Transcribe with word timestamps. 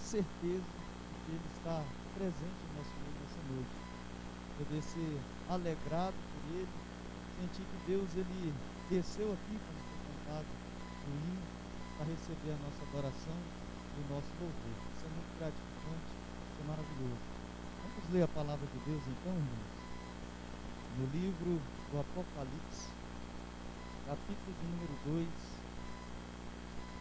e 0.00 0.06
a 0.06 0.06
certeza 0.06 0.64
de 0.64 1.14
que 1.24 1.30
Ele 1.30 1.48
está 1.56 1.84
presente 2.14 2.60
no 2.64 2.72
nosso 2.80 2.94
meio 3.04 3.16
nessa 3.20 3.42
noite. 3.52 3.76
Poder 4.56 4.82
ser 4.82 5.20
alegrado 5.48 6.14
por 6.16 6.42
Ele, 6.56 6.68
sentir 7.40 7.64
que 7.68 7.78
Deus 7.86 8.08
Ele 8.16 8.54
desceu 8.88 9.32
aqui, 9.32 9.54
como 9.60 9.78
foi 9.84 10.00
cantado 10.08 10.48
no 11.04 11.12
hino, 11.12 11.44
para 11.96 12.06
receber 12.06 12.52
a 12.52 12.60
nossa 12.64 12.80
adoração 12.88 13.36
e 13.36 13.98
o 14.00 14.14
nosso 14.14 14.32
louvor. 14.40 14.76
Isso 14.96 15.04
é 15.04 15.10
muito 15.12 15.32
gratificante, 15.38 16.12
isso 16.16 16.60
é 16.60 16.66
maravilhoso. 16.68 17.24
Vamos 17.84 18.04
ler 18.12 18.22
a 18.24 18.28
palavra 18.28 18.66
de 18.66 18.78
Deus 18.88 19.02
então, 19.04 19.32
irmãos? 19.36 19.80
No 20.96 21.06
livro 21.12 21.60
do 21.92 22.00
Apocalipse, 22.00 22.88
capítulo 24.06 24.56
número 24.64 24.94
2, 25.04 25.28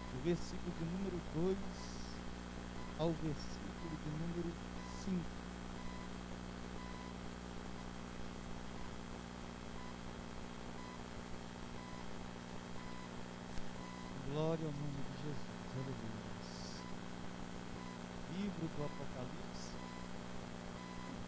o 0.10 0.24
versículo 0.24 0.72
de 0.78 0.86
número 0.86 1.20
2 1.34 1.99
ao 3.00 3.12
versículo 3.14 3.96
de 4.04 4.10
número 4.20 4.54
5. 5.06 5.24
Glória 14.28 14.66
ao 14.66 14.74
nome 14.74 15.00
de 15.00 15.16
Jesus. 15.24 15.48
Aleluia. 15.76 16.20
Livro 18.36 18.68
do 18.68 18.84
Apocalipse, 18.84 19.72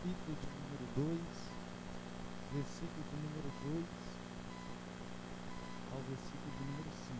capítulo 0.03 0.35
de 0.35 0.47
número 0.59 0.85
2, 0.95 1.19
versículo 2.51 3.03
de 3.09 3.15
número 3.15 3.49
2 3.63 3.85
ao 5.93 6.01
versículo 6.09 6.51
de 6.57 6.63
número 6.65 6.91
5. 7.07 7.19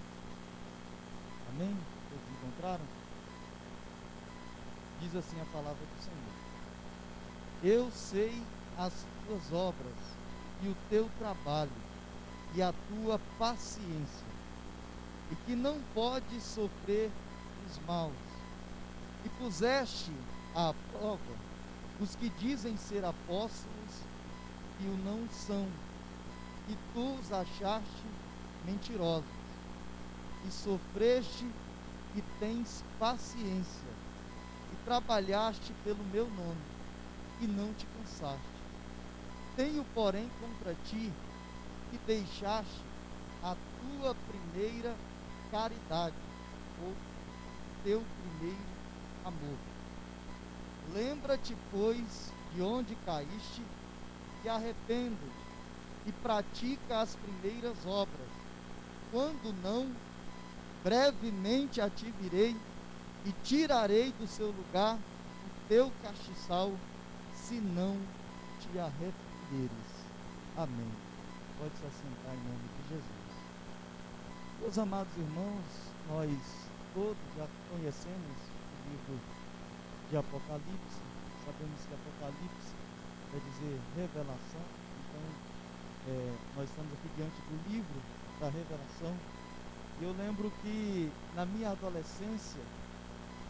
Amém? 1.52 1.78
Todos 2.10 2.28
encontraram? 2.36 3.01
Diz 5.02 5.16
assim 5.16 5.42
a 5.42 5.46
palavra 5.46 5.84
do 5.84 6.02
Senhor: 6.04 6.34
Eu 7.64 7.90
sei 7.90 8.32
as 8.78 8.94
tuas 9.26 9.52
obras 9.52 9.96
e 10.62 10.70
o 10.70 10.76
teu 10.92 11.10
trabalho 11.18 11.72
e 12.56 12.62
a 12.62 12.72
tua 12.72 13.18
paciência, 13.40 14.28
e 15.32 15.36
que 15.48 15.56
não 15.56 15.82
podes 15.96 16.44
sofrer 16.44 17.12
os 17.66 17.80
maus, 17.80 18.14
e 19.26 19.30
puseste 19.30 20.12
à 20.54 20.72
prova 20.92 21.36
os 22.00 22.16
que 22.16 22.30
dizem 22.30 22.78
ser 22.78 23.04
apóstolos 23.04 24.02
e 24.80 24.88
o 24.88 24.98
não 24.98 25.28
são, 25.30 25.68
e 26.68 26.76
tu 26.94 27.16
os 27.16 27.32
achaste 27.32 28.08
mentirosos, 28.66 29.26
e 30.48 30.52
sofreste 30.52 31.46
e 32.16 32.22
tens 32.40 32.84
paciência, 33.00 34.01
trabalhaste 34.86 35.74
pelo 35.84 36.04
meu 36.06 36.26
nome, 36.32 36.62
e 37.40 37.48
não 37.48 37.74
te 37.74 37.86
cansaste. 37.86 38.62
Tenho, 39.56 39.84
porém, 39.94 40.30
contra 40.40 40.76
ti 40.86 41.12
que 41.90 41.98
deixaste 42.06 42.82
a 43.44 43.56
tua 43.80 44.16
primeira 44.16 44.96
caridade, 45.52 46.16
ou 46.84 46.96
teu 47.84 48.04
primeiro 48.22 48.58
amor. 49.26 49.58
Lembra-te, 50.94 51.56
pois, 51.72 52.32
de 52.54 52.62
onde 52.62 52.96
caíste, 53.06 53.62
e 54.44 54.50
arrepende 54.50 55.18
e 56.08 56.12
pratica 56.12 57.02
as 57.02 57.16
primeiras 57.16 57.86
obras. 57.86 58.28
Quando 59.12 59.54
não, 59.62 59.92
brevemente 60.84 61.80
a 61.80 61.90
ti 61.90 62.12
virei 62.20 62.56
e 63.26 63.32
tirarei 63.44 64.12
do 64.14 64.28
seu 64.28 64.48
lugar 64.48 64.96
o 64.96 65.68
teu 65.68 65.92
castiçal, 66.04 66.72
se 67.34 67.56
não 67.56 67.98
te 68.60 68.80
arrependeres. 68.80 69.92
Amém. 70.58 70.92
Pode 71.60 71.76
se 71.78 71.86
assentar 71.86 72.34
em 72.34 72.44
nome 72.44 72.68
de 72.78 72.90
Jesus. 72.90 73.22
Meus 74.60 74.78
amados 74.78 75.12
irmãos, 75.18 75.66
nós 76.10 76.30
todos 76.94 77.18
já 77.38 77.48
conhecemos 77.70 78.38
o 78.38 78.90
livro 78.90 79.20
de 80.10 80.18
Apocalipse, 80.18 81.02
sabemos 81.46 81.82
que 81.86 81.94
Apocalipse 81.94 82.74
quer 83.32 83.40
dizer 83.40 83.80
revelação, 83.96 84.66
então 85.00 85.24
é, 86.10 86.36
nós 86.58 86.70
estamos 86.70 86.92
aqui 86.94 87.10
diante 87.16 87.42
do 87.42 87.72
livro 87.72 88.02
da 88.40 88.50
revelação. 88.50 89.16
E 90.00 90.04
eu 90.04 90.14
lembro 90.18 90.52
que 90.62 91.12
na 91.36 91.46
minha 91.46 91.72
adolescência 91.72 92.62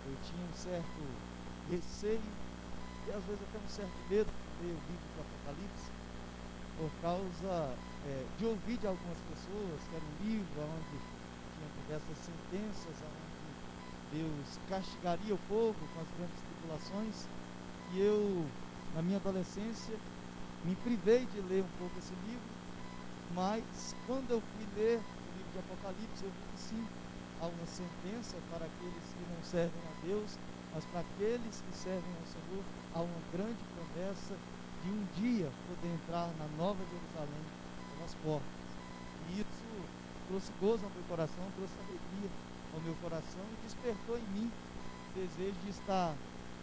eu 0.05 0.17
tinha 0.17 0.45
um 0.45 0.53
certo 0.53 0.99
receio 1.67 2.35
e 3.05 3.11
às 3.11 3.25
vezes 3.25 3.41
até 3.41 3.59
um 3.59 3.67
certo 3.67 4.03
medo 4.09 4.31
de 4.31 4.63
ler 4.63 4.73
o 4.73 4.79
livro 4.87 5.09
do 5.09 5.21
Apocalipse, 5.21 5.91
por 6.75 6.91
causa 7.01 7.77
é, 8.03 8.27
de 8.37 8.45
ouvir 8.45 8.77
de 8.77 8.87
algumas 8.87 9.21
pessoas 9.21 9.87
que 9.87 9.95
era 9.95 10.05
um 10.05 10.15
livro 10.15 10.61
onde 10.61 11.01
tinha 11.55 11.69
diversas 11.69 12.17
sentenças, 12.19 13.01
onde 13.01 13.57
Deus 14.09 14.59
castigaria 14.65 15.33
o 15.35 15.39
povo 15.39 15.87
com 15.89 15.99
as 15.99 16.11
grandes 16.11 16.41
tribulações. 16.41 17.29
E 17.87 17.99
eu, 17.99 18.51
na 18.93 19.01
minha 19.01 19.17
adolescência, 19.17 19.99
me 20.63 20.75
privei 20.75 21.25
de 21.25 21.41
ler 21.41 21.63
um 21.63 21.69
pouco 21.69 21.97
esse 21.99 22.15
livro, 22.15 22.49
mas 23.29 23.95
quando 24.05 24.31
eu 24.31 24.41
fui 24.41 24.65
ler 24.65 25.03
o 25.25 25.29
livro 25.31 25.51
de 25.51 25.57
Apocalipse, 25.57 26.23
eu 26.23 26.31
vi 26.31 26.45
que 26.45 26.57
sim, 26.57 26.89
há 27.41 27.47
uma 27.47 27.65
sentença 27.65 28.37
para 28.51 28.65
aqueles 28.65 29.05
que 29.17 29.25
não 29.33 29.43
servem 29.43 29.81
a 29.81 30.05
Deus, 30.05 30.37
mas 30.73 30.85
para 30.85 31.01
aqueles 31.01 31.61
que 31.65 31.73
servem 31.75 32.13
ao 32.21 32.27
Senhor, 32.29 32.63
há 32.93 33.01
uma 33.01 33.21
grande 33.33 33.57
promessa 33.73 34.37
de 34.85 34.89
um 34.89 35.03
dia 35.17 35.49
poder 35.67 35.89
entrar 35.89 36.29
na 36.37 36.47
Nova 36.55 36.79
Jerusalém 36.85 37.45
pelas 37.97 38.13
portas. 38.21 38.69
E 39.29 39.41
isso 39.41 39.69
trouxe 40.29 40.51
gozo 40.61 40.85
ao 40.85 40.91
meu 40.91 41.03
coração, 41.09 41.43
trouxe 41.57 41.73
alegria 41.81 42.29
ao 42.73 42.81
meu 42.81 42.95
coração 43.01 43.41
e 43.41 43.65
despertou 43.65 44.17
em 44.17 44.27
mim 44.37 44.47
o 44.47 45.19
desejo 45.19 45.57
de 45.65 45.69
estar 45.69 46.13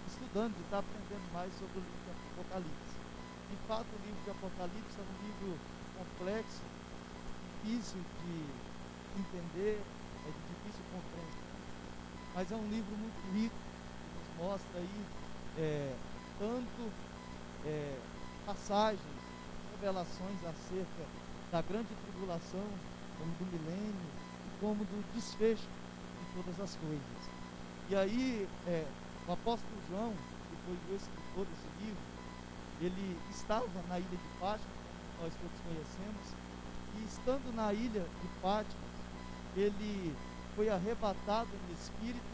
estudando, 0.06 0.54
de 0.54 0.62
estar 0.62 0.78
aprendendo 0.78 1.26
mais 1.34 1.52
sobre 1.58 1.74
o 1.74 1.82
livro 1.82 2.02
de 2.06 2.10
Apocalipse. 2.38 2.96
De 3.50 3.56
fato, 3.66 3.86
o 3.90 4.00
livro 4.06 4.22
de 4.24 4.30
Apocalipse 4.30 4.94
é 4.94 5.02
um 5.02 5.16
livro 5.26 5.58
complexo, 5.98 6.62
difícil 7.62 8.00
de 8.22 9.20
entender, 9.20 9.82
é 10.28 10.30
de 10.30 10.40
difícil 10.52 10.84
compreensão, 10.92 11.48
mas 12.34 12.52
é 12.52 12.56
um 12.56 12.68
livro 12.68 12.96
muito 12.96 13.20
rico, 13.34 13.56
que 13.56 14.08
nos 14.18 14.46
mostra 14.46 14.78
aí 14.78 15.04
é, 15.58 15.94
tanto 16.38 16.92
é, 17.64 17.98
passagens, 18.46 19.00
revelações 19.72 20.38
acerca 20.44 21.04
da 21.50 21.62
grande 21.62 21.88
tribulação, 22.04 22.66
como 23.18 23.32
do 23.34 23.46
milênio, 23.46 24.10
como 24.60 24.84
do 24.84 25.14
desfecho 25.14 25.66
de 25.66 26.42
todas 26.42 26.60
as 26.60 26.76
coisas. 26.76 27.18
E 27.90 27.96
aí, 27.96 28.48
é, 28.66 28.84
o 29.26 29.32
apóstolo 29.32 29.80
João, 29.88 30.12
que 30.12 30.56
foi 30.64 30.76
o 30.92 30.96
escritor 30.96 31.46
desse 31.46 31.68
livro, 31.84 32.02
ele 32.80 33.18
estava 33.30 33.66
na 33.88 33.98
ilha 33.98 34.08
de 34.08 34.38
Fátima, 34.38 34.70
nós 35.20 35.32
todos 35.34 35.60
conhecemos, 35.66 36.34
e 36.96 37.04
estando 37.04 37.54
na 37.54 37.72
ilha 37.72 38.02
de 38.02 38.28
Fátima, 38.40 38.88
ele 39.56 40.14
foi 40.58 40.68
arrebatado 40.68 41.46
no 41.68 41.72
espírito 41.72 42.26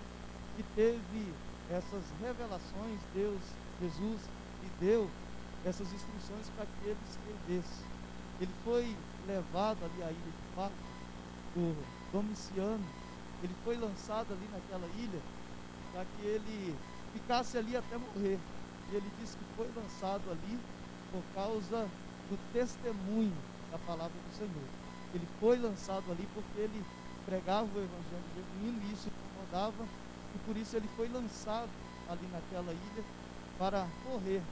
e 0.58 0.62
teve 0.74 1.34
essas 1.70 2.02
revelações, 2.22 2.98
Deus, 3.12 3.40
Jesus, 3.82 4.20
lhe 4.62 4.70
deu 4.80 5.06
essas 5.66 5.86
instruções 5.92 6.48
para 6.56 6.64
que 6.64 6.88
ele 6.88 6.96
escrevesse. 7.06 7.84
Ele 8.40 8.50
foi 8.64 8.96
levado 9.28 9.76
ali 9.84 10.02
à 10.02 10.10
ilha 10.10 10.32
de 10.32 10.56
Fátima 10.56 10.94
por 11.52 11.74
Domiciano, 12.14 12.84
ele 13.42 13.54
foi 13.62 13.76
lançado 13.76 14.32
ali 14.32 14.48
naquela 14.50 14.86
ilha 14.96 15.20
para 15.92 16.04
que 16.06 16.26
ele 16.26 16.74
ficasse 17.12 17.58
ali 17.58 17.76
até 17.76 17.98
morrer. 17.98 18.38
E 18.90 18.96
ele 18.96 19.10
disse 19.20 19.36
que 19.36 19.44
foi 19.54 19.68
lançado 19.76 20.30
ali 20.30 20.58
por 21.12 21.22
causa 21.34 21.86
do 22.30 22.38
testemunho 22.54 23.36
da 23.70 23.76
palavra 23.80 24.16
do 24.16 24.34
Senhor. 24.34 24.68
Ele 25.12 25.28
foi 25.38 25.58
lançado 25.58 26.10
ali 26.10 26.26
porque 26.34 26.60
ele 26.60 26.82
pregava 27.26 27.64
o 27.64 27.82
evangelho 27.82 28.24
genuíno 28.34 28.82
e 28.88 28.92
isso 28.92 29.08
incomodava, 29.08 29.84
e 30.34 30.38
por 30.46 30.56
isso 30.56 30.76
ele 30.76 30.88
foi 30.96 31.08
lançado 31.08 31.70
ali 32.08 32.26
naquela 32.32 32.72
ilha 32.72 33.04
para 33.58 33.86
morrer. 34.04 34.42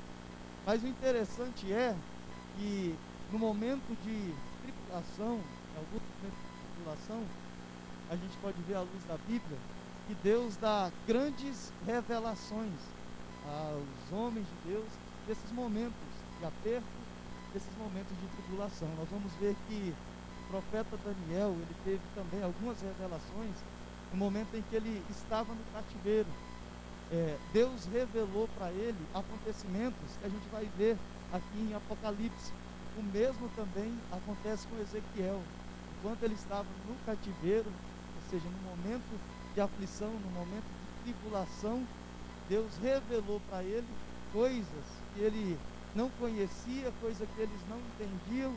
Mas 0.64 0.82
o 0.82 0.86
interessante 0.86 1.72
é 1.72 1.94
que 2.56 2.94
no 3.30 3.38
momento 3.38 3.96
de 4.02 4.34
tribulação, 4.62 5.40
em 5.40 5.78
algum 5.78 5.98
momento 5.98 6.36
de 6.36 6.74
tribulação, 6.74 7.22
a 8.10 8.16
gente 8.16 8.36
pode 8.38 8.60
ver 8.62 8.74
à 8.74 8.80
luz 8.80 9.04
da 9.08 9.16
Bíblia 9.26 9.58
que 10.06 10.14
Deus 10.22 10.56
dá 10.56 10.90
grandes 11.06 11.72
revelações 11.86 12.74
aos 13.46 14.12
homens 14.12 14.46
de 14.46 14.72
Deus 14.72 14.86
desses 15.26 15.50
momentos 15.52 15.94
de 16.38 16.46
aperto, 16.46 16.86
desses 17.52 17.74
momentos 17.76 18.16
de 18.20 18.26
tribulação. 18.36 18.88
Nós 18.98 19.08
vamos 19.08 19.32
ver 19.34 19.56
que 19.68 19.94
profeta 20.52 20.98
Daniel, 20.98 21.56
ele 21.56 21.74
teve 21.82 22.02
também 22.14 22.42
algumas 22.44 22.76
revelações 22.82 23.56
no 24.12 24.18
momento 24.18 24.54
em 24.54 24.60
que 24.68 24.76
ele 24.76 25.02
estava 25.08 25.48
no 25.54 25.64
cativeiro. 25.72 26.28
É, 27.10 27.38
Deus 27.54 27.86
revelou 27.86 28.46
para 28.58 28.70
ele 28.72 28.98
acontecimentos 29.14 29.96
que 30.20 30.26
a 30.26 30.28
gente 30.28 30.46
vai 30.52 30.68
ver 30.76 30.98
aqui 31.32 31.58
em 31.58 31.74
Apocalipse. 31.74 32.52
O 32.98 33.02
mesmo 33.02 33.48
também 33.56 33.90
acontece 34.12 34.66
com 34.68 34.78
Ezequiel. 34.78 35.40
Enquanto 35.98 36.22
ele 36.22 36.34
estava 36.34 36.68
no 36.86 36.94
cativeiro, 37.06 37.64
ou 37.64 38.30
seja, 38.30 38.44
no 38.44 38.68
momento 38.68 39.20
de 39.54 39.60
aflição, 39.60 40.10
no 40.10 40.30
momento 40.38 40.68
de 40.68 41.12
tribulação, 41.12 41.82
Deus 42.50 42.76
revelou 42.82 43.40
para 43.48 43.64
ele 43.64 43.88
coisas 44.34 44.84
que 45.14 45.22
ele 45.22 45.56
não 45.94 46.10
conhecia, 46.20 46.92
coisas 47.00 47.26
que 47.34 47.40
eles 47.40 47.60
não 47.70 47.78
entendiam 47.78 48.52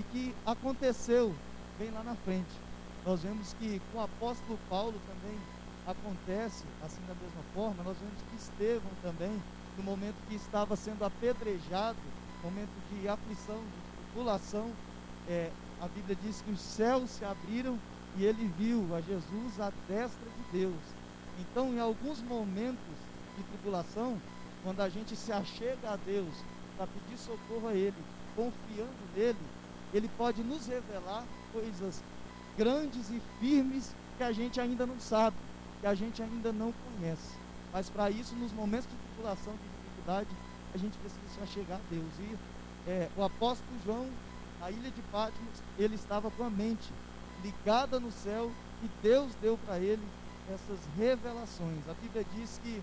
e 0.00 0.02
que 0.04 0.34
aconteceu 0.46 1.34
bem 1.78 1.90
lá 1.90 2.02
na 2.02 2.14
frente. 2.16 2.50
Nós 3.04 3.22
vemos 3.22 3.52
que 3.54 3.80
com 3.92 3.98
o 3.98 4.02
apóstolo 4.02 4.58
Paulo 4.68 4.94
também 5.06 5.38
acontece 5.86 6.64
assim 6.82 7.00
da 7.06 7.14
mesma 7.14 7.42
forma. 7.54 7.82
Nós 7.82 7.96
vemos 7.98 8.22
que 8.30 8.36
Estevão 8.36 8.90
também, 9.02 9.42
no 9.76 9.84
momento 9.84 10.16
que 10.28 10.34
estava 10.34 10.74
sendo 10.74 11.04
apedrejado, 11.04 11.98
momento 12.42 12.70
de 12.90 13.08
aflição, 13.08 13.56
de 13.56 14.04
tribulação, 14.06 14.70
é, 15.28 15.50
a 15.80 15.88
Bíblia 15.88 16.16
diz 16.22 16.40
que 16.40 16.50
os 16.50 16.60
céus 16.60 17.10
se 17.10 17.24
abriram 17.24 17.78
e 18.16 18.24
ele 18.24 18.50
viu 18.58 18.94
a 18.94 19.00
Jesus 19.00 19.60
à 19.60 19.70
destra 19.86 20.26
de 20.36 20.58
Deus. 20.60 20.80
Então, 21.38 21.72
em 21.72 21.78
alguns 21.78 22.22
momentos 22.22 22.96
de 23.36 23.42
tribulação, 23.44 24.18
quando 24.62 24.80
a 24.80 24.88
gente 24.88 25.14
se 25.14 25.32
achega 25.32 25.90
a 25.90 25.96
Deus 25.96 26.34
para 26.76 26.86
pedir 26.86 27.18
socorro 27.18 27.68
a 27.68 27.74
Ele, 27.74 27.94
confiando 28.34 28.90
nele, 29.14 29.38
Ele 29.92 30.08
pode 30.16 30.42
nos 30.42 30.66
revelar 30.66 31.24
coisas 31.52 32.02
grandes 32.56 33.10
e 33.10 33.20
firmes 33.40 33.94
que 34.16 34.22
a 34.22 34.32
gente 34.32 34.60
ainda 34.60 34.86
não 34.86 35.00
sabe, 35.00 35.36
que 35.80 35.86
a 35.86 35.94
gente 35.94 36.22
ainda 36.22 36.52
não 36.52 36.72
conhece. 36.72 37.38
Mas 37.72 37.88
para 37.88 38.10
isso, 38.10 38.34
nos 38.36 38.52
momentos 38.52 38.88
de 38.88 38.96
tribulação, 38.96 39.52
de 39.52 39.68
dificuldade, 39.68 40.28
a 40.74 40.78
gente 40.78 40.96
precisa 40.98 41.28
se 41.34 41.40
achegar 41.40 41.78
a 41.78 41.94
Deus. 41.94 42.12
E 42.20 42.90
é, 42.90 43.08
o 43.16 43.22
apóstolo 43.24 43.78
João, 43.84 44.06
na 44.60 44.70
ilha 44.70 44.90
de 44.90 45.02
Patmos, 45.10 45.62
ele 45.78 45.94
estava 45.94 46.30
com 46.30 46.44
a 46.44 46.50
mente 46.50 46.92
ligada 47.42 47.98
no 47.98 48.12
céu 48.12 48.50
e 48.82 48.88
Deus 49.02 49.34
deu 49.40 49.58
para 49.58 49.78
ele 49.78 50.02
essas 50.52 50.78
revelações. 50.96 51.88
A 51.88 51.94
Bíblia 51.94 52.24
diz 52.36 52.60
que 52.62 52.82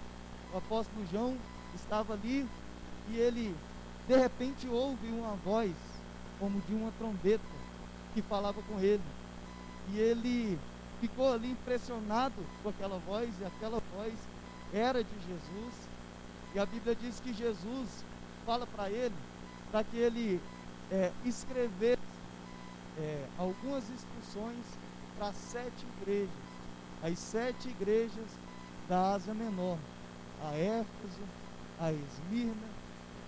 o 0.54 0.58
apóstolo 0.58 1.06
João 1.12 1.38
estava 1.76 2.14
ali 2.14 2.48
e 3.10 3.18
ele 3.18 3.56
de 4.08 4.18
repente 4.18 4.68
ouve 4.68 5.08
uma 5.08 5.36
voz 5.36 5.72
como 6.40 6.62
de 6.62 6.74
uma 6.74 6.92
trombeta 6.94 7.44
que 8.14 8.22
falava 8.22 8.62
com 8.64 8.80
ele. 8.80 9.04
E 9.90 10.00
ele 10.00 10.60
ficou 11.00 11.32
ali 11.34 11.52
impressionado 11.52 12.44
com 12.62 12.70
aquela 12.70 12.98
voz, 13.00 13.30
e 13.40 13.46
aquela 13.46 13.82
voz 13.96 14.14
era 14.74 15.04
de 15.04 15.16
Jesus. 15.28 15.74
E 16.56 16.60
a 16.60 16.66
Bíblia 16.66 16.96
diz 16.96 17.20
que 17.20 17.34
Jesus 17.34 18.04
fala 18.46 18.66
para 18.68 18.90
ele 18.90 19.16
para 19.72 19.84
que 19.84 19.98
ele 19.98 20.42
é, 20.92 21.12
escrevesse 21.26 22.02
é, 22.98 23.26
algumas 23.38 23.84
instruções 23.90 24.66
para 25.18 25.34
sete 25.34 25.86
igrejas, 26.00 26.30
as 27.04 27.20
sete 27.20 27.70
igrejas 27.70 28.28
da 28.88 29.14
Ásia 29.14 29.34
Menor, 29.34 29.78
a 30.44 30.56
Éfeso, 30.56 31.22
a 31.80 31.92
Esmirna, 31.92 32.68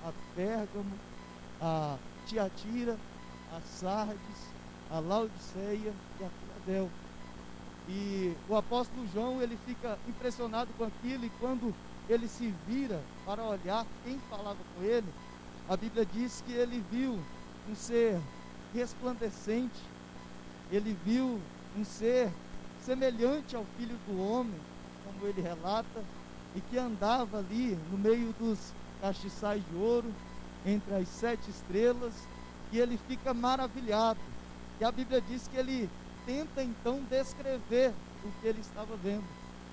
a 0.05 0.11
Pérgamo, 0.35 0.93
a 1.61 1.97
Tiatira, 2.29 2.95
a 3.51 3.59
Sardes, 3.61 4.53
a 4.91 4.99
Laodiceia 4.99 5.91
e 6.19 6.23
a 6.23 6.29
Filadélfia. 6.29 7.09
E 7.89 8.35
o 8.47 8.55
apóstolo 8.55 9.07
João, 9.11 9.41
ele 9.41 9.57
fica 9.65 9.97
impressionado 10.07 10.71
com 10.77 10.83
aquilo 10.83 11.25
e 11.25 11.29
quando 11.41 11.73
ele 12.07 12.27
se 12.27 12.53
vira 12.67 13.01
para 13.25 13.43
olhar 13.43 13.83
quem 14.03 14.15
falava 14.29 14.59
com 14.75 14.83
ele, 14.83 15.07
a 15.67 15.75
Bíblia 15.75 16.05
diz 16.05 16.43
que 16.45 16.53
ele 16.53 16.83
viu 16.91 17.17
um 17.67 17.75
ser 17.75 18.19
resplandecente, 18.75 19.81
ele 20.71 20.95
viu 21.03 21.39
um 21.75 21.83
ser 21.83 22.29
semelhante 22.85 23.55
ao 23.55 23.65
filho 23.75 23.97
do 24.07 24.21
homem, 24.21 24.53
como 25.03 25.27
ele 25.27 25.41
relata, 25.41 26.03
e 26.55 26.61
que 26.61 26.77
andava 26.77 27.39
ali 27.39 27.75
no 27.91 27.97
meio 27.97 28.31
dos 28.33 28.71
castiçais 29.01 29.63
de 29.67 29.75
ouro, 29.75 30.13
entre 30.65 30.93
as 30.95 31.07
sete 31.07 31.49
estrelas, 31.49 32.13
e 32.71 32.79
ele 32.79 32.99
fica 33.07 33.33
maravilhado. 33.33 34.19
E 34.79 34.83
a 34.83 34.91
Bíblia 34.91 35.21
diz 35.21 35.47
que 35.47 35.57
ele 35.57 35.89
tenta 36.25 36.63
então 36.63 37.01
descrever 37.09 37.93
o 38.23 38.31
que 38.39 38.47
ele 38.47 38.61
estava 38.61 38.95
vendo. 38.97 39.25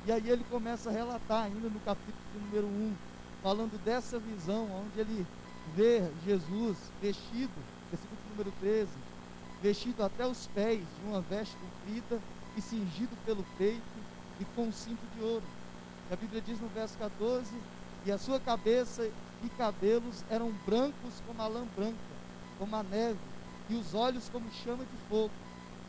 E 0.07 0.13
aí 0.13 0.31
ele 0.31 0.45
começa 0.51 0.89
a 0.89 0.93
relatar, 0.93 1.45
ainda 1.45 1.69
no 1.69 1.81
capítulo 1.81 2.17
número 2.35 2.67
1, 2.67 2.95
falando 3.43 3.83
dessa 3.85 4.19
visão, 4.19 4.69
onde 4.71 5.01
ele 5.01 5.27
vê 5.75 6.03
Jesus 6.25 6.77
vestido, 7.03 7.53
versículo 7.91 8.21
número 8.31 8.53
13, 8.61 8.89
vestido 9.63 10.05
até 10.05 10.27
os 10.27 10.47
pés 10.49 10.79
de 10.79 11.09
uma 11.09 11.21
veste 11.21 11.57
comprida 11.57 12.21
e 12.57 12.63
cingido 12.63 13.17
pelo 13.25 13.45
peito 13.59 13.83
e 14.41 14.45
com 14.55 14.65
um 14.65 14.73
cinto 14.73 15.03
de 15.17 15.23
ouro. 15.23 15.45
E 16.11 16.15
a 16.15 16.17
Bíblia 16.17 16.41
diz 16.41 16.61
no 16.61 16.69
verso 16.69 16.97
14: 16.99 17.53
E 18.05 18.13
a 18.13 18.19
sua 18.19 18.39
cabeça 18.39 19.11
e 19.43 19.49
cabelos 19.51 20.25
eram 20.29 20.51
brancos 20.65 21.21
como 21.27 21.41
a 21.43 21.47
lã 21.47 21.65
branca, 21.67 21.99
como 22.59 22.75
a 22.75 22.83
neve, 22.83 23.19
e 23.69 23.75
os 23.75 23.95
olhos 23.95 24.29
como 24.29 24.51
chama 24.51 24.85
de 24.85 24.97
fogo, 25.09 25.33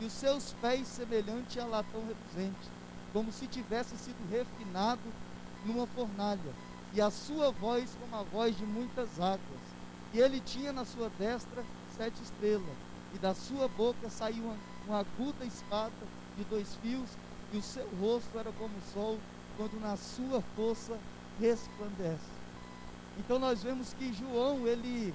e 0.00 0.04
os 0.04 0.12
seus 0.12 0.52
pés 0.54 0.86
semelhante 0.88 1.58
a 1.58 1.66
latão 1.66 2.06
reluzente, 2.06 2.68
como 3.12 3.32
se 3.32 3.46
tivesse 3.48 3.96
sido 3.96 4.28
refinado 4.30 5.00
numa 5.64 5.86
fornalha, 5.86 6.54
e 6.92 7.00
a 7.00 7.10
sua 7.10 7.50
voz 7.52 7.94
como 8.00 8.16
a 8.16 8.22
voz 8.22 8.56
de 8.56 8.64
muitas 8.64 9.20
águas. 9.20 9.60
E 10.12 10.20
ele 10.20 10.40
tinha 10.40 10.72
na 10.72 10.84
sua 10.84 11.08
destra 11.10 11.64
sete 11.96 12.22
estrelas, 12.22 12.76
e 13.14 13.18
da 13.18 13.34
sua 13.34 13.68
boca 13.68 14.08
saiu 14.08 14.44
uma, 14.44 14.56
uma 14.86 14.98
aguda 15.00 15.44
espada 15.44 15.92
de 16.36 16.44
dois 16.44 16.74
fios, 16.76 17.10
e 17.52 17.56
o 17.56 17.62
seu 17.62 17.88
rosto 17.96 18.38
era 18.38 18.52
como 18.52 18.76
o 18.76 18.92
sol 18.92 19.18
quando 19.56 19.80
na 19.80 19.96
sua 19.96 20.40
força 20.54 20.98
resplandece. 21.40 22.37
Então 23.18 23.38
nós 23.38 23.62
vemos 23.62 23.92
que 23.94 24.12
João, 24.12 24.66
ele 24.66 25.14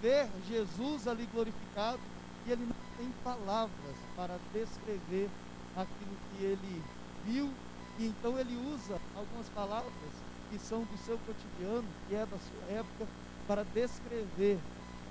vê 0.00 0.28
Jesus 0.48 1.06
ali 1.06 1.28
glorificado 1.32 2.00
e 2.46 2.52
ele 2.52 2.66
não 2.66 2.76
tem 2.96 3.12
palavras 3.24 3.96
para 4.16 4.38
descrever 4.52 5.28
aquilo 5.76 6.16
que 6.30 6.44
ele 6.44 6.82
viu 7.24 7.50
e 7.98 8.06
então 8.06 8.38
ele 8.38 8.56
usa 8.74 8.98
algumas 9.14 9.48
palavras 9.50 9.92
que 10.50 10.58
são 10.58 10.82
do 10.82 10.98
seu 10.98 11.18
cotidiano, 11.18 11.86
que 12.08 12.14
é 12.14 12.26
da 12.26 12.38
sua 12.38 12.76
época, 12.76 13.06
para 13.46 13.64
descrever 13.64 14.58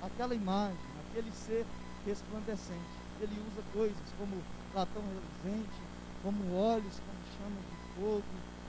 aquela 0.02 0.34
imagem, 0.34 0.78
aquele 1.08 1.30
ser 1.32 1.64
resplandecente. 2.06 2.80
Ele 3.20 3.34
usa 3.50 3.62
coisas 3.72 4.14
como 4.18 4.36
latão 4.74 5.02
reluzente, 5.02 5.80
como 6.22 6.54
olhos, 6.54 7.00
como 7.00 7.18
chama 7.38 7.56
de 7.60 8.00
fogo, 8.00 8.24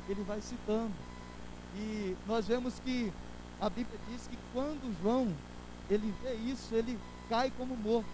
ele 0.08 0.24
vai 0.24 0.41
citando. 0.41 0.93
E 1.75 2.15
nós 2.27 2.48
vemos 2.48 2.79
que 2.79 3.12
a 3.63 3.70
Bíblia 3.70 3.98
diz 4.10 4.27
que 4.27 4.38
quando 4.51 4.93
João 5.01 5.34
ele 5.89 6.13
vê 6.22 6.34
isso, 6.34 6.75
ele 6.75 7.00
cai 7.29 7.50
como 7.58 7.77
morto. 7.77 8.10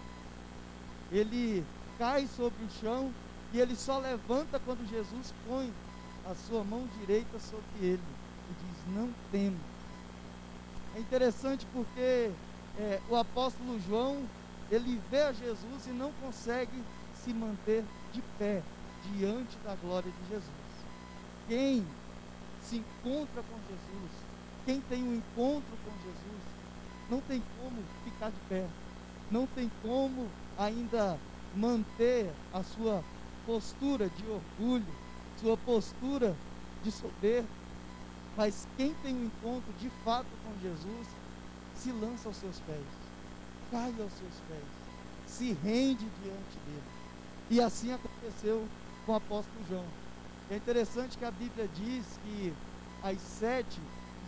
Ele 1.10 1.64
cai 1.98 2.28
sobre 2.28 2.64
o 2.64 2.70
chão 2.80 3.12
e 3.52 3.58
ele 3.58 3.74
só 3.74 3.98
levanta 3.98 4.60
quando 4.60 4.88
Jesus 4.88 5.34
põe 5.48 5.72
a 6.24 6.36
sua 6.36 6.62
mão 6.62 6.88
direita 7.00 7.36
sobre 7.40 7.66
ele 7.80 8.02
e 8.48 8.52
diz: 8.52 8.94
Não 8.94 9.10
temo. 9.32 9.58
É 10.94 11.00
interessante 11.00 11.66
porque 11.72 12.30
é, 12.78 13.00
o 13.08 13.16
apóstolo 13.16 13.80
João 13.88 14.22
ele 14.70 15.00
vê 15.10 15.22
a 15.22 15.32
Jesus 15.32 15.86
e 15.88 15.90
não 15.90 16.12
consegue 16.22 16.80
se 17.24 17.34
manter 17.34 17.84
de 18.12 18.22
pé 18.38 18.62
diante 19.12 19.56
da 19.64 19.74
glória 19.74 20.12
de 20.12 20.28
Jesus. 20.28 20.44
Quem 21.48 21.84
se 22.62 22.76
encontra 22.76 23.42
com 23.42 23.58
Jesus, 23.68 24.29
quem 24.64 24.80
tem 24.82 25.02
um 25.02 25.14
encontro 25.16 25.76
com 25.84 25.90
Jesus, 26.04 26.42
não 27.10 27.20
tem 27.20 27.42
como 27.58 27.82
ficar 28.04 28.30
de 28.30 28.40
pé, 28.48 28.66
não 29.30 29.46
tem 29.46 29.70
como 29.82 30.28
ainda 30.58 31.18
manter 31.56 32.30
a 32.52 32.62
sua 32.62 33.02
postura 33.46 34.08
de 34.08 34.24
orgulho, 34.26 34.84
sua 35.40 35.56
postura 35.56 36.36
de 36.84 36.92
soberba. 36.92 37.48
Mas 38.36 38.66
quem 38.76 38.94
tem 39.02 39.14
um 39.14 39.24
encontro 39.26 39.72
de 39.80 39.90
fato 40.04 40.26
com 40.44 40.52
Jesus, 40.62 41.06
se 41.74 41.90
lança 41.92 42.28
aos 42.28 42.36
seus 42.36 42.60
pés, 42.60 42.84
cai 43.70 43.90
aos 44.00 44.12
seus 44.12 44.34
pés, 44.48 44.64
se 45.26 45.52
rende 45.52 46.06
diante 46.22 46.58
dele. 46.66 46.82
E 47.50 47.60
assim 47.60 47.92
aconteceu 47.92 48.64
com 49.04 49.12
o 49.12 49.16
apóstolo 49.16 49.64
João. 49.68 49.86
É 50.50 50.56
interessante 50.56 51.18
que 51.18 51.24
a 51.24 51.30
Bíblia 51.30 51.66
diz 51.68 52.04
que 52.22 52.52
as 53.02 53.20
sete 53.20 53.80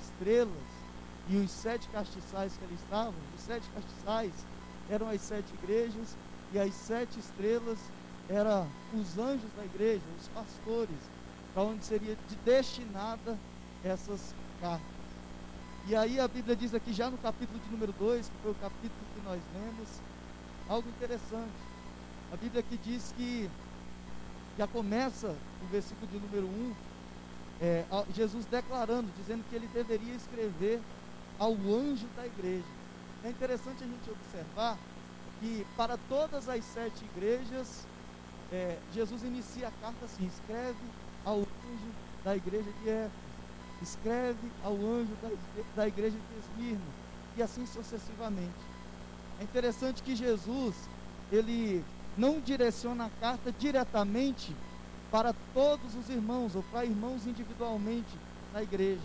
estrelas 0.02 0.82
e 1.28 1.36
os 1.36 1.50
sete 1.50 1.88
castiçais 1.88 2.56
que 2.56 2.64
ali 2.64 2.74
estavam, 2.74 3.14
os 3.34 3.40
sete 3.42 3.68
castiçais 3.74 4.32
eram 4.90 5.08
as 5.08 5.20
sete 5.20 5.46
igrejas, 5.62 6.16
e 6.52 6.58
as 6.58 6.74
sete 6.74 7.18
estrelas 7.18 7.78
eram 8.28 8.68
os 8.94 9.18
anjos 9.18 9.50
da 9.56 9.64
igreja, 9.64 10.02
os 10.20 10.28
pastores, 10.28 10.96
para 11.54 11.62
onde 11.62 11.84
seria 11.84 12.16
de 12.28 12.36
destinada 12.44 13.38
essas 13.84 14.34
cartas. 14.60 14.86
E 15.88 15.96
aí 15.96 16.20
a 16.20 16.28
Bíblia 16.28 16.54
diz 16.54 16.74
aqui, 16.74 16.92
já 16.92 17.10
no 17.10 17.18
capítulo 17.18 17.58
de 17.58 17.70
número 17.70 17.92
2, 17.92 18.26
que 18.28 18.42
foi 18.42 18.50
o 18.52 18.56
capítulo 18.56 19.00
que 19.14 19.22
nós 19.24 19.40
lemos, 19.54 19.88
algo 20.68 20.88
interessante. 20.88 21.72
A 22.32 22.36
Bíblia 22.36 22.60
aqui 22.60 22.78
diz 22.84 23.12
que 23.16 23.50
já 24.58 24.66
começa 24.66 25.34
o 25.62 25.66
versículo 25.70 26.06
de 26.06 26.18
número 26.18 26.46
1, 26.46 26.50
um, 26.50 26.74
é, 27.60 27.84
Jesus 28.14 28.44
declarando, 28.46 29.08
dizendo 29.16 29.44
que 29.48 29.54
ele 29.54 29.68
deveria 29.68 30.14
escrever 30.14 30.80
ao 31.38 31.52
anjo 31.52 32.06
da 32.16 32.26
igreja. 32.26 32.64
É 33.24 33.30
interessante 33.30 33.84
a 33.84 33.86
gente 33.86 34.10
observar 34.10 34.78
que 35.40 35.66
para 35.76 35.96
todas 36.08 36.48
as 36.48 36.64
sete 36.64 37.04
igrejas, 37.04 37.86
é, 38.52 38.78
Jesus 38.92 39.22
inicia 39.22 39.68
a 39.68 39.72
carta 39.80 40.04
assim: 40.04 40.26
escreve 40.26 40.78
ao 41.24 41.38
anjo 41.38 41.92
da 42.24 42.36
igreja 42.36 42.70
de 42.82 42.88
Éfeso, 42.88 43.12
escreve 43.82 44.50
ao 44.64 44.74
anjo 44.74 45.12
da, 45.20 45.30
da 45.76 45.88
igreja 45.88 46.16
de 46.16 46.38
Esmirna, 46.38 46.92
e 47.36 47.42
assim 47.42 47.66
sucessivamente. 47.66 48.72
É 49.40 49.44
interessante 49.44 50.02
que 50.02 50.14
Jesus, 50.14 50.74
ele 51.30 51.84
não 52.16 52.40
direciona 52.40 53.06
a 53.06 53.10
carta 53.20 53.50
diretamente 53.52 54.54
para 55.12 55.34
todos 55.52 55.94
os 55.94 56.08
irmãos 56.08 56.56
ou 56.56 56.62
para 56.72 56.86
irmãos 56.86 57.26
individualmente 57.26 58.18
na 58.50 58.62
igreja, 58.62 59.02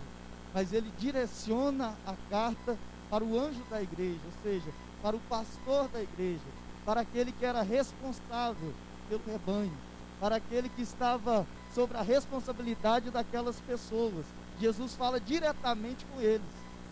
mas 0.54 0.72
ele 0.72 0.90
direciona 0.98 1.94
a 2.06 2.14
carta 2.30 2.78
para 3.10 3.22
o 3.22 3.38
anjo 3.38 3.62
da 3.68 3.82
igreja, 3.82 4.18
ou 4.24 4.42
seja, 4.42 4.70
para 5.02 5.14
o 5.14 5.20
pastor 5.28 5.86
da 5.88 6.02
igreja, 6.02 6.40
para 6.86 7.02
aquele 7.02 7.30
que 7.30 7.44
era 7.44 7.60
responsável 7.60 8.72
pelo 9.06 9.20
rebanho, 9.26 9.76
para 10.18 10.36
aquele 10.36 10.70
que 10.70 10.80
estava 10.80 11.46
sobre 11.74 11.98
a 11.98 12.02
responsabilidade 12.02 13.10
daquelas 13.10 13.60
pessoas. 13.60 14.24
Jesus 14.58 14.94
fala 14.94 15.20
diretamente 15.20 16.06
com 16.06 16.20
eles. 16.22 16.40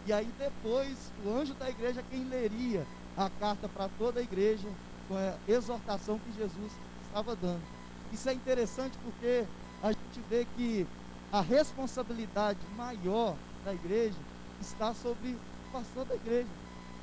E 0.06 0.12
aí 0.12 0.30
depois 0.38 1.10
o 1.24 1.30
anjo 1.30 1.54
da 1.54 1.70
igreja 1.70 2.04
quem 2.10 2.22
leria 2.24 2.86
a 3.16 3.30
carta 3.30 3.66
para 3.66 3.88
toda 3.98 4.20
a 4.20 4.22
igreja 4.22 4.68
com 5.08 5.16
a 5.16 5.34
exortação 5.48 6.18
que 6.18 6.38
Jesus 6.38 6.72
estava 7.08 7.34
dando. 7.34 7.75
Isso 8.12 8.28
é 8.28 8.32
interessante 8.32 8.96
porque 9.02 9.44
a 9.82 9.88
gente 9.88 10.20
vê 10.28 10.46
que 10.56 10.86
a 11.32 11.40
responsabilidade 11.40 12.60
maior 12.76 13.36
da 13.64 13.74
igreja 13.74 14.18
está 14.60 14.94
sobre 14.94 15.30
o 15.30 15.72
pastor 15.72 16.04
da 16.04 16.14
igreja, 16.14 16.48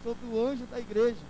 sobre 0.04 0.26
o 0.28 0.46
anjo 0.46 0.66
da 0.66 0.80
igreja. 0.80 1.22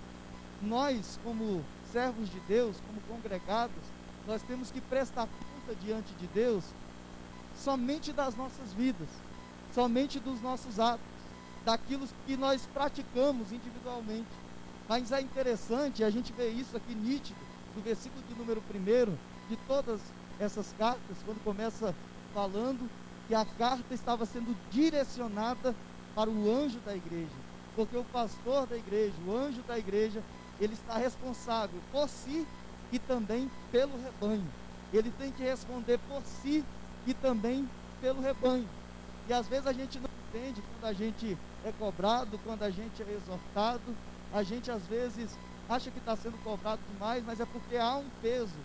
Nós, 0.62 1.18
como 1.22 1.62
servos 1.92 2.30
de 2.30 2.40
Deus, 2.40 2.76
como 2.86 3.00
congregados, 3.02 3.82
nós 4.26 4.42
temos 4.42 4.70
que 4.70 4.80
prestar 4.80 5.26
conta 5.26 5.74
diante 5.84 6.12
de 6.14 6.26
Deus 6.28 6.64
somente 7.56 8.12
das 8.12 8.34
nossas 8.34 8.72
vidas, 8.72 9.08
somente 9.74 10.18
dos 10.18 10.40
nossos 10.40 10.80
atos, 10.80 11.04
daquilo 11.64 12.06
que 12.26 12.36
nós 12.36 12.66
praticamos 12.72 13.52
individualmente. 13.52 14.28
Mas 14.88 15.12
é 15.12 15.20
interessante, 15.20 16.04
a 16.04 16.10
gente 16.10 16.32
vê 16.32 16.48
isso 16.48 16.76
aqui 16.76 16.94
nítido, 16.94 17.38
no 17.74 17.82
versículo 17.82 18.22
de 18.28 18.34
número 18.34 18.62
1 18.72 19.33
de 19.48 19.56
todas 19.56 20.00
essas 20.38 20.72
cartas, 20.72 21.22
quando 21.24 21.40
começa 21.40 21.94
falando 22.32 22.90
que 23.26 23.34
a 23.34 23.44
carta 23.44 23.94
estava 23.94 24.26
sendo 24.26 24.54
direcionada 24.70 25.74
para 26.14 26.30
o 26.30 26.50
anjo 26.50 26.80
da 26.80 26.94
igreja, 26.94 27.30
porque 27.74 27.96
o 27.96 28.04
pastor 28.04 28.66
da 28.66 28.76
igreja, 28.76 29.14
o 29.26 29.36
anjo 29.36 29.62
da 29.62 29.78
igreja, 29.78 30.22
ele 30.60 30.74
está 30.74 30.96
responsável 30.96 31.80
por 31.90 32.08
si 32.08 32.46
e 32.92 32.98
também 32.98 33.48
pelo 33.70 33.96
rebanho. 33.98 34.50
Ele 34.92 35.10
tem 35.10 35.32
que 35.32 35.42
responder 35.42 35.98
por 35.98 36.22
si 36.22 36.64
e 37.06 37.14
também 37.14 37.68
pelo 38.00 38.20
rebanho. 38.20 38.68
E 39.28 39.32
às 39.32 39.48
vezes 39.48 39.66
a 39.66 39.72
gente 39.72 39.98
não 39.98 40.08
entende 40.28 40.62
quando 40.62 40.84
a 40.84 40.92
gente 40.92 41.36
é 41.64 41.72
cobrado, 41.72 42.38
quando 42.40 42.62
a 42.62 42.70
gente 42.70 43.02
é 43.02 43.12
exortado, 43.12 43.96
a 44.32 44.42
gente 44.42 44.70
às 44.70 44.86
vezes 44.86 45.30
acha 45.68 45.90
que 45.90 45.98
está 45.98 46.14
sendo 46.14 46.38
cobrado 46.38 46.80
demais, 46.92 47.24
mas 47.24 47.40
é 47.40 47.46
porque 47.46 47.76
há 47.76 47.96
um 47.96 48.08
peso 48.20 48.58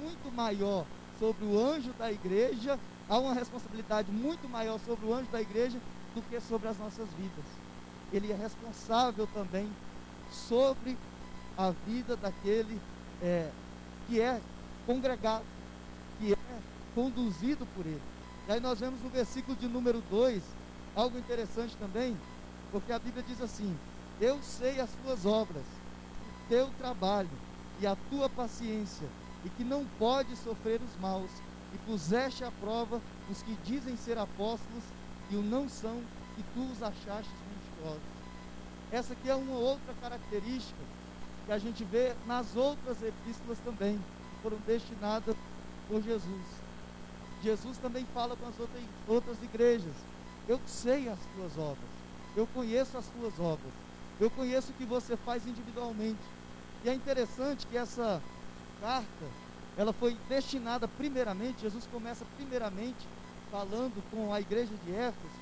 muito 0.00 0.32
maior 0.34 0.84
sobre 1.18 1.44
o 1.44 1.58
anjo 1.58 1.92
da 1.94 2.10
igreja, 2.10 2.78
há 3.08 3.18
uma 3.18 3.34
responsabilidade 3.34 4.10
muito 4.10 4.48
maior 4.48 4.78
sobre 4.80 5.06
o 5.06 5.14
anjo 5.14 5.30
da 5.30 5.40
igreja 5.40 5.78
do 6.14 6.22
que 6.22 6.40
sobre 6.40 6.68
as 6.68 6.78
nossas 6.78 7.08
vidas. 7.10 7.44
Ele 8.12 8.32
é 8.32 8.36
responsável 8.36 9.26
também 9.34 9.68
sobre 10.30 10.96
a 11.56 11.70
vida 11.86 12.16
daquele 12.16 12.80
é, 13.22 13.50
que 14.06 14.20
é 14.20 14.40
congregado, 14.86 15.44
que 16.18 16.32
é 16.32 16.58
conduzido 16.94 17.66
por 17.74 17.86
ele. 17.86 18.02
E 18.48 18.52
aí 18.52 18.60
nós 18.60 18.80
vemos 18.80 19.00
no 19.02 19.08
versículo 19.08 19.56
de 19.56 19.66
número 19.66 20.02
2 20.10 20.42
algo 20.94 21.18
interessante 21.18 21.76
também, 21.76 22.16
porque 22.70 22.92
a 22.92 22.98
Bíblia 22.98 23.24
diz 23.26 23.40
assim: 23.40 23.76
eu 24.20 24.40
sei 24.42 24.80
as 24.80 24.90
tuas 25.02 25.26
obras, 25.26 25.64
o 25.64 26.48
teu 26.48 26.68
trabalho 26.78 27.30
e 27.80 27.86
a 27.86 27.96
tua 28.10 28.28
paciência, 28.28 29.08
e 29.44 29.50
que 29.50 29.64
não 29.64 29.84
pode 29.98 30.34
sofrer 30.36 30.80
os 30.80 31.00
maus, 31.00 31.30
e 31.72 31.78
puseste 31.78 32.44
à 32.44 32.50
prova 32.50 33.00
os 33.30 33.42
que 33.42 33.54
dizem 33.64 33.96
ser 33.96 34.16
apóstolos 34.16 34.84
e 35.30 35.36
o 35.36 35.42
não 35.42 35.68
são, 35.68 36.02
e 36.38 36.42
tu 36.54 36.70
os 36.70 36.82
achaste 36.82 37.30
mentirosos. 37.50 38.02
Essa 38.90 39.12
aqui 39.12 39.28
é 39.28 39.34
uma 39.34 39.56
outra 39.56 39.92
característica 40.00 40.80
que 41.46 41.52
a 41.52 41.58
gente 41.58 41.84
vê 41.84 42.14
nas 42.26 42.54
outras 42.56 43.02
epístolas 43.02 43.58
também, 43.58 43.96
que 43.96 44.42
foram 44.42 44.58
destinadas 44.66 45.36
por 45.88 46.02
Jesus. 46.02 46.44
Jesus 47.42 47.76
também 47.78 48.06
fala 48.14 48.36
com 48.36 48.46
as 48.46 48.58
outras, 48.58 48.82
outras 49.06 49.42
igrejas: 49.42 49.94
Eu 50.48 50.60
sei 50.66 51.08
as 51.08 51.18
tuas 51.34 51.58
obras, 51.58 51.90
eu 52.36 52.46
conheço 52.46 52.96
as 52.96 53.06
tuas 53.08 53.38
obras, 53.38 53.72
eu 54.20 54.30
conheço 54.30 54.70
o 54.70 54.74
que 54.74 54.84
você 54.84 55.16
faz 55.16 55.46
individualmente. 55.46 56.20
E 56.84 56.88
é 56.88 56.94
interessante 56.94 57.66
que 57.66 57.76
essa 57.76 58.22
carta, 58.84 59.24
ela 59.78 59.94
foi 59.94 60.14
destinada 60.28 60.86
primeiramente, 60.86 61.62
Jesus 61.62 61.88
começa 61.90 62.22
primeiramente 62.36 63.08
falando 63.50 64.02
com 64.10 64.32
a 64.32 64.40
igreja 64.42 64.72
de 64.84 64.94
Éfeso, 64.94 65.40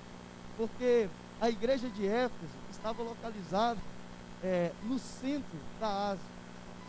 porque 0.56 1.08
a 1.40 1.50
igreja 1.50 1.88
de 1.88 2.06
Éfeso 2.06 2.54
estava 2.70 3.02
localizada 3.02 3.80
é, 4.44 4.70
no 4.84 4.96
centro 4.96 5.58
da 5.80 6.10
Ásia. 6.10 6.32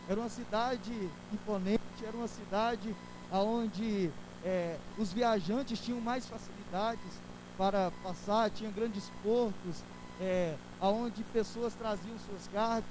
Era 0.08 0.20
uma 0.20 0.28
cidade 0.28 1.10
imponente, 1.32 2.04
era 2.06 2.16
uma 2.16 2.28
cidade 2.28 2.94
onde 3.32 4.10
é, 4.44 4.78
os 4.96 5.12
viajantes 5.12 5.80
tinham 5.80 6.00
mais 6.00 6.24
facilidades 6.26 7.20
para 7.58 7.90
passar, 8.02 8.48
tinha 8.50 8.70
grandes 8.70 9.10
portos, 9.24 9.82
é, 10.20 10.54
onde 10.80 11.24
pessoas 11.24 11.74
traziam 11.74 12.16
suas 12.18 12.46
cargas 12.52 12.84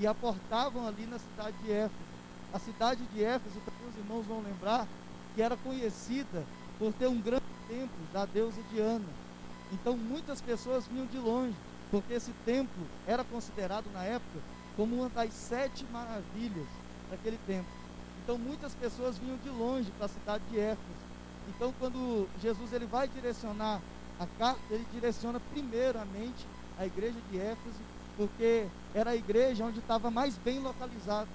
e 0.00 0.06
aportavam 0.06 0.88
ali 0.88 1.06
na 1.06 1.18
cidade 1.20 1.56
de 1.62 1.70
Éfeso. 1.70 2.03
A 2.54 2.58
cidade 2.60 3.02
de 3.12 3.24
Éfeso, 3.24 3.58
para 3.64 3.74
os 3.90 3.96
irmãos 3.98 4.24
vão 4.26 4.40
lembrar, 4.40 4.86
que 5.34 5.42
era 5.42 5.56
conhecida 5.56 6.44
por 6.78 6.92
ter 6.92 7.08
um 7.08 7.20
grande 7.20 7.42
templo 7.66 7.98
da 8.12 8.24
deusa 8.26 8.62
Diana. 8.72 9.04
Então 9.72 9.96
muitas 9.96 10.40
pessoas 10.40 10.86
vinham 10.86 11.04
de 11.06 11.18
longe, 11.18 11.56
porque 11.90 12.12
esse 12.12 12.30
templo 12.44 12.86
era 13.08 13.24
considerado 13.24 13.86
na 13.92 14.04
época 14.04 14.38
como 14.76 14.94
uma 14.94 15.08
das 15.08 15.32
sete 15.32 15.84
maravilhas 15.92 16.66
daquele 17.10 17.38
templo. 17.44 17.72
Então 18.22 18.38
muitas 18.38 18.72
pessoas 18.74 19.18
vinham 19.18 19.36
de 19.38 19.48
longe 19.48 19.90
para 19.98 20.06
a 20.06 20.08
cidade 20.08 20.44
de 20.48 20.60
Éfeso. 20.60 21.04
Então 21.48 21.74
quando 21.80 22.28
Jesus 22.40 22.72
ele 22.72 22.86
vai 22.86 23.08
direcionar 23.08 23.80
a 24.20 24.26
carta, 24.38 24.60
ele 24.70 24.86
direciona 24.92 25.40
primeiramente 25.52 26.46
a 26.78 26.86
igreja 26.86 27.18
de 27.32 27.36
Éfeso, 27.36 27.80
porque 28.16 28.68
era 28.94 29.10
a 29.10 29.16
igreja 29.16 29.64
onde 29.64 29.80
estava 29.80 30.08
mais 30.08 30.36
bem 30.38 30.60
localizada. 30.60 31.28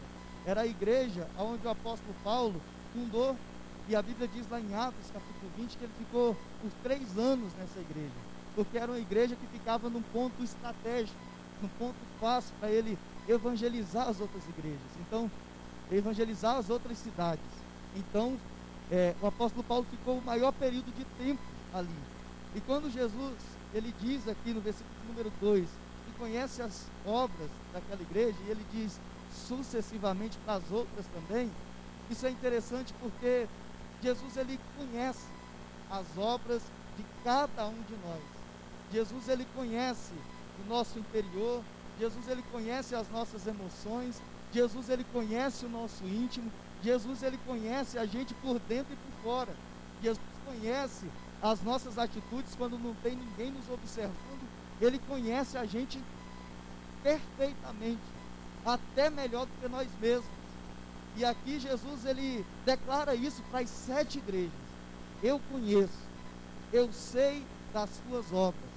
Era 0.50 0.62
a 0.62 0.66
igreja 0.66 1.28
onde 1.38 1.68
o 1.68 1.70
apóstolo 1.70 2.16
Paulo 2.24 2.60
fundou, 2.92 3.38
e 3.88 3.96
a 3.96 4.02
Bíblia 4.02 4.28
diz 4.28 4.50
lá 4.50 4.60
em 4.60 4.74
Atos, 4.74 5.12
capítulo 5.14 5.52
20, 5.56 5.78
que 5.78 5.84
ele 5.84 5.94
ficou 6.00 6.36
por 6.60 6.72
três 6.82 7.20
anos 7.20 7.54
nessa 7.54 7.80
igreja, 7.80 8.16
porque 8.56 8.80
era 8.80 8.92
uma 8.92 8.98
igreja 8.98 9.36
que 9.36 9.46
ficava 9.46 9.92
num 9.92 10.02
ponto 10.02 10.44
estratégico, 10.44 11.20
num 11.62 11.68
ponto 11.78 11.96
fácil 12.20 12.52
para 12.60 12.72
ele 12.72 12.98
evangelizar 13.28 14.08
as 14.08 14.20
outras 14.20 14.42
igrejas. 14.50 14.90
Então, 15.02 15.30
evangelizar 15.92 16.56
as 16.56 16.68
outras 16.68 16.98
cidades. 16.98 17.46
Então, 17.96 18.36
é, 18.90 19.14
o 19.22 19.28
apóstolo 19.28 19.64
Paulo 19.64 19.86
ficou 19.92 20.18
o 20.18 20.26
maior 20.26 20.52
período 20.54 20.92
de 20.98 21.06
tempo 21.24 21.44
ali. 21.72 22.00
E 22.56 22.62
quando 22.62 22.90
Jesus, 22.90 23.36
ele 23.72 23.94
diz 24.02 24.28
aqui 24.28 24.52
no 24.52 24.62
versículo 24.62 24.96
número 25.10 25.32
2, 25.40 25.70
que 26.08 26.18
conhece 26.18 26.60
as 26.64 26.88
obras 27.06 27.52
daquela 27.72 28.02
igreja, 28.02 28.38
e 28.48 28.50
ele 28.50 28.66
diz 28.74 29.00
sucessivamente 29.48 30.38
para 30.40 30.56
as 30.56 30.72
outras 30.72 31.06
também, 31.08 31.52
isso 32.10 32.26
é 32.26 32.30
interessante 32.30 32.94
porque 33.00 33.48
Jesus 34.02 34.38
ele 34.38 34.60
conhece 34.78 35.26
as 35.90 36.06
obras 36.18 36.62
de 36.98 37.06
cada 37.24 37.68
um 37.68 37.82
de 37.84 37.96
nós. 38.06 38.22
Jesus 38.92 39.28
ele 39.28 39.46
conhece 39.56 40.14
o 40.64 40.70
nosso 40.70 40.98
interior, 40.98 41.64
Jesus 42.00 42.28
ele 42.28 42.44
conhece 42.52 42.96
as 42.96 43.10
nossas 43.10 43.46
emoções, 43.46 44.22
Jesus 44.52 44.90
ele 44.90 45.06
conhece 45.12 45.66
o 45.66 45.70
nosso 45.70 46.04
íntimo, 46.06 46.52
Jesus 46.82 47.24
ele 47.24 47.38
conhece 47.46 47.98
a 47.98 48.06
gente 48.06 48.34
por 48.36 48.58
dentro 48.60 48.94
e 48.94 48.96
por 48.96 49.24
fora. 49.24 49.56
Jesus 50.02 50.20
conhece 50.46 51.06
as 51.42 51.62
nossas 51.62 51.98
atitudes 51.98 52.56
quando 52.56 52.78
não 52.78 52.94
tem 52.96 53.16
ninguém 53.16 53.52
nos 53.52 53.70
observando, 53.70 54.50
ele 54.82 55.00
conhece 55.00 55.58
a 55.58 55.66
gente 55.66 56.02
perfeitamente, 57.04 58.02
até 58.66 59.10
melhor 59.10 59.46
do 59.46 59.52
que 59.62 59.68
nós 59.68 59.88
mesmos. 60.00 60.40
E 61.16 61.26
aqui 61.26 61.60
Jesus 61.60 62.06
ele 62.06 62.46
declara 62.66 63.16
isso 63.16 63.42
para 63.50 63.60
as 63.60 63.70
sete 63.70 64.20
igrejas. 64.20 64.52
Eu 65.22 65.40
conheço, 65.52 66.00
eu 66.72 66.92
sei 66.94 67.44
das 67.74 67.90
suas 67.90 68.32
obras, 68.32 68.70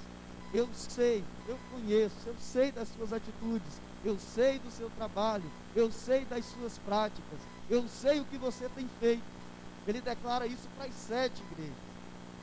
eu 0.53 0.69
sei, 0.75 1.23
eu 1.47 1.59
conheço, 1.71 2.17
eu 2.27 2.35
sei 2.41 2.73
das 2.73 2.89
suas 2.89 3.13
atitudes, 3.13 3.81
eu 4.05 4.19
sei 4.19 4.59
do 4.59 4.71
seu 4.71 4.91
trabalho, 4.91 5.49
eu 5.75 5.91
sei 5.93 6.25
das 6.25 6.45
suas 6.47 6.79
práticas, 6.79 7.39
eu 7.71 7.87
sei 7.89 8.21
o 8.21 8.25
que 8.25 8.37
você 8.37 8.69
tem 8.71 8.89
feito. 8.99 9.23
Ele 9.87 10.01
declara 10.01 10.47
isso 10.47 10.69
para 10.77 10.87
as 10.87 10.95
sete 10.95 11.43
igrejas. 11.53 11.75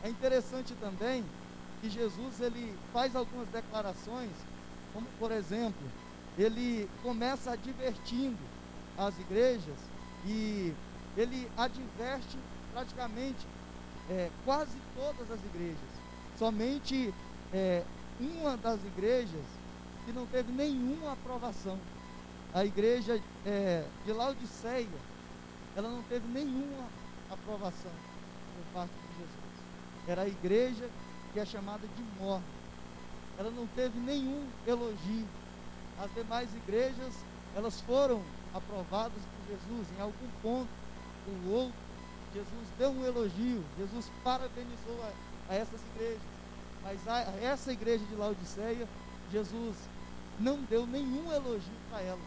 É 0.04 0.10
interessante 0.10 0.74
também 0.76 1.24
que 1.82 1.90
Jesus 1.90 2.40
ele 2.40 2.74
faz 2.94 3.16
algumas 3.16 3.48
declarações, 3.50 4.32
como 4.94 5.08
por 5.20 5.32
exemplo, 5.32 5.92
ele 6.40 6.90
começa 7.04 7.52
advertindo 7.52 8.40
as 8.98 9.18
igrejas 9.20 9.78
e 10.26 10.74
ele 11.18 11.52
adverte 11.58 12.38
praticamente 12.72 13.46
é, 14.10 14.30
quase 14.46 14.78
todas 14.96 15.30
as 15.30 15.40
igrejas. 15.54 15.90
Somente 16.38 17.14
é, 17.54 17.84
uma 18.20 18.56
das 18.56 18.80
igrejas 18.86 19.44
que 20.06 20.14
não 20.14 20.26
teve 20.28 20.52
nenhuma 20.54 21.12
aprovação. 21.12 21.78
A 22.54 22.64
igreja 22.64 23.22
é, 23.46 23.84
de 24.06 24.14
Laodiceia, 24.14 24.88
ela 25.76 25.90
não 25.90 26.02
teve 26.04 26.26
nenhuma 26.28 26.88
aprovação 27.30 27.92
por 28.56 28.74
parte 28.74 28.92
de 28.92 29.18
Jesus. 29.20 30.08
Era 30.08 30.22
a 30.22 30.28
igreja 30.28 30.90
que 31.34 31.40
é 31.40 31.46
chamada 31.46 31.86
de 31.86 32.24
morte. 32.24 32.46
Ela 33.38 33.52
não 33.52 33.68
teve 33.68 34.00
nenhum 34.00 34.48
elogio. 34.66 35.28
As 36.02 36.14
demais 36.14 36.50
igrejas, 36.56 37.14
elas 37.56 37.82
foram 37.82 38.22
aprovadas 38.54 39.22
por 39.22 39.54
Jesus 39.54 39.88
em 39.98 40.02
algum 40.02 40.30
ponto 40.42 40.70
ou 41.28 41.54
outro. 41.54 41.90
Jesus 42.34 42.68
deu 42.78 42.92
um 42.92 43.06
elogio, 43.06 43.64
Jesus 43.78 44.10
parabenizou 44.24 45.04
a, 45.04 45.54
a 45.54 45.56
essas 45.56 45.82
igrejas. 45.96 46.22
Mas 46.84 47.08
a, 47.08 47.30
a 47.30 47.44
essa 47.44 47.72
igreja 47.72 48.06
de 48.06 48.16
Laodiceia, 48.16 48.88
Jesus 49.32 49.76
não 50.40 50.58
deu 50.70 50.88
nenhum 50.88 51.32
elogio 51.34 51.74
para 51.90 52.02
ela. 52.02 52.20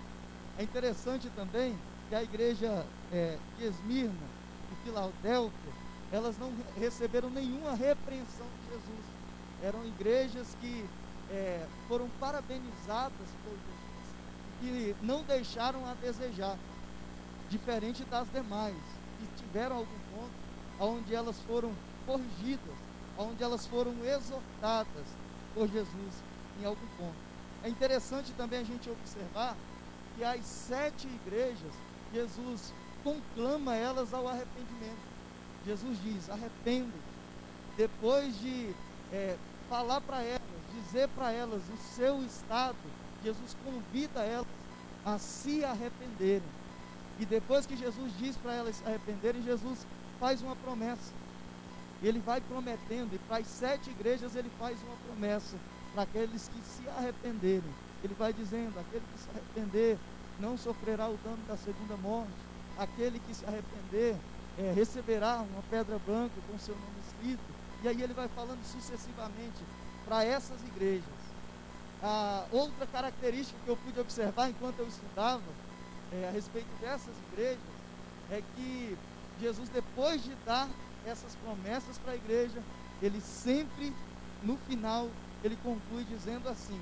É 0.58 0.62
interessante 0.62 1.30
também 1.30 1.74
que 2.08 2.14
a 2.14 2.22
igreja 2.22 2.84
é, 3.10 3.38
de 3.56 3.64
Esmirna 3.64 4.28
e 4.70 4.84
Filadélfia, 4.84 5.72
elas 6.12 6.36
não 6.36 6.52
receberam 6.78 7.30
nenhuma 7.30 7.74
repreensão 7.74 8.46
de 8.60 8.74
Jesus. 8.74 9.06
Eram 9.62 9.86
igrejas 9.86 10.54
que 10.60 10.84
é, 11.32 11.66
foram 11.88 12.08
parabenizadas 12.20 13.28
por 13.42 13.52
Jesus, 13.52 14.14
que 14.60 14.96
não 15.04 15.24
deixaram 15.24 15.84
a 15.86 15.94
desejar, 15.94 16.56
diferente 17.48 18.04
das 18.04 18.28
demais, 18.30 18.76
que 19.18 19.42
tiveram 19.42 19.76
algum 19.76 19.98
ponto 20.14 20.42
onde 20.78 21.14
elas 21.14 21.38
foram 21.40 21.72
corrigidas, 22.06 22.74
onde 23.16 23.42
elas 23.42 23.66
foram 23.66 23.92
exortadas 24.04 25.06
por 25.54 25.68
Jesus 25.68 26.14
em 26.60 26.64
algum 26.64 26.86
ponto. 26.98 27.16
É 27.62 27.68
interessante 27.68 28.32
também 28.32 28.60
a 28.60 28.64
gente 28.64 28.90
observar 28.90 29.56
que 30.16 30.24
as 30.24 30.44
sete 30.44 31.06
igrejas, 31.06 31.72
Jesus 32.12 32.72
conclama 33.02 33.74
elas 33.74 34.12
ao 34.12 34.28
arrependimento. 34.28 35.12
Jesus 35.64 35.98
diz: 36.02 36.28
arrependem. 36.28 37.00
Depois 37.76 38.38
de 38.40 38.74
é, 39.12 39.36
falar 39.68 40.00
para 40.00 40.22
elas, 40.22 40.42
dizer 40.92 41.08
para 41.08 41.32
elas 41.32 41.62
o 41.72 41.94
seu 41.94 42.22
estado, 42.22 42.76
Jesus 43.24 43.56
convida 43.64 44.20
elas 44.20 44.46
a 45.06 45.18
se 45.18 45.64
arrependerem. 45.64 46.42
E 47.18 47.24
depois 47.24 47.64
que 47.64 47.76
Jesus 47.76 48.12
diz 48.18 48.36
para 48.36 48.52
elas 48.52 48.76
se 48.76 48.84
arrependerem, 48.84 49.42
Jesus 49.42 49.86
faz 50.20 50.42
uma 50.42 50.54
promessa. 50.54 51.12
Ele 52.02 52.18
vai 52.20 52.42
prometendo, 52.42 53.14
e 53.14 53.18
para 53.20 53.38
as 53.38 53.46
sete 53.46 53.88
igrejas 53.88 54.36
ele 54.36 54.50
faz 54.58 54.76
uma 54.82 54.96
promessa 55.06 55.56
para 55.94 56.02
aqueles 56.02 56.48
que 56.48 56.60
se 56.62 56.86
arrependerem. 56.90 57.74
Ele 58.04 58.14
vai 58.14 58.32
dizendo: 58.32 58.78
aquele 58.78 59.04
que 59.14 59.20
se 59.20 59.28
arrepender 59.30 59.98
não 60.38 60.58
sofrerá 60.58 61.08
o 61.08 61.16
dano 61.24 61.42
da 61.48 61.56
segunda 61.56 61.96
morte. 61.96 62.32
Aquele 62.76 63.18
que 63.20 63.34
se 63.34 63.44
arrepender 63.46 64.16
é, 64.58 64.72
receberá 64.74 65.36
uma 65.36 65.62
pedra 65.70 65.98
branca 66.00 66.34
com 66.50 66.58
seu 66.58 66.74
nome 66.74 67.00
escrito. 67.06 67.42
E 67.82 67.88
aí 67.88 68.02
ele 68.02 68.14
vai 68.14 68.28
falando 68.28 68.62
sucessivamente 68.64 69.62
para 70.04 70.24
essas 70.24 70.60
igrejas. 70.62 71.04
Outra 72.50 72.86
característica 72.86 73.58
que 73.64 73.70
eu 73.70 73.76
pude 73.76 74.00
observar 74.00 74.50
enquanto 74.50 74.80
eu 74.80 74.88
estudava 74.88 75.42
é, 76.12 76.28
a 76.28 76.30
respeito 76.30 76.68
dessas 76.80 77.14
igrejas 77.32 77.60
é 78.30 78.42
que 78.54 78.96
Jesus, 79.40 79.68
depois 79.68 80.22
de 80.22 80.34
dar 80.44 80.68
essas 81.06 81.34
promessas 81.36 81.98
para 81.98 82.12
a 82.12 82.16
igreja, 82.16 82.62
ele 83.00 83.20
sempre, 83.20 83.92
no 84.42 84.56
final, 84.68 85.08
ele 85.42 85.56
conclui 85.62 86.04
dizendo 86.04 86.48
assim: 86.48 86.80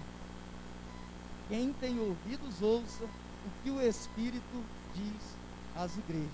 Quem 1.49 1.73
tem 1.75 1.99
ouvidos, 1.99 2.63
ouça 2.63 3.05
o 3.05 3.63
que 3.63 3.71
o 3.71 3.81
Espírito 3.81 4.65
diz 4.95 5.37
às 5.77 5.97
igrejas. 5.97 6.31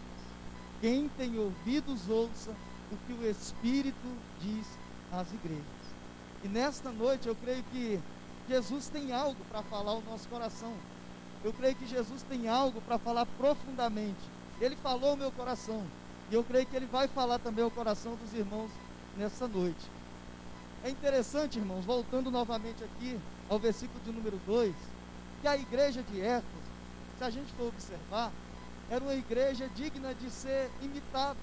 Quem 0.81 1.09
tem 1.11 1.39
ouvidos, 1.39 2.09
ouça 2.09 2.51
o 2.91 2.97
que 3.07 3.13
o 3.13 3.29
Espírito 3.29 4.17
diz 4.41 4.67
às 5.13 5.33
igrejas. 5.33 5.86
E 6.45 6.49
nesta 6.49 6.91
noite 6.91 7.29
eu 7.29 7.35
creio 7.35 7.63
que 7.65 8.01
Jesus 8.49 8.89
tem 8.89 9.13
algo 9.13 9.45
para 9.51 9.63
falar 9.63 9.93
ao 9.93 10.03
nosso 10.03 10.29
coração. 10.29 10.73
Eu 11.45 11.53
creio 11.53 11.75
que 11.75 11.87
Jesus 11.87 12.23
tem 12.23 12.49
algo 12.49 12.81
para 12.81 12.99
falar 12.99 13.27
profundamente. 13.27 14.21
Ele 14.61 14.77
falou 14.77 15.11
ao 15.11 15.17
meu 15.17 15.31
coração. 15.33 15.85
E 16.31 16.35
eu 16.35 16.43
creio 16.43 16.67
que 16.67 16.77
ele 16.77 16.87
vai 16.87 17.07
falar 17.09 17.39
também 17.39 17.65
ao 17.65 17.71
coração 17.71 18.15
dos 18.17 18.33
irmãos 18.35 18.71
nessa 19.17 19.47
noite. 19.47 19.91
É 20.85 20.91
interessante, 20.91 21.59
irmãos, 21.59 21.85
voltando 21.85 22.31
novamente 22.31 22.85
aqui 22.85 23.19
ao 23.49 23.59
versículo 23.59 24.01
de 24.05 24.13
número 24.13 24.39
2, 24.47 24.75
que 25.41 25.49
a 25.49 25.57
igreja 25.57 26.03
de 26.03 26.21
Éfeso, 26.21 26.47
se 27.19 27.25
a 27.25 27.31
gente 27.31 27.53
for 27.55 27.69
observar, 27.69 28.31
era 28.91 29.03
uma 29.03 29.15
igreja 29.15 29.69
digna 29.75 30.15
de 30.15 30.31
ser 30.31 30.71
imitada, 30.81 31.39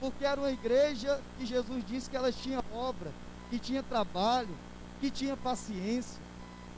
porque 0.00 0.24
era 0.24 0.40
uma 0.40 0.50
igreja 0.50 1.20
que 1.36 1.46
Jesus 1.46 1.84
disse 1.86 2.08
que 2.08 2.16
ela 2.16 2.30
tinha 2.30 2.62
obra, 2.72 3.10
que 3.50 3.58
tinha 3.58 3.82
trabalho, 3.82 4.56
que 5.00 5.10
tinha 5.10 5.36
paciência. 5.36 6.22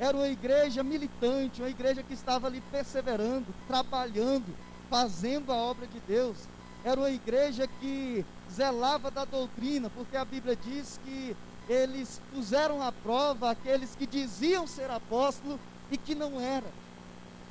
Era 0.00 0.16
uma 0.16 0.28
igreja 0.28 0.82
militante, 0.82 1.60
uma 1.60 1.68
igreja 1.68 2.02
que 2.02 2.14
estava 2.14 2.46
ali 2.46 2.62
perseverando, 2.72 3.54
trabalhando, 3.68 4.56
fazendo 4.88 5.52
a 5.52 5.56
obra 5.56 5.86
de 5.86 6.00
Deus. 6.00 6.36
Era 6.82 6.98
uma 6.98 7.10
igreja 7.10 7.68
que 7.80 8.24
zelava 8.50 9.10
da 9.10 9.24
doutrina, 9.24 9.90
porque 9.90 10.16
a 10.16 10.24
Bíblia 10.24 10.56
diz 10.56 10.98
que 11.04 11.36
eles 11.68 12.20
puseram 12.32 12.82
à 12.82 12.90
prova 12.90 13.50
aqueles 13.50 13.94
que 13.94 14.06
diziam 14.06 14.66
ser 14.66 14.90
apóstolos 14.90 15.60
e 15.90 15.96
que 15.96 16.14
não 16.14 16.40
era. 16.40 16.66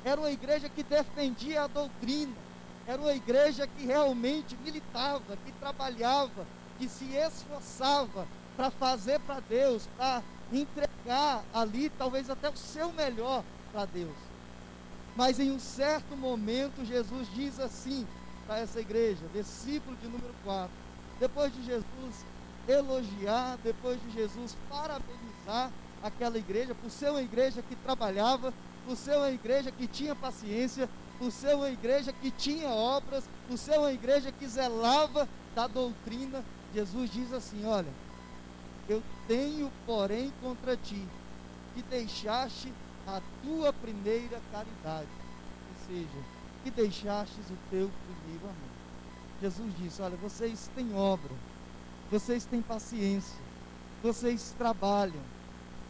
Era 0.04 0.20
uma 0.20 0.32
igreja 0.32 0.68
que 0.68 0.84
defendia 0.84 1.64
a 1.64 1.68
doutrina, 1.68 2.34
era 2.88 3.00
uma 3.00 3.14
igreja 3.14 3.68
que 3.68 3.86
realmente 3.86 4.58
militava, 4.66 5.38
que 5.46 5.52
trabalhava, 5.54 6.46
que 6.78 6.90
se 6.90 7.06
esforçava 7.16 8.28
para 8.56 8.72
fazer 8.72 9.20
para 9.20 9.40
Deus, 9.40 9.88
para 9.98 10.24
entregar 10.52 11.44
ali 11.54 11.90
talvez 11.90 12.30
até 12.30 12.50
o 12.50 12.58
seu 12.58 12.92
melhor 12.92 13.44
para 13.72 13.86
Deus. 13.86 14.16
Mas 15.16 15.40
em 15.40 15.52
um 15.52 15.60
certo 15.60 16.16
momento 16.16 16.86
Jesus 16.86 17.28
diz 17.34 17.60
assim 17.60 18.08
para 18.48 18.60
essa 18.60 18.80
igreja, 18.80 19.26
versículo 19.34 19.96
de 19.98 20.08
número 20.08 20.34
4. 20.44 20.72
Depois 21.20 21.54
de 21.54 21.64
Jesus 21.64 22.26
elogiar, 22.68 23.58
depois 23.64 24.02
de 24.02 24.12
Jesus 24.12 24.58
parabenizar 24.70 25.72
aquela 26.04 26.38
igreja, 26.38 26.74
por 26.74 26.90
ser 26.90 27.12
uma 27.12 27.22
igreja 27.22 27.62
que 27.62 27.76
trabalhava, 27.76 28.54
por 28.86 28.96
ser 28.96 29.16
uma 29.18 29.30
igreja 29.30 29.72
que 29.72 29.88
tinha 29.88 30.16
paciência, 30.16 30.90
por 31.20 31.32
ser 31.32 31.56
uma 31.56 31.70
igreja 31.70 32.12
que 32.12 32.32
tinha 32.32 32.70
obras, 32.70 33.24
por 33.48 33.58
ser 33.58 33.78
uma 33.78 33.92
igreja 33.92 34.32
que 34.32 34.48
zelava 34.48 35.30
da 35.54 35.68
doutrina, 35.68 36.44
Jesus 36.74 37.12
diz 37.12 37.32
assim: 37.34 37.66
Olha, 37.66 37.92
eu 38.92 39.04
tenho, 39.28 39.72
porém, 39.86 40.32
contra 40.42 40.76
ti, 40.76 41.08
que 41.74 41.82
deixaste 41.84 42.72
a 43.08 43.22
tua 43.44 43.72
primeira 43.72 44.40
caridade, 44.52 45.08
ou 45.70 45.88
seja, 45.88 46.26
que 46.64 46.72
deixastes 46.72 47.50
o 47.50 47.58
teu 47.70 47.90
primeiro 48.06 48.46
amor. 48.46 48.72
Jesus 49.42 49.74
disse: 49.78 50.02
Olha, 50.02 50.16
vocês 50.18 50.70
têm 50.76 50.94
obra, 50.94 51.32
vocês 52.12 52.46
têm 52.46 52.62
paciência, 52.62 53.40
vocês 54.04 54.54
trabalham, 54.58 55.22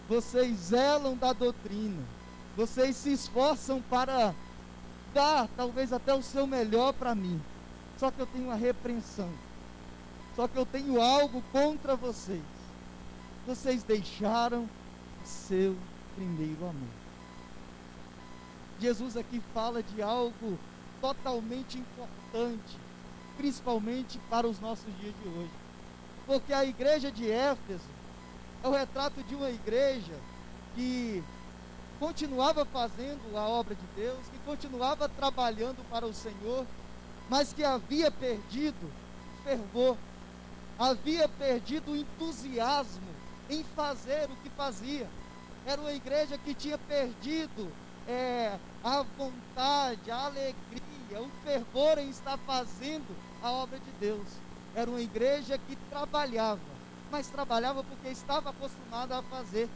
vocês 0.08 0.56
zelam 0.58 1.18
da 1.18 1.34
doutrina, 1.34 2.04
vocês 2.56 2.96
se 2.96 3.12
esforçam 3.12 3.82
para 3.82 4.34
dar 5.14 5.50
talvez 5.58 5.92
até 5.92 6.14
o 6.14 6.22
seu 6.22 6.48
melhor 6.48 6.94
para 6.94 7.16
mim. 7.16 7.42
Só 7.98 8.10
que 8.10 8.20
eu 8.20 8.28
tenho 8.28 8.46
uma 8.46 8.56
repreensão. 8.56 9.30
Só 10.36 10.48
que 10.48 10.58
eu 10.58 10.66
tenho 10.66 11.02
algo 11.02 11.44
contra 11.52 11.96
vocês. 11.96 12.61
Vocês 13.46 13.84
deixaram 13.84 14.64
o 14.64 15.26
seu 15.26 15.76
primeiro 16.16 16.64
amor. 16.64 17.02
Jesus 18.80 19.18
aqui 19.18 19.42
fala 19.54 19.82
de 19.82 20.02
algo 20.02 20.58
totalmente 21.00 21.78
importante, 21.78 22.78
principalmente 23.38 24.20
para 24.30 24.48
os 24.48 24.60
nossos 24.60 24.94
dias 25.00 25.14
de 25.22 25.30
hoje. 25.30 25.52
Porque 26.26 26.54
a 26.54 26.66
igreja 26.66 27.12
de 27.12 27.30
Éfeso 27.30 27.90
é 28.64 28.68
o 28.68 28.72
retrato 28.72 29.24
de 29.24 29.36
uma 29.36 29.50
igreja 29.50 30.14
que 30.76 31.24
continuava 32.00 32.66
fazendo 32.66 33.38
a 33.38 33.48
obra 33.48 33.76
de 33.76 33.86
Deus, 33.96 34.20
que 34.32 34.38
continuava 34.40 35.10
trabalhando 35.10 35.88
para 35.90 36.06
o 36.06 36.14
Senhor, 36.14 36.66
mas 37.30 37.54
que 37.54 37.64
havia 37.64 38.12
perdido 38.12 38.92
fervor, 39.44 39.98
havia 40.78 41.28
perdido 41.28 41.96
entusiasmo 41.96 43.11
em 43.50 43.64
fazer 43.76 44.30
o 44.30 44.36
que 44.38 44.50
fazia. 44.52 45.08
Era 45.66 45.82
uma 45.82 45.94
igreja 45.94 46.38
que 46.38 46.54
tinha 46.54 46.78
perdido 46.78 47.72
é, 48.08 48.58
a 48.84 49.04
vontade, 49.18 50.10
a 50.10 50.26
alegria, 50.26 51.22
o 51.22 51.30
fervor 51.44 51.98
em 51.98 52.10
estar 52.10 52.38
fazendo 52.40 53.16
a 53.42 53.52
obra 53.52 53.80
de 53.80 53.92
Deus. 54.00 54.28
Era 54.76 54.90
uma 54.90 55.02
igreja 55.02 55.58
que 55.58 55.76
trabalhava, 55.90 56.62
mas 57.12 57.28
trabalhava 57.28 57.84
porque 57.84 58.10
estava 58.10 58.50
acostumada 58.50 59.18
a 59.18 59.24
fazer 59.24 59.70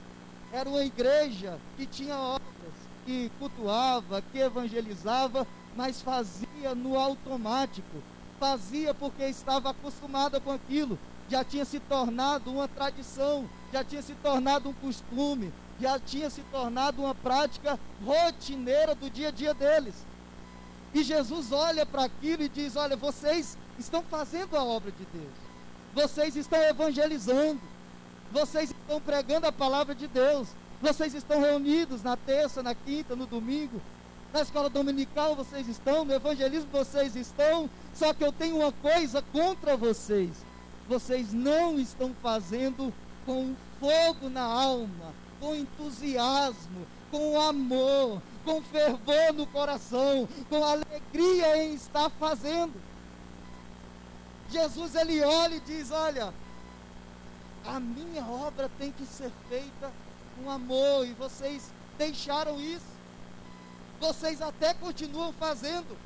era 0.55 0.69
uma 0.69 0.83
igreja 0.83 1.59
que 1.75 1.85
tinha 1.85 2.15
obras, 2.17 2.73
que 3.05 3.29
cultuava, 3.37 4.21
que 4.21 4.39
evangelizava, 4.39 5.45
mas 5.75 6.01
fazia 6.01 6.73
no 6.73 6.97
automático. 6.97 8.01
Fazia 8.39 8.93
porque 8.93 9.23
estava 9.23 9.69
acostumada 9.69 10.39
com 10.39 10.51
aquilo. 10.51 10.97
Já 11.29 11.43
tinha 11.43 11.65
se 11.65 11.79
tornado 11.79 12.51
uma 12.51 12.67
tradição, 12.67 13.49
já 13.73 13.83
tinha 13.83 14.01
se 14.01 14.13
tornado 14.15 14.69
um 14.69 14.73
costume, 14.73 15.51
já 15.79 15.99
tinha 15.99 16.29
se 16.29 16.41
tornado 16.51 17.01
uma 17.01 17.15
prática 17.15 17.79
rotineira 18.05 18.93
do 18.93 19.09
dia 19.09 19.29
a 19.29 19.31
dia 19.31 19.53
deles. 19.53 19.95
E 20.93 21.03
Jesus 21.03 21.51
olha 21.51 21.85
para 21.85 22.03
aquilo 22.03 22.43
e 22.43 22.49
diz: 22.49 22.75
Olha, 22.75 22.95
vocês 22.95 23.57
estão 23.79 24.03
fazendo 24.03 24.55
a 24.55 24.63
obra 24.63 24.91
de 24.91 25.05
Deus, 25.05 25.33
vocês 25.93 26.35
estão 26.35 26.61
evangelizando, 26.61 27.59
vocês 28.31 28.69
estão 28.69 29.01
pregando 29.01 29.47
a 29.47 29.51
palavra 29.51 29.95
de 29.95 30.07
Deus. 30.07 30.47
Vocês 30.81 31.13
estão 31.13 31.39
reunidos 31.39 32.03
na 32.03 32.17
terça, 32.17 32.61
na 32.61 32.75
quinta, 32.75 33.15
no 33.15 33.25
domingo. 33.25 33.81
Na 34.35 34.41
escola 34.41 34.69
dominical 34.69 35.33
vocês 35.33 35.65
estão, 35.65 36.03
no 36.03 36.13
evangelismo 36.13 36.69
vocês 36.69 37.15
estão. 37.15 37.69
Só 37.93 38.13
que 38.13 38.21
eu 38.21 38.33
tenho 38.33 38.57
uma 38.57 38.71
coisa 38.73 39.21
contra 39.21 39.77
vocês. 39.77 40.29
Vocês 40.89 41.31
não 41.31 41.79
estão 41.79 42.13
fazendo 42.21 42.93
com 43.25 43.55
fogo 43.79 44.27
na 44.27 44.43
alma, 44.43 45.13
com 45.39 45.55
entusiasmo, 45.55 46.85
com 47.09 47.39
amor, 47.39 48.21
com 48.43 48.61
fervor 48.61 49.31
no 49.33 49.47
coração, 49.47 50.27
com 50.49 50.61
alegria 50.65 51.63
em 51.63 51.73
estar 51.73 52.09
fazendo. 52.09 52.73
Jesus 54.49 54.95
ele 54.95 55.23
olha 55.23 55.55
e 55.55 55.61
diz: 55.61 55.91
Olha, 55.91 56.33
a 57.65 57.79
minha 57.79 58.25
obra 58.25 58.69
tem 58.77 58.91
que 58.91 59.05
ser 59.05 59.31
feita 59.47 59.93
com 60.35 60.51
amor, 60.51 61.07
e 61.07 61.13
vocês 61.13 61.71
deixaram 61.97 62.59
isso. 62.59 62.94
Vocês 63.99 64.41
até 64.41 64.73
continuam 64.73 65.31
fazendo, 65.33 65.97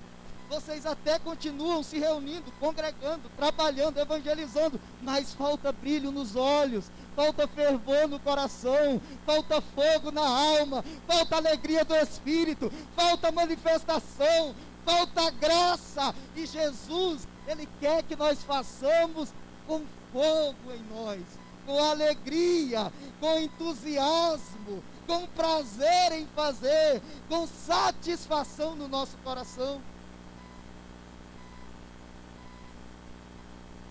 vocês 0.50 0.86
até 0.86 1.20
continuam 1.20 1.84
se 1.84 2.00
reunindo, 2.00 2.52
congregando, 2.60 3.30
trabalhando, 3.38 4.00
evangelizando, 4.00 4.80
mas 5.02 5.34
falta 5.34 5.72
brilho 5.72 6.12
nos 6.12 6.36
olhos, 6.36 6.92
falta 7.16 7.48
fervor 7.48 8.08
no 8.08 8.20
coração, 8.20 9.00
falta 9.26 9.62
fogo 9.62 10.12
na 10.12 10.28
alma, 10.28 10.84
falta 11.06 11.36
alegria 11.36 11.86
do 11.86 11.96
espírito, 11.96 12.72
falta 12.96 13.32
manifestação, 13.32 14.56
falta 14.84 15.30
graça. 15.32 16.16
E 16.36 16.46
Jesus, 16.48 17.28
Ele 17.48 17.70
quer 17.80 18.02
que 18.04 18.16
nós 18.16 18.42
façamos 18.44 19.30
com 19.68 19.84
fogo 20.12 20.72
em 20.74 20.84
nós, 20.96 21.22
com 21.66 21.78
alegria, 21.84 22.92
com 23.20 23.40
entusiasmo, 23.40 24.84
com 25.10 25.26
prazer 25.26 26.12
em 26.12 26.28
fazer, 26.28 27.02
com 27.28 27.48
satisfação 27.48 28.76
no 28.76 28.88
nosso 28.88 29.18
coração. 29.24 29.82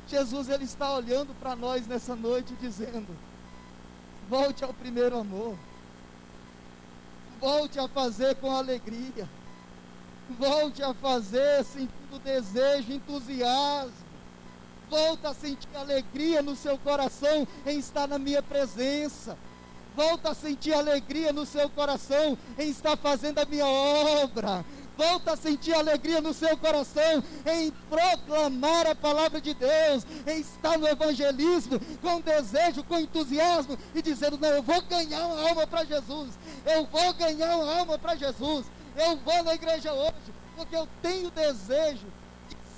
Jesus 0.06 0.48
ele 0.48 0.62
está 0.62 0.94
olhando 0.94 1.34
para 1.40 1.56
nós 1.56 1.88
nessa 1.88 2.14
noite 2.14 2.54
dizendo: 2.60 3.08
volte 4.30 4.62
ao 4.62 4.72
primeiro 4.72 5.18
amor. 5.18 5.58
Volte 7.40 7.80
a 7.80 7.88
fazer 7.88 8.36
com 8.36 8.52
alegria. 8.52 9.28
Volte 10.38 10.84
a 10.84 10.94
fazer 10.94 11.64
sentindo 11.64 12.18
desejo, 12.22 12.92
entusiasmo 12.92 14.08
Volta 14.90 15.30
a 15.30 15.34
sentir 15.34 15.68
alegria 15.74 16.40
no 16.40 16.56
seu 16.56 16.78
coração 16.78 17.46
em 17.66 17.78
estar 17.78 18.08
na 18.08 18.18
minha 18.18 18.42
presença. 18.42 19.36
Volta 19.98 20.30
a 20.30 20.34
sentir 20.34 20.72
alegria 20.72 21.32
no 21.32 21.44
seu 21.44 21.68
coração 21.68 22.38
em 22.56 22.70
estar 22.70 22.96
fazendo 22.96 23.40
a 23.40 23.44
minha 23.44 23.66
obra. 23.66 24.64
Volta 24.96 25.32
a 25.32 25.36
sentir 25.36 25.74
alegria 25.74 26.20
no 26.20 26.32
seu 26.32 26.56
coração 26.56 27.20
em 27.44 27.72
proclamar 27.90 28.86
a 28.86 28.94
palavra 28.94 29.40
de 29.40 29.52
Deus, 29.54 30.06
em 30.24 30.38
estar 30.38 30.78
no 30.78 30.86
evangelismo 30.86 31.80
com 32.00 32.20
desejo, 32.20 32.84
com 32.84 32.96
entusiasmo 32.96 33.76
e 33.92 34.00
dizendo: 34.00 34.38
Não, 34.38 34.48
eu 34.50 34.62
vou 34.62 34.80
ganhar 34.82 35.26
uma 35.26 35.48
alma 35.48 35.66
para 35.66 35.84
Jesus. 35.84 36.38
Eu 36.64 36.86
vou 36.86 37.12
ganhar 37.14 37.56
uma 37.56 37.78
alma 37.80 37.98
para 37.98 38.14
Jesus. 38.14 38.66
Eu 38.94 39.16
vou 39.16 39.42
na 39.42 39.54
igreja 39.54 39.92
hoje 39.92 40.32
porque 40.54 40.76
eu 40.76 40.88
tenho 41.02 41.28
desejo 41.32 42.06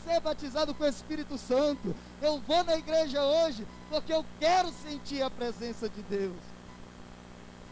ser 0.06 0.20
batizado 0.20 0.72
com 0.72 0.84
o 0.84 0.88
Espírito 0.88 1.36
Santo. 1.36 1.94
Eu 2.22 2.40
vou 2.40 2.64
na 2.64 2.78
igreja 2.78 3.22
hoje 3.22 3.66
porque 3.90 4.10
eu 4.10 4.24
quero 4.38 4.72
sentir 4.72 5.20
a 5.20 5.28
presença 5.28 5.86
de 5.86 6.00
Deus. 6.00 6.49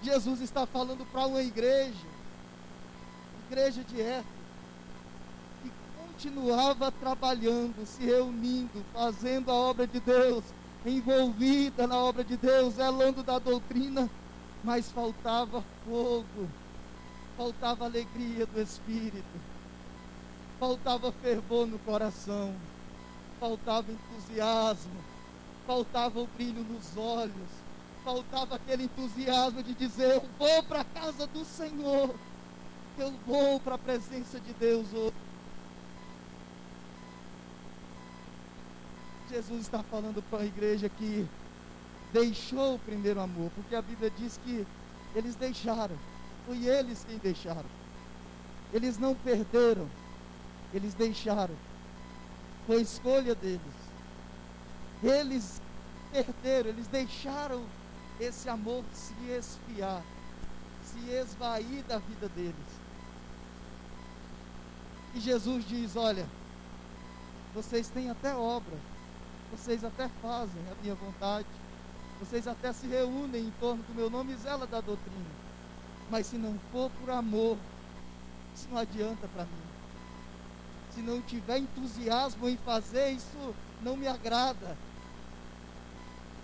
Jesus 0.03 0.41
está 0.41 0.67
falando 0.67 1.05
para 1.11 1.27
uma 1.27 1.43
igreja, 1.43 2.07
igreja 3.51 3.83
de 3.85 4.01
Éfeso, 4.01 4.29
que 5.63 5.73
continuava 5.97 6.93
trabalhando, 6.93 7.87
se 7.87 8.05
reunindo, 8.05 8.85
fazendo 8.93 9.51
a 9.51 9.55
obra 9.55 9.87
de 9.87 10.01
Deus, 10.01 10.45
envolvida 10.87 11.87
na 11.87 11.99
obra 11.99 12.23
de 12.23 12.37
Deus, 12.37 12.75
zelando 12.75 13.23
da 13.23 13.39
doutrina, 13.39 14.09
mas 14.63 14.91
faltava 14.91 15.65
fogo, 15.85 16.49
faltava 17.37 17.85
alegria 17.85 18.47
do 18.47 18.61
Espírito 18.61 19.49
faltava 20.59 21.13
fervor 21.13 21.67
no 21.67 21.79
coração, 21.79 22.55
faltava 23.39 23.87
entusiasmo, 23.93 25.01
faltava 25.67 26.21
o 26.21 26.27
brilho 26.27 26.65
nos 26.65 26.97
olhos, 26.97 27.51
faltava 28.09 28.55
aquele 28.55 28.85
entusiasmo 28.85 29.63
de 29.63 29.75
dizer: 29.75 30.15
Eu 30.15 30.25
vou 30.39 30.63
para 30.63 30.81
a 30.81 30.85
casa 30.85 31.27
do 31.27 31.45
Senhor, 31.45 32.15
eu 32.97 33.13
vou 33.27 33.61
para 33.61 33.75
a 33.75 33.79
presença 33.79 34.41
de 34.41 34.51
Deus 34.55 34.87
hoje. 34.95 35.15
Jesus 39.29 39.61
está 39.61 39.83
falando 39.83 40.23
para 40.31 40.39
a 40.39 40.47
igreja 40.47 40.89
que 40.89 41.29
deixou 42.11 42.77
o 42.77 42.79
primeiro 42.79 43.21
amor, 43.21 43.51
porque 43.55 43.77
a 43.77 43.83
Bíblia 43.83 44.11
diz 44.17 44.41
que 44.43 44.67
eles 45.15 45.35
deixaram, 45.35 45.99
foi 46.47 46.65
eles 46.65 47.05
quem 47.07 47.19
deixaram. 47.19 47.69
Eles 48.73 48.99
não 48.99 49.15
perderam, 49.15 49.87
eles 50.73 50.95
deixaram. 50.95 51.55
Foi 52.67 52.81
escolha 52.81 53.35
deles. 53.35 53.61
Eles 55.03 55.61
perderam, 56.11 56.71
eles 56.71 56.87
deixaram 56.87 57.63
esse 58.21 58.49
amor 58.49 58.85
se 58.93 59.15
esfiar, 59.31 60.03
se 60.83 60.99
esvair 61.11 61.83
da 61.85 61.99
vida 61.99 62.29
deles. 62.29 62.55
E 65.15 65.21
Jesus 65.21 65.67
diz: 65.67 65.97
Olha, 65.97 66.27
vocês 67.55 67.89
têm 67.89 68.11
até 68.11 68.35
obra, 68.35 68.77
vocês 69.51 69.85
até 69.85 70.09
fazem 70.21 70.63
a 70.71 70.83
minha 70.83 70.95
vontade, 70.95 71.47
vocês 72.21 72.47
até 72.47 72.73
se 72.73 72.87
reúnem 72.87 73.47
em 73.47 73.53
torno 73.61 73.83
do 73.83 73.95
meu 73.95 74.11
nome 74.11 74.33
e 74.33 74.37
zela 74.37 74.67
da 74.67 74.81
doutrina, 74.81 75.31
mas 76.11 76.27
se 76.27 76.37
não 76.37 76.59
for 76.73 76.91
por 77.01 77.11
amor, 77.11 77.57
isso 78.55 78.69
não 78.71 78.79
adianta 78.79 79.29
para 79.29 79.45
mim 79.45 79.69
se 80.99 81.03
não 81.03 81.23
tiver 81.23 81.59
entusiasmo 81.59 82.49
em 82.49 82.57
fazer, 82.57 83.11
isso 83.11 83.55
não 83.83 83.97
me 83.97 84.09
agrada. 84.09 84.77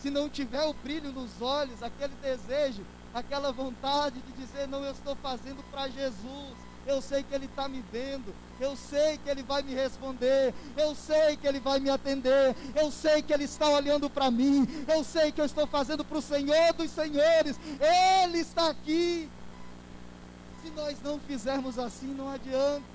Se 0.04 0.10
não 0.10 0.28
tiver 0.28 0.62
o 0.64 0.74
brilho 0.74 1.10
nos 1.12 1.40
olhos, 1.40 1.82
aquele 1.82 2.12
desejo, 2.16 2.84
aquela 3.14 3.50
vontade 3.50 4.20
de 4.20 4.32
dizer, 4.32 4.68
não, 4.68 4.84
eu 4.84 4.92
estou 4.92 5.16
fazendo 5.16 5.64
para 5.70 5.88
Jesus, 5.88 6.52
eu 6.86 7.00
sei 7.00 7.22
que 7.22 7.34
Ele 7.34 7.46
está 7.46 7.66
me 7.66 7.82
vendo, 7.90 8.34
eu 8.60 8.76
sei 8.76 9.16
que 9.16 9.30
Ele 9.30 9.42
vai 9.42 9.62
me 9.62 9.72
responder, 9.72 10.52
eu 10.76 10.94
sei 10.94 11.38
que 11.38 11.46
Ele 11.46 11.58
vai 11.58 11.80
me 11.80 11.88
atender, 11.88 12.54
eu 12.76 12.90
sei 12.92 13.22
que 13.22 13.32
Ele 13.32 13.44
está 13.44 13.66
olhando 13.70 14.10
para 14.10 14.30
mim, 14.30 14.68
eu 14.86 15.02
sei 15.02 15.32
que 15.32 15.40
eu 15.40 15.46
estou 15.46 15.66
fazendo 15.66 16.04
para 16.04 16.18
o 16.18 16.20
Senhor 16.20 16.74
dos 16.74 16.90
Senhores, 16.90 17.58
Ele 17.80 18.40
está 18.40 18.68
aqui. 18.68 19.26
Se 20.62 20.68
nós 20.72 21.00
não 21.02 21.18
fizermos 21.18 21.78
assim, 21.78 22.08
não 22.08 22.28
adianta. 22.28 22.93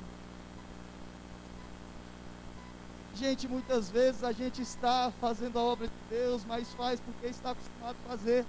Gente, 3.19 3.49
muitas 3.49 3.89
vezes 3.89 4.23
a 4.23 4.31
gente 4.31 4.61
está 4.61 5.11
fazendo 5.19 5.59
a 5.59 5.61
obra 5.61 5.87
de 5.87 5.93
Deus, 6.09 6.45
mas 6.45 6.71
faz 6.75 7.01
porque 7.01 7.27
está 7.27 7.51
acostumado 7.51 7.97
a 8.05 8.09
fazer. 8.11 8.45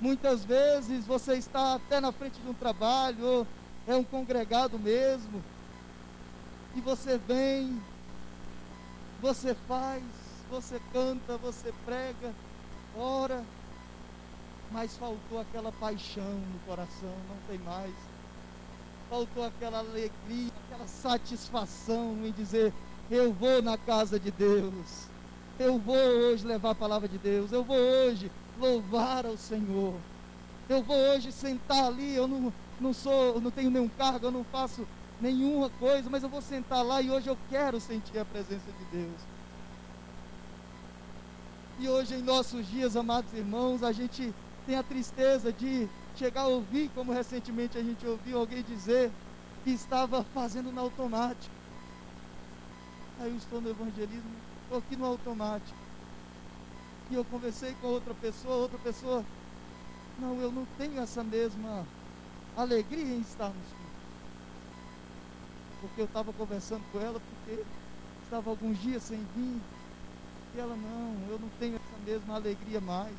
Muitas 0.00 0.44
vezes 0.44 1.04
você 1.04 1.34
está 1.34 1.74
até 1.74 1.98
na 1.98 2.12
frente 2.12 2.40
de 2.40 2.48
um 2.48 2.54
trabalho, 2.54 3.44
é 3.88 3.96
um 3.96 4.04
congregado 4.04 4.78
mesmo, 4.78 5.42
e 6.76 6.80
você 6.80 7.18
vem, 7.18 7.82
você 9.20 9.52
faz, 9.66 10.04
você 10.48 10.80
canta, 10.92 11.36
você 11.38 11.74
prega, 11.84 12.32
ora, 12.96 13.42
mas 14.70 14.96
faltou 14.96 15.40
aquela 15.40 15.72
paixão 15.72 16.22
no 16.52 16.60
coração, 16.68 17.12
não 17.28 17.36
tem 17.48 17.58
mais. 17.58 17.94
Faltou 19.10 19.44
aquela 19.44 19.80
alegria, 19.80 20.52
aquela 20.68 20.86
satisfação 20.86 22.16
em 22.24 22.30
dizer: 22.30 22.72
Eu 23.10 23.32
vou 23.32 23.62
na 23.62 23.76
casa 23.76 24.18
de 24.18 24.30
Deus, 24.30 25.08
eu 25.58 25.78
vou 25.78 25.96
hoje 25.96 26.46
levar 26.46 26.70
a 26.70 26.74
palavra 26.74 27.06
de 27.06 27.18
Deus, 27.18 27.52
eu 27.52 27.62
vou 27.62 27.76
hoje 27.76 28.30
louvar 28.58 29.26
ao 29.26 29.36
Senhor. 29.36 29.94
Eu 30.68 30.82
vou 30.82 30.96
hoje 30.96 31.30
sentar 31.30 31.84
ali, 31.84 32.14
eu 32.14 32.26
não, 32.26 32.52
não 32.80 32.92
sou, 32.94 33.40
não 33.40 33.50
tenho 33.50 33.70
nenhum 33.70 33.88
cargo, 33.88 34.26
eu 34.26 34.30
não 34.30 34.44
faço 34.44 34.86
nenhuma 35.20 35.68
coisa, 35.70 36.08
mas 36.08 36.22
eu 36.22 36.28
vou 36.28 36.40
sentar 36.40 36.84
lá 36.84 37.00
e 37.02 37.10
hoje 37.10 37.28
eu 37.28 37.36
quero 37.50 37.78
sentir 37.80 38.18
a 38.18 38.24
presença 38.24 38.72
de 38.78 38.98
Deus. 38.98 39.20
E 41.78 41.88
hoje 41.88 42.14
em 42.14 42.22
nossos 42.22 42.66
dias, 42.68 42.96
amados 42.96 43.32
irmãos, 43.34 43.82
a 43.82 43.92
gente 43.92 44.32
tem 44.66 44.76
a 44.76 44.82
tristeza 44.82 45.52
de 45.52 45.88
chegar 46.16 46.42
a 46.42 46.46
ouvir, 46.46 46.90
como 46.94 47.12
recentemente 47.12 47.76
a 47.76 47.82
gente 47.82 48.06
ouviu 48.06 48.38
alguém 48.38 48.62
dizer 48.62 49.10
que 49.62 49.70
estava 49.70 50.24
fazendo 50.34 50.72
no 50.72 50.80
automático. 50.80 51.53
Aí 53.20 53.30
eu 53.30 53.36
estou 53.36 53.60
no 53.60 53.70
evangelismo, 53.70 54.30
estou 54.64 54.78
aqui 54.78 54.96
no 54.96 55.06
automático. 55.06 55.78
E 57.10 57.14
eu 57.14 57.24
conversei 57.24 57.74
com 57.80 57.88
outra 57.88 58.14
pessoa, 58.14 58.56
outra 58.56 58.78
pessoa, 58.78 59.24
não, 60.18 60.40
eu 60.40 60.50
não 60.50 60.66
tenho 60.78 61.00
essa 61.00 61.22
mesma 61.22 61.86
alegria 62.56 63.14
em 63.14 63.20
estar 63.20 63.48
nos 63.48 63.54
cultos. 63.54 63.84
Porque 65.80 66.00
eu 66.00 66.06
estava 66.06 66.32
conversando 66.32 66.82
com 66.90 66.98
ela, 66.98 67.20
porque 67.20 67.62
estava 68.22 68.50
alguns 68.50 68.80
dias 68.80 69.02
sem 69.02 69.18
vir. 69.36 69.60
E 70.54 70.58
ela, 70.58 70.74
não, 70.76 71.28
eu 71.28 71.38
não 71.38 71.48
tenho 71.58 71.76
essa 71.76 72.04
mesma 72.04 72.36
alegria 72.36 72.80
mais. 72.80 73.14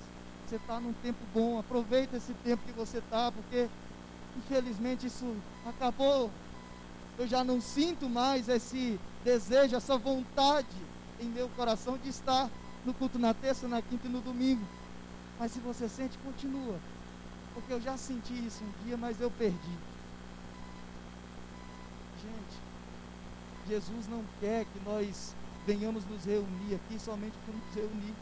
Você 0.48 0.56
está 0.56 0.80
num 0.80 0.94
tempo 0.94 1.20
bom, 1.34 1.60
aproveita 1.60 2.18
esse 2.18 2.34
tempo 2.44 2.64
que 2.64 2.72
você 2.72 3.00
está, 3.00 3.32
porque 3.32 3.68
infelizmente 4.38 5.08
isso 5.08 5.36
acabou. 5.66 6.30
Eu 7.18 7.28
já 7.28 7.44
não 7.44 7.62
sinto 7.62 8.10
mais 8.10 8.50
esse 8.50 9.00
desejo, 9.24 9.76
essa 9.76 9.98
vontade 9.98 10.68
em 11.20 11.26
meu 11.26 11.48
coração 11.50 11.98
de 11.98 12.10
estar 12.10 12.50
no 12.86 12.94
culto 12.94 13.18
na 13.18 13.34
terça, 13.34 13.68
na 13.68 13.82
quinta 13.82 14.08
e 14.08 14.10
no 14.10 14.22
domingo. 14.22 14.66
Mas 15.40 15.52
se 15.52 15.60
você 15.60 15.88
sente, 15.88 16.18
continua. 16.20 16.78
Porque 17.54 17.72
eu 17.72 17.82
já 17.82 17.98
senti 17.98 18.34
isso 18.46 18.64
um 18.64 18.86
dia, 18.86 18.98
mas 18.98 19.20
eu 19.22 19.32
perdi. 19.32 19.78
Gente, 22.22 23.70
Jesus 23.70 24.08
não 24.08 24.24
quer 24.42 24.66
que 24.66 24.80
nós 24.86 25.34
venhamos 25.66 26.06
nos 26.06 26.26
reunir 26.26 26.76
aqui 26.76 27.00
somente 27.00 27.36
por 27.46 27.56
nos 27.56 27.74
reunir. 27.74 28.14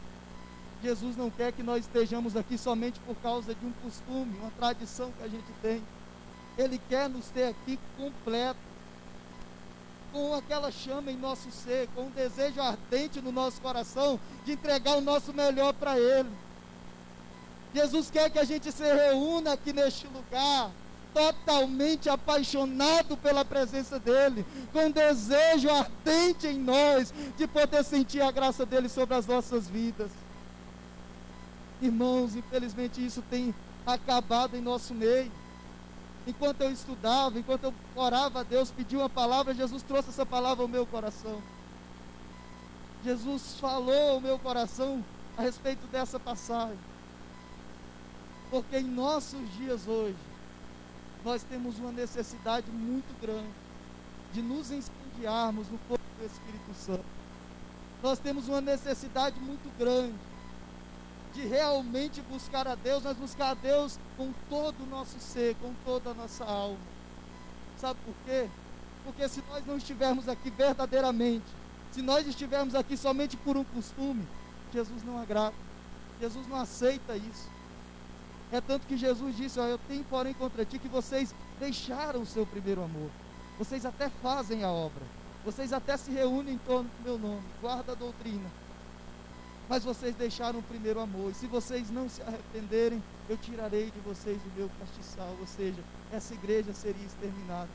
Jesus 0.82 1.16
não 1.16 1.30
quer 1.30 1.52
que 1.52 1.62
nós 1.62 1.84
estejamos 1.84 2.36
aqui 2.36 2.56
somente 2.56 3.00
por 3.00 3.16
causa 3.16 3.54
de 3.54 3.66
um 3.66 3.72
costume, 3.82 4.36
uma 4.38 4.50
tradição 4.52 5.10
que 5.12 5.24
a 5.24 5.28
gente 5.28 5.50
tem. 5.60 5.82
Ele 6.56 6.80
quer 6.88 7.08
nos 7.08 7.28
ter 7.30 7.48
aqui 7.48 7.78
completo 7.96 8.73
com 10.14 10.32
aquela 10.32 10.70
chama 10.70 11.10
em 11.10 11.16
nosso 11.16 11.50
ser, 11.50 11.88
com 11.92 12.02
um 12.02 12.10
desejo 12.10 12.62
ardente 12.62 13.20
no 13.20 13.32
nosso 13.32 13.60
coração 13.60 14.18
de 14.44 14.52
entregar 14.52 14.96
o 14.96 15.00
nosso 15.00 15.34
melhor 15.34 15.74
para 15.74 15.98
Ele. 15.98 16.30
Jesus 17.74 18.12
quer 18.12 18.30
que 18.30 18.38
a 18.38 18.44
gente 18.44 18.70
se 18.70 18.84
reúna 18.84 19.54
aqui 19.54 19.72
neste 19.72 20.06
lugar, 20.06 20.70
totalmente 21.12 22.08
apaixonado 22.08 23.16
pela 23.16 23.44
presença 23.44 23.98
dEle, 23.98 24.46
com 24.72 24.86
um 24.86 24.90
desejo 24.92 25.68
ardente 25.68 26.46
em 26.46 26.60
nós 26.60 27.12
de 27.36 27.48
poder 27.48 27.82
sentir 27.82 28.20
a 28.20 28.30
graça 28.30 28.64
dEle 28.64 28.88
sobre 28.88 29.16
as 29.16 29.26
nossas 29.26 29.68
vidas. 29.68 30.12
Irmãos, 31.82 32.36
infelizmente 32.36 33.04
isso 33.04 33.20
tem 33.28 33.52
acabado 33.84 34.56
em 34.56 34.60
nosso 34.60 34.94
meio 34.94 35.30
enquanto 36.26 36.60
eu 36.62 36.70
estudava, 36.70 37.38
enquanto 37.38 37.64
eu 37.64 37.74
orava 37.94 38.40
a 38.40 38.42
Deus, 38.42 38.70
pedi 38.70 38.96
uma 38.96 39.10
palavra, 39.10 39.54
Jesus 39.54 39.82
trouxe 39.82 40.10
essa 40.10 40.24
palavra 40.24 40.62
ao 40.62 40.68
meu 40.68 40.86
coração. 40.86 41.42
Jesus 43.04 43.56
falou 43.60 44.12
ao 44.12 44.20
meu 44.20 44.38
coração 44.38 45.04
a 45.36 45.42
respeito 45.42 45.86
dessa 45.88 46.18
passagem. 46.18 46.78
Porque 48.50 48.78
em 48.78 48.84
nossos 48.84 49.52
dias 49.54 49.86
hoje, 49.86 50.16
nós 51.24 51.42
temos 51.42 51.78
uma 51.78 51.92
necessidade 51.92 52.70
muito 52.70 53.18
grande 53.20 53.48
de 54.32 54.42
nos 54.42 54.70
incendiarmos 54.70 55.68
no 55.68 55.78
fogo 55.78 56.00
do 56.18 56.24
Espírito 56.24 56.74
Santo. 56.74 57.04
Nós 58.02 58.18
temos 58.18 58.48
uma 58.48 58.60
necessidade 58.60 59.38
muito 59.40 59.70
grande 59.78 60.14
de 61.34 61.44
realmente 61.46 62.22
buscar 62.22 62.66
a 62.68 62.76
Deus, 62.76 63.02
mas 63.02 63.16
buscar 63.16 63.50
a 63.50 63.54
Deus 63.54 63.98
com 64.16 64.32
todo 64.48 64.84
o 64.84 64.86
nosso 64.86 65.18
ser, 65.18 65.56
com 65.56 65.74
toda 65.84 66.10
a 66.10 66.14
nossa 66.14 66.44
alma. 66.44 66.78
Sabe 67.76 67.98
por 68.04 68.14
quê? 68.24 68.48
Porque 69.02 69.28
se 69.28 69.42
nós 69.50 69.66
não 69.66 69.76
estivermos 69.76 70.28
aqui 70.28 70.48
verdadeiramente, 70.48 71.44
se 71.90 72.00
nós 72.00 72.26
estivermos 72.26 72.74
aqui 72.74 72.96
somente 72.96 73.36
por 73.36 73.56
um 73.56 73.64
costume, 73.64 74.26
Jesus 74.72 75.02
não 75.02 75.20
agrada. 75.20 75.54
Jesus 76.20 76.46
não 76.46 76.56
aceita 76.56 77.16
isso. 77.16 77.50
É 78.52 78.60
tanto 78.60 78.86
que 78.86 78.96
Jesus 78.96 79.36
disse: 79.36 79.58
ó, 79.58 79.64
Eu 79.64 79.78
tenho, 79.88 80.04
porém, 80.04 80.32
contra 80.34 80.64
ti 80.64 80.78
que 80.78 80.88
vocês 80.88 81.34
deixaram 81.58 82.22
o 82.22 82.26
seu 82.26 82.46
primeiro 82.46 82.82
amor. 82.82 83.10
Vocês 83.58 83.84
até 83.84 84.08
fazem 84.08 84.62
a 84.62 84.70
obra. 84.70 85.02
Vocês 85.44 85.72
até 85.72 85.96
se 85.96 86.10
reúnem 86.10 86.54
em 86.54 86.58
torno 86.58 86.88
do 86.88 87.04
meu 87.04 87.18
nome. 87.18 87.42
Guarda 87.60 87.92
a 87.92 87.96
doutrina 87.96 88.63
mas 89.68 89.84
vocês 89.84 90.14
deixaram 90.14 90.58
o 90.58 90.62
primeiro 90.62 91.00
amor. 91.00 91.30
E 91.30 91.34
se 91.34 91.46
vocês 91.46 91.90
não 91.90 92.08
se 92.08 92.20
arrependerem, 92.22 93.02
eu 93.28 93.36
tirarei 93.36 93.90
de 93.90 93.98
vocês 94.00 94.38
o 94.42 94.58
meu 94.58 94.70
castiçal. 94.78 95.34
Ou 95.40 95.46
seja, 95.46 95.82
essa 96.12 96.34
igreja 96.34 96.72
seria 96.72 97.04
exterminada. 97.04 97.70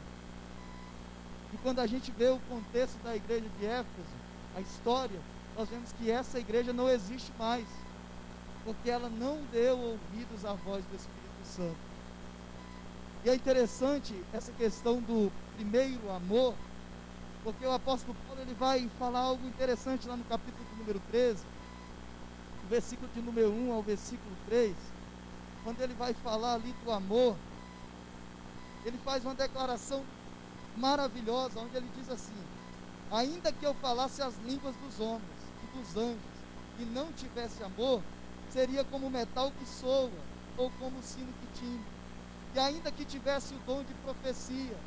E 1.51 1.57
quando 1.57 1.79
a 1.79 1.87
gente 1.87 2.11
vê 2.11 2.29
o 2.29 2.39
contexto 2.47 3.01
da 3.03 3.15
igreja 3.15 3.45
de 3.59 3.65
Éfeso, 3.65 4.15
a 4.55 4.61
história, 4.61 5.19
nós 5.57 5.67
vemos 5.67 5.91
que 5.93 6.11
essa 6.11 6.39
igreja 6.39 6.71
não 6.71 6.87
existe 6.87 7.31
mais. 7.39 7.65
Porque 8.63 8.89
ela 8.89 9.09
não 9.09 9.39
deu 9.51 9.79
ouvidos 9.79 10.45
à 10.45 10.53
voz 10.53 10.85
do 10.85 10.95
Espírito 10.95 11.45
Santo. 11.45 11.89
E 13.25 13.29
é 13.29 13.35
interessante 13.35 14.13
essa 14.31 14.51
questão 14.51 15.01
do 15.01 15.31
primeiro 15.55 16.09
amor, 16.11 16.53
porque 17.43 17.65
o 17.65 17.71
apóstolo 17.71 18.15
Paulo 18.27 18.41
ele 18.41 18.53
vai 18.53 18.89
falar 18.99 19.21
algo 19.21 19.45
interessante 19.47 20.07
lá 20.07 20.15
no 20.15 20.23
capítulo 20.25 20.65
número 20.77 21.01
13 21.11 21.43
versículo 22.69 23.09
de 23.13 23.21
número 23.21 23.51
1 23.51 23.73
ao 23.73 23.81
versículo 23.81 24.35
3, 24.45 24.75
quando 25.63 25.81
ele 25.81 25.93
vai 25.95 26.13
falar 26.13 26.53
ali 26.53 26.73
do 26.83 26.91
amor, 26.91 27.35
ele 28.85 28.97
faz 28.99 29.25
uma 29.25 29.33
declaração 29.33 30.03
maravilhosa, 30.77 31.59
onde 31.59 31.75
ele 31.75 31.89
diz 31.97 32.09
assim: 32.09 32.33
Ainda 33.11 33.51
que 33.51 33.65
eu 33.65 33.73
falasse 33.75 34.21
as 34.21 34.37
línguas 34.45 34.75
dos 34.77 34.99
homens 34.99 35.39
e 35.63 35.77
dos 35.77 35.97
anjos, 35.97 36.39
e 36.79 36.83
não 36.85 37.11
tivesse 37.11 37.61
amor, 37.63 38.01
seria 38.49 38.83
como 38.85 39.09
metal 39.09 39.51
que 39.51 39.67
soa, 39.67 40.11
ou 40.55 40.71
como 40.79 41.01
sino 41.01 41.33
que 41.33 41.59
tine. 41.59 41.83
E 42.55 42.59
ainda 42.59 42.91
que 42.91 43.03
tivesse 43.03 43.53
o 43.53 43.59
dom 43.65 43.83
de 43.83 43.93
profecia, 43.95 44.77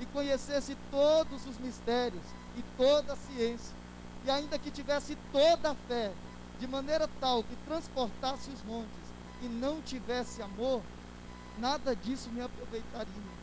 e 0.00 0.06
conhecesse 0.06 0.76
todos 0.90 1.46
os 1.46 1.58
mistérios 1.58 2.22
e 2.56 2.62
toda 2.76 3.12
a 3.12 3.16
ciência, 3.16 3.74
e 4.24 4.30
ainda 4.30 4.58
que 4.58 4.70
tivesse 4.70 5.16
toda 5.32 5.70
a 5.70 5.74
fé, 5.74 6.12
de 6.58 6.66
maneira 6.66 7.08
tal 7.20 7.42
que 7.42 7.56
transportasse 7.66 8.50
os 8.50 8.62
montes 8.64 9.08
e 9.42 9.46
não 9.46 9.80
tivesse 9.80 10.42
amor, 10.42 10.82
nada 11.58 11.94
disso 11.94 12.28
me 12.30 12.40
aproveitaria. 12.40 13.38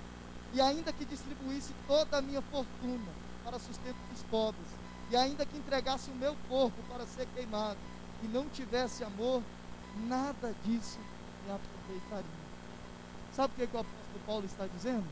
E 0.54 0.62
ainda 0.62 0.92
que 0.92 1.06
distribuísse 1.06 1.74
toda 1.88 2.18
a 2.18 2.22
minha 2.22 2.42
fortuna 2.42 3.12
para 3.44 3.60
sustento 3.60 3.98
dos 4.12 4.24
pobres, 4.24 4.68
e 5.12 5.16
ainda 5.16 5.46
que 5.46 5.58
entregasse 5.58 6.10
o 6.10 6.16
meu 6.16 6.36
corpo 6.50 6.82
para 6.90 7.06
ser 7.06 7.28
queimado, 7.36 7.78
e 8.24 8.28
não 8.28 8.50
tivesse 8.50 9.04
amor, 9.04 9.42
nada 10.08 10.54
disso 10.64 11.00
me 11.46 11.54
aproveitaria. 11.54 12.46
Sabe 13.34 13.54
o 13.54 13.58
que, 13.58 13.68
que 13.68 13.76
o 13.76 13.80
apóstolo 13.80 14.20
Paulo 14.26 14.46
está 14.46 14.66
dizendo? 14.68 15.06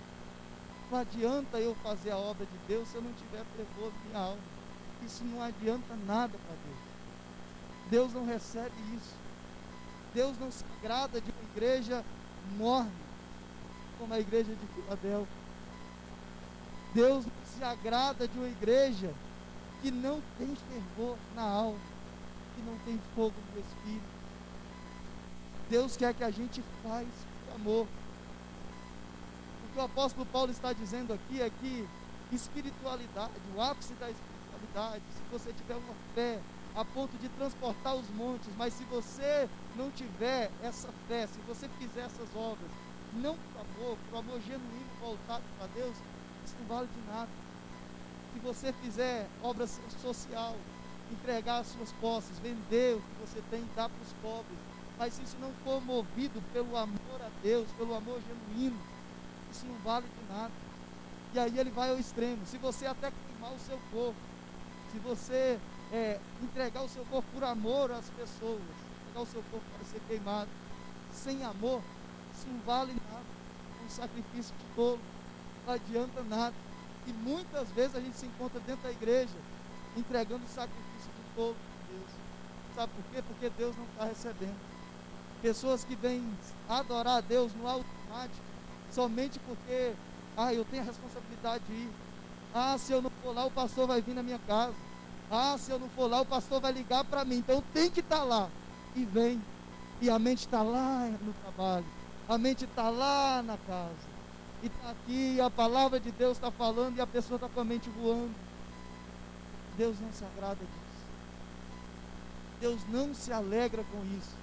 Não 0.89 0.99
adianta 0.99 1.57
eu 1.59 1.75
fazer 1.75 2.11
a 2.11 2.17
obra 2.17 2.45
de 2.45 2.57
Deus 2.67 2.87
se 2.87 2.95
eu 2.95 3.01
não 3.01 3.13
tiver 3.13 3.43
fervor 3.55 3.91
na 3.91 4.09
minha 4.09 4.19
alma. 4.19 4.41
Isso 5.05 5.23
não 5.25 5.41
adianta 5.41 5.95
nada 6.05 6.37
para 6.37 6.55
Deus. 6.55 6.92
Deus 7.93 8.11
não 8.11 8.25
recebe 8.25 8.73
isso. 8.95 9.13
Deus 10.15 10.35
não 10.39 10.51
se 10.51 10.65
agrada 10.79 11.21
de 11.21 11.29
uma 11.29 11.43
igreja 11.51 12.03
morna, 12.57 12.89
como 13.99 14.11
a 14.11 14.19
igreja 14.19 14.51
de 14.51 14.67
Filadélfia. 14.73 15.43
Deus 16.95 17.23
não 17.23 17.45
se 17.45 17.63
agrada 17.63 18.27
de 18.27 18.35
uma 18.35 18.47
igreja 18.47 19.13
que 19.79 19.91
não 19.91 20.19
tem 20.39 20.55
fervor 20.55 21.19
na 21.35 21.43
alma, 21.43 21.77
que 22.55 22.63
não 22.63 22.75
tem 22.79 22.99
fogo 23.13 23.35
no 23.53 23.61
espírito. 23.61 24.01
Deus 25.69 25.95
quer 25.95 26.15
que 26.15 26.23
a 26.23 26.31
gente 26.31 26.63
faz 26.81 27.07
por 27.45 27.55
amor. 27.57 27.87
O 29.65 29.71
que 29.71 29.77
o 29.77 29.83
apóstolo 29.83 30.25
Paulo 30.25 30.49
está 30.49 30.73
dizendo 30.73 31.13
aqui 31.13 31.39
é 31.39 31.51
que 31.61 31.87
espiritualidade, 32.31 33.33
o 33.55 33.61
ápice 33.61 33.93
da 33.93 34.09
espiritualidade, 34.09 35.03
se 35.15 35.31
você 35.31 35.53
tiver 35.53 35.75
uma 35.75 35.93
fé 36.15 36.39
a 36.75 36.83
ponto 36.83 37.17
de 37.17 37.29
transportar 37.29 37.95
os 37.95 38.09
montes, 38.09 38.49
mas 38.57 38.73
se 38.73 38.83
você 38.85 39.47
não 39.75 39.91
tiver 39.91 40.49
essa 40.61 40.89
fé, 41.07 41.27
se 41.27 41.39
você 41.47 41.67
fizer 41.79 42.01
essas 42.01 42.35
obras, 42.35 42.69
não 43.13 43.35
por 43.35 43.61
amor, 43.61 43.97
por 44.09 44.19
amor 44.19 44.41
genuíno 44.41 44.89
voltado 44.99 45.43
para 45.57 45.67
Deus, 45.67 45.95
isso 46.45 46.55
não 46.59 46.67
vale 46.67 46.87
de 46.87 47.11
nada. 47.11 47.29
Se 48.33 48.39
você 48.39 48.73
fizer 48.73 49.27
obra 49.43 49.67
social, 49.67 50.55
entregar 51.11 51.59
as 51.59 51.67
suas 51.67 51.91
posses, 51.93 52.39
vender 52.39 52.95
o 52.95 53.01
que 53.01 53.27
você 53.27 53.43
tem 53.51 53.61
e 53.61 53.75
dar 53.75 53.89
para 53.89 54.01
os 54.01 54.13
pobres, 54.13 54.57
mas 54.97 55.13
se 55.13 55.23
isso 55.23 55.37
não 55.39 55.51
for 55.63 55.79
movido 55.81 56.41
pelo 56.51 56.75
amor 56.75 57.21
a 57.21 57.29
Deus, 57.43 57.67
pelo 57.77 57.95
amor 57.95 58.19
genuíno, 58.21 58.79
isso 59.51 59.65
não 59.67 59.77
vale 59.83 60.07
de 60.07 60.33
nada. 60.33 60.51
E 61.33 61.39
aí 61.39 61.59
ele 61.59 61.69
vai 61.71 61.89
ao 61.89 61.99
extremo. 61.99 62.45
Se 62.45 62.57
você 62.57 62.85
até 62.85 63.11
queimar 63.11 63.53
o 63.53 63.59
seu 63.59 63.79
corpo, 63.91 64.15
se 64.91 64.99
você 64.99 65.59
é, 65.93 66.19
entregar 66.41 66.81
o 66.81 66.89
seu 66.89 67.05
corpo 67.05 67.27
por 67.31 67.43
amor 67.43 67.91
às 67.91 68.09
pessoas, 68.09 68.59
entregar 69.03 69.21
o 69.21 69.27
seu 69.27 69.43
corpo 69.51 69.65
para 69.77 69.85
ser 69.85 70.01
queimado, 70.07 70.49
sem 71.13 71.43
amor, 71.43 71.83
isso 72.33 72.47
não 72.47 72.59
vale 72.65 72.93
nada. 72.93 73.23
É 73.79 73.85
um 73.85 73.89
sacrifício 73.89 74.55
de 74.55 74.75
tolo, 74.75 74.99
não 75.67 75.73
adianta 75.75 76.23
nada. 76.23 76.55
E 77.05 77.13
muitas 77.13 77.69
vezes 77.69 77.95
a 77.95 77.99
gente 77.99 78.17
se 78.17 78.25
encontra 78.25 78.59
dentro 78.61 78.81
da 78.81 78.91
igreja 78.91 79.35
entregando 79.95 80.41
sacrifício 80.47 81.11
de 81.11 81.35
tolo 81.35 81.55
para 81.55 81.95
Deus. 81.95 82.11
Sabe 82.75 82.91
por 82.93 83.11
quê? 83.11 83.23
Porque 83.27 83.49
Deus 83.51 83.75
não 83.77 83.85
está 83.85 84.05
recebendo. 84.05 84.73
Pessoas 85.43 85.83
que 85.83 85.95
vêm 85.95 86.25
adorar 86.67 87.17
a 87.17 87.21
Deus 87.21 87.53
no 87.53 87.67
automático, 87.67 88.43
somente 88.89 89.37
porque, 89.39 89.93
ah, 90.35 90.51
eu 90.53 90.65
tenho 90.65 90.81
a 90.81 90.85
responsabilidade 90.85 91.63
de 91.65 91.73
ir. 91.73 91.89
Ah, 92.51 92.77
se 92.79 92.93
eu 92.93 93.01
não 93.01 93.11
for 93.21 93.35
lá, 93.35 93.45
o 93.45 93.51
pastor 93.51 93.85
vai 93.85 94.01
vir 94.01 94.15
na 94.15 94.23
minha 94.23 94.39
casa. 94.39 94.73
Ah, 95.31 95.57
se 95.57 95.71
eu 95.71 95.79
não 95.79 95.89
for 95.89 96.07
lá, 96.07 96.21
o 96.21 96.25
pastor 96.25 96.61
vai 96.61 96.71
ligar 96.71 97.03
para 97.05 97.25
mim. 97.25 97.37
Então 97.37 97.63
tem 97.73 97.89
que 97.89 97.99
estar 97.99 98.17
tá 98.17 98.23
lá. 98.23 98.49
E 98.95 99.03
vem. 99.05 99.41
E 100.01 100.09
a 100.09 100.19
mente 100.19 100.39
está 100.39 100.61
lá 100.61 101.09
no 101.21 101.33
trabalho. 101.33 101.85
A 102.27 102.37
mente 102.37 102.65
está 102.65 102.89
lá 102.89 103.41
na 103.41 103.57
casa. 103.57 104.13
E 104.61 104.67
está 104.67 104.91
aqui, 104.91 105.41
a 105.41 105.49
palavra 105.49 105.99
de 105.99 106.11
Deus 106.11 106.37
está 106.37 106.49
falando 106.49 106.97
e 106.97 107.01
a 107.01 107.07
pessoa 107.07 107.35
está 107.35 107.49
com 107.49 107.59
a 107.59 107.65
mente 107.65 107.89
voando. 107.89 108.33
Deus 109.77 109.99
não 109.99 110.13
se 110.13 110.23
agrada 110.23 110.59
disso. 110.59 110.93
Deus 112.61 112.81
não 112.89 113.13
se 113.13 113.33
alegra 113.33 113.83
com 113.91 114.05
isso. 114.17 114.35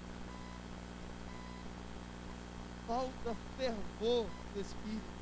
Falta 2.87 3.37
fervor 3.57 4.27
do 4.55 4.61
Espírito. 4.61 5.21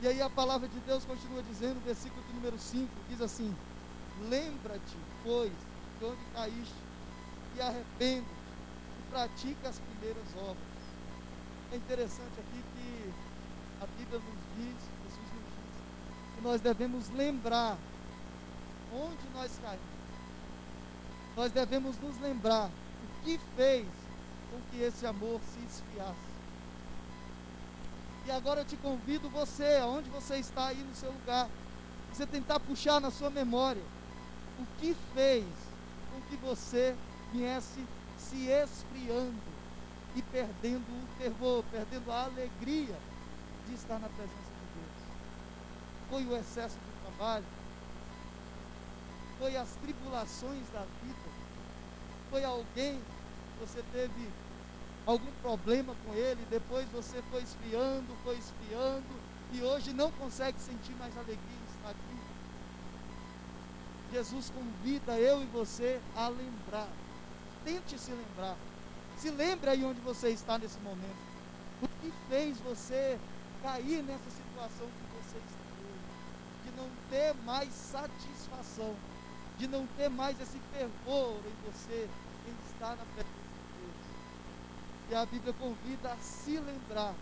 E 0.00 0.08
aí 0.08 0.20
a 0.20 0.28
palavra 0.28 0.66
de 0.66 0.80
Deus 0.80 1.04
continua 1.04 1.42
dizendo, 1.44 1.84
versículo 1.84 2.22
número 2.34 2.58
5, 2.58 2.88
diz 3.08 3.20
assim: 3.20 3.54
Lembra-te, 4.28 4.96
pois, 5.24 5.52
de 5.98 6.04
onde 6.04 6.24
caíste, 6.34 6.74
e 7.56 7.60
arrepende 7.60 8.26
e 8.26 9.10
pratica 9.10 9.68
as 9.68 9.78
primeiras 9.78 10.26
obras. 10.36 10.72
É 11.72 11.76
interessante 11.76 12.32
aqui 12.38 12.62
que 12.74 13.12
a 13.82 13.86
Bíblia 13.86 14.18
nos 14.18 14.38
diz, 14.56 14.76
Jesus 15.04 15.32
nos 15.34 15.44
diz, 15.44 16.36
que 16.36 16.42
nós 16.42 16.60
devemos 16.60 17.08
lembrar 17.10 17.76
onde 18.92 19.28
nós 19.34 19.50
caímos. 19.62 19.92
Nós 21.36 21.52
devemos 21.52 21.98
nos 21.98 22.18
lembrar 22.20 22.68
o 22.68 23.24
que 23.24 23.38
fez 23.56 23.86
com 24.50 24.60
que 24.70 24.82
esse 24.82 25.06
amor 25.06 25.40
se 25.52 25.60
esfriasse. 25.64 26.32
E 28.26 28.30
agora 28.30 28.60
eu 28.60 28.64
te 28.64 28.76
convido 28.76 29.28
você, 29.30 29.78
aonde 29.78 30.08
você 30.10 30.36
está 30.36 30.66
aí 30.68 30.78
no 30.78 30.94
seu 30.94 31.10
lugar, 31.10 31.48
você 32.12 32.26
tentar 32.26 32.60
puxar 32.60 33.00
na 33.00 33.10
sua 33.10 33.30
memória 33.30 33.82
o 34.62 34.66
que 34.78 34.94
fez 35.14 35.44
com 36.10 36.20
que 36.22 36.36
você 36.36 36.94
viesse 37.32 37.84
se 38.16 38.46
esfriando 38.46 39.52
e 40.14 40.22
perdendo 40.22 40.86
o 40.86 41.18
fervor, 41.18 41.64
perdendo 41.70 42.10
a 42.10 42.24
alegria 42.24 42.96
de 43.66 43.74
estar 43.74 43.98
na 43.98 44.08
presença 44.08 44.34
de 44.34 44.80
Deus? 44.80 45.02
Foi 46.08 46.24
o 46.24 46.36
excesso 46.36 46.76
do 46.76 47.02
trabalho? 47.02 47.44
Foi 49.38 49.56
as 49.56 49.68
tribulações 49.76 50.68
da 50.72 50.84
vida? 51.02 51.32
Foi 52.30 52.44
alguém 52.44 53.00
você 53.62 53.82
teve 53.92 54.28
algum 55.06 55.30
problema 55.40 55.94
com 56.04 56.14
ele, 56.14 56.44
depois 56.50 56.88
você 56.90 57.22
foi 57.30 57.42
esfriando, 57.42 58.12
foi 58.24 58.36
esfriando, 58.36 59.06
e 59.52 59.62
hoje 59.62 59.92
não 59.92 60.10
consegue 60.12 60.58
sentir 60.58 60.94
mais 60.94 61.16
alegria? 61.16 61.61
Jesus 64.12 64.50
convida 64.50 65.18
eu 65.18 65.42
e 65.42 65.46
você 65.46 65.98
a 66.14 66.28
lembrar. 66.28 66.88
Tente 67.64 67.98
se 67.98 68.10
lembrar. 68.10 68.56
Se 69.16 69.30
lembre 69.30 69.70
aí 69.70 69.82
onde 69.84 70.00
você 70.00 70.28
está 70.28 70.58
nesse 70.58 70.78
momento. 70.80 71.32
O 71.80 71.88
que 71.88 72.12
fez 72.28 72.58
você 72.58 73.18
cair 73.62 74.02
nessa 74.02 74.30
situação 74.30 74.86
que 74.86 75.24
você 75.24 75.38
está 75.38 75.64
hoje? 75.80 76.64
De 76.64 76.76
não 76.76 76.88
ter 77.08 77.34
mais 77.44 77.72
satisfação. 77.72 78.94
De 79.58 79.66
não 79.66 79.86
ter 79.96 80.10
mais 80.10 80.38
esse 80.40 80.58
fervor 80.74 81.38
em 81.46 81.70
você, 81.70 82.06
em 82.46 82.70
estar 82.70 82.90
na 82.96 83.04
presença 83.14 83.24
de 83.24 83.80
Deus. 83.80 85.10
E 85.10 85.14
a 85.14 85.24
Bíblia 85.24 85.54
convida 85.54 86.12
a 86.12 86.16
se 86.18 86.58
lembrar 86.58 87.14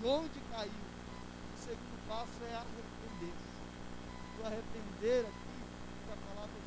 de 0.00 0.08
onde 0.08 0.40
caiu. 0.50 0.70
O 0.70 1.62
segundo 1.62 2.08
passo 2.08 2.42
é 2.50 2.54
arrepender-se. 2.54 4.42
O 4.42 4.46
arrepender 4.46 5.26
aqui 5.26 5.39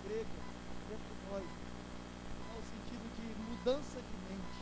grega 0.04 0.26
dentro 0.90 1.16
de 1.16 1.32
nós, 1.32 1.44
no 2.56 2.64
sentido 2.64 3.06
de 3.16 3.26
mudança 3.50 3.98
de 4.02 4.16
mente, 4.30 4.62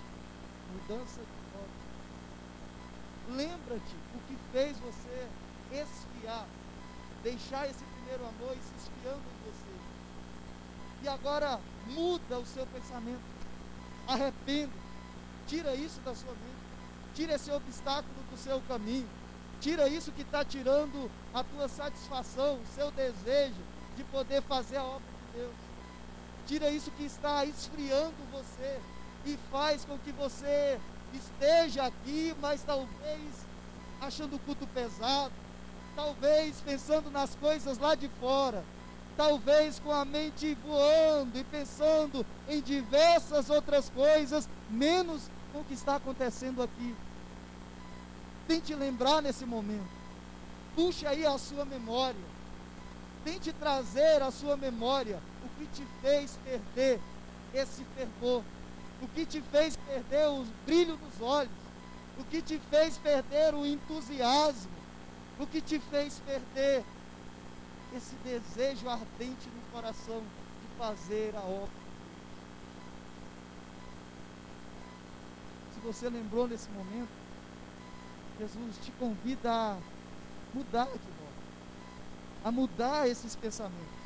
mudança 0.73 1.19
de 1.21 1.41
modo. 1.57 1.81
Lembra-te 3.29 3.95
o 4.15 4.19
que 4.27 4.37
fez 4.51 4.77
você 4.79 5.27
esfriar, 5.71 6.45
deixar 7.23 7.67
esse 7.69 7.83
primeiro 7.83 8.25
amor 8.27 8.55
se 8.55 8.73
esfriando 8.77 9.21
em 9.21 9.51
você. 9.51 9.71
E 11.03 11.07
agora 11.07 11.59
muda 11.87 12.39
o 12.39 12.45
seu 12.45 12.65
pensamento, 12.67 13.21
arrependa, 14.07 14.73
tira 15.47 15.73
isso 15.75 15.99
da 16.01 16.13
sua 16.13 16.33
mente, 16.33 17.15
tira 17.15 17.33
esse 17.33 17.51
obstáculo 17.51 18.23
do 18.29 18.37
seu 18.37 18.61
caminho, 18.67 19.09
tira 19.59 19.87
isso 19.87 20.11
que 20.11 20.21
está 20.21 20.45
tirando 20.45 21.09
a 21.33 21.43
tua 21.43 21.67
satisfação, 21.67 22.59
o 22.59 22.67
seu 22.75 22.91
desejo 22.91 23.61
de 23.95 24.03
poder 24.05 24.41
fazer 24.43 24.77
a 24.77 24.83
obra 24.83 25.10
Deus. 25.33 25.53
Tira 26.47 26.69
isso 26.69 26.91
que 26.91 27.03
está 27.03 27.45
esfriando 27.45 28.13
você 28.31 28.79
e 29.25 29.37
faz 29.51 29.85
com 29.85 29.97
que 29.99 30.11
você 30.11 30.79
esteja 31.13 31.85
aqui, 31.85 32.35
mas 32.41 32.63
talvez 32.63 33.45
achando 33.99 34.35
o 34.35 34.39
culto 34.39 34.65
pesado, 34.67 35.33
talvez 35.95 36.59
pensando 36.61 37.11
nas 37.11 37.35
coisas 37.35 37.77
lá 37.77 37.93
de 37.93 38.09
fora, 38.19 38.63
talvez 39.15 39.79
com 39.79 39.91
a 39.91 40.03
mente 40.03 40.55
voando 40.65 41.37
e 41.37 41.43
pensando 41.43 42.25
em 42.47 42.61
diversas 42.61 43.49
outras 43.49 43.89
coisas, 43.89 44.49
menos 44.69 45.29
com 45.53 45.59
o 45.59 45.63
que 45.63 45.73
está 45.73 45.97
acontecendo 45.97 46.63
aqui. 46.63 46.95
Tente 48.47 48.73
lembrar 48.73 49.21
nesse 49.21 49.45
momento. 49.45 50.01
Puxe 50.75 51.05
aí 51.05 51.25
a 51.25 51.37
sua 51.37 51.65
memória 51.65 52.30
Tente 53.23 53.53
trazer 53.53 54.21
à 54.21 54.31
sua 54.31 54.57
memória 54.57 55.19
o 55.45 55.49
que 55.57 55.67
te 55.67 55.85
fez 56.01 56.37
perder 56.43 56.99
esse 57.53 57.83
fervor, 57.95 58.43
o 59.01 59.07
que 59.07 59.25
te 59.25 59.41
fez 59.41 59.75
perder 59.75 60.27
o 60.27 60.45
brilho 60.65 60.97
nos 60.97 61.21
olhos, 61.21 61.51
o 62.17 62.23
que 62.23 62.41
te 62.41 62.59
fez 62.69 62.97
perder 62.97 63.53
o 63.53 63.65
entusiasmo, 63.65 64.71
o 65.39 65.45
que 65.45 65.61
te 65.61 65.79
fez 65.79 66.19
perder 66.25 66.83
esse 67.95 68.15
desejo 68.23 68.89
ardente 68.89 69.49
no 69.49 69.61
coração 69.71 70.21
de 70.21 70.77
fazer 70.77 71.35
a 71.35 71.41
obra. 71.41 71.81
Se 75.73 75.79
você 75.81 76.09
lembrou 76.09 76.47
nesse 76.47 76.69
momento, 76.69 77.09
Jesus 78.39 78.77
te 78.83 78.91
convida 78.93 79.51
a 79.51 79.77
mudar 80.53 80.85
de 80.85 81.10
a 82.43 82.51
mudar 82.51 83.07
esses 83.07 83.35
pensamentos, 83.35 84.01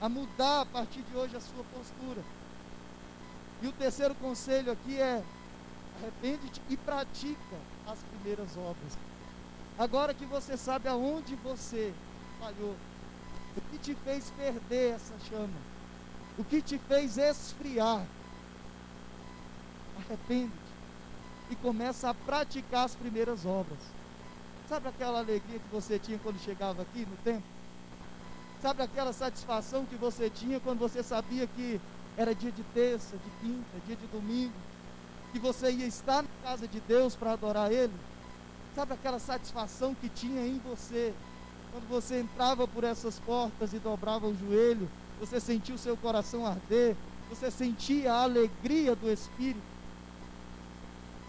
a 0.00 0.08
mudar 0.08 0.62
a 0.62 0.66
partir 0.66 1.02
de 1.02 1.16
hoje 1.16 1.36
a 1.36 1.40
sua 1.40 1.64
postura. 1.74 2.22
E 3.62 3.66
o 3.66 3.72
terceiro 3.72 4.14
conselho 4.16 4.72
aqui 4.72 4.98
é: 4.98 5.22
arrepende-te 5.98 6.60
e 6.68 6.76
pratica 6.76 7.56
as 7.86 7.98
primeiras 8.02 8.56
obras. 8.56 8.98
Agora 9.78 10.14
que 10.14 10.24
você 10.24 10.56
sabe 10.56 10.88
aonde 10.88 11.34
você 11.36 11.92
falhou, 12.38 12.76
o 13.56 13.60
que 13.70 13.78
te 13.78 13.94
fez 13.94 14.30
perder 14.30 14.94
essa 14.94 15.14
chama, 15.28 15.58
o 16.38 16.44
que 16.44 16.62
te 16.62 16.78
fez 16.78 17.18
esfriar, 17.18 18.06
arrepende-te 19.98 20.64
e 21.50 21.56
começa 21.56 22.08
a 22.08 22.14
praticar 22.14 22.84
as 22.84 22.94
primeiras 22.94 23.44
obras. 23.44 23.78
Sabe 24.68 24.88
aquela 24.88 25.18
alegria 25.18 25.58
que 25.58 25.68
você 25.70 25.98
tinha 25.98 26.18
quando 26.18 26.38
chegava 26.38 26.82
aqui 26.82 27.04
no 27.04 27.16
tempo? 27.18 27.53
Sabe 28.64 28.82
aquela 28.82 29.12
satisfação 29.12 29.84
que 29.84 29.94
você 29.94 30.30
tinha 30.30 30.58
quando 30.58 30.78
você 30.78 31.02
sabia 31.02 31.46
que 31.46 31.78
era 32.16 32.34
dia 32.34 32.50
de 32.50 32.62
terça, 32.72 33.14
de 33.18 33.30
quinta, 33.42 33.78
dia 33.86 33.94
de 33.94 34.06
domingo, 34.06 34.54
que 35.32 35.38
você 35.38 35.70
ia 35.70 35.86
estar 35.86 36.22
na 36.22 36.28
casa 36.42 36.66
de 36.66 36.80
Deus 36.80 37.14
para 37.14 37.32
adorar 37.32 37.70
Ele? 37.70 37.92
Sabe 38.74 38.94
aquela 38.94 39.18
satisfação 39.18 39.94
que 39.94 40.08
tinha 40.08 40.46
em 40.46 40.58
você 40.60 41.12
quando 41.72 41.86
você 41.90 42.20
entrava 42.20 42.66
por 42.66 42.84
essas 42.84 43.18
portas 43.18 43.74
e 43.74 43.78
dobrava 43.78 44.26
o 44.26 44.34
joelho? 44.34 44.88
Você 45.20 45.38
sentia 45.40 45.74
o 45.74 45.78
seu 45.78 45.94
coração 45.94 46.46
arder, 46.46 46.96
você 47.28 47.50
sentia 47.50 48.14
a 48.14 48.22
alegria 48.22 48.96
do 48.96 49.12
Espírito. 49.12 49.60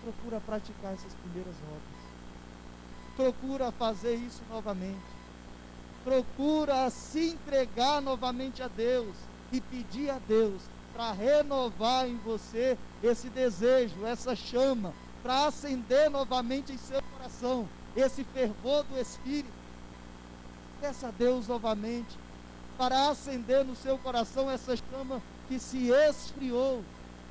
Procura 0.02 0.40
praticar 0.40 0.94
essas 0.94 1.14
primeiras 1.16 1.56
obras. 1.68 3.14
Procura 3.18 3.74
fazer 3.74 4.16
isso 4.16 4.42
novamente 4.50 5.15
procura 6.06 6.88
se 6.92 7.32
entregar 7.32 8.00
novamente 8.00 8.62
a 8.62 8.68
Deus 8.68 9.16
e 9.52 9.60
pedir 9.60 10.12
a 10.12 10.20
Deus 10.20 10.62
para 10.94 11.12
renovar 11.12 12.08
em 12.08 12.16
você 12.18 12.78
esse 13.04 13.28
desejo, 13.28 14.06
essa 14.06 14.36
chama, 14.36 14.94
para 15.24 15.48
acender 15.48 16.10
novamente 16.10 16.72
em 16.72 16.78
seu 16.78 17.02
coração 17.02 17.68
esse 17.96 18.24
fervor 18.24 18.84
do 18.84 19.00
Espírito. 19.00 19.52
Peça 20.80 21.08
a 21.08 21.12
Deus 21.12 21.48
novamente 21.48 22.18
para 22.78 23.10
acender 23.10 23.66
no 23.66 23.76
seu 23.76 23.98
coração 23.98 24.50
essa 24.52 24.78
chama 24.78 25.22
que 25.48 25.58
se 25.58 25.90
esfriou, 25.90 26.84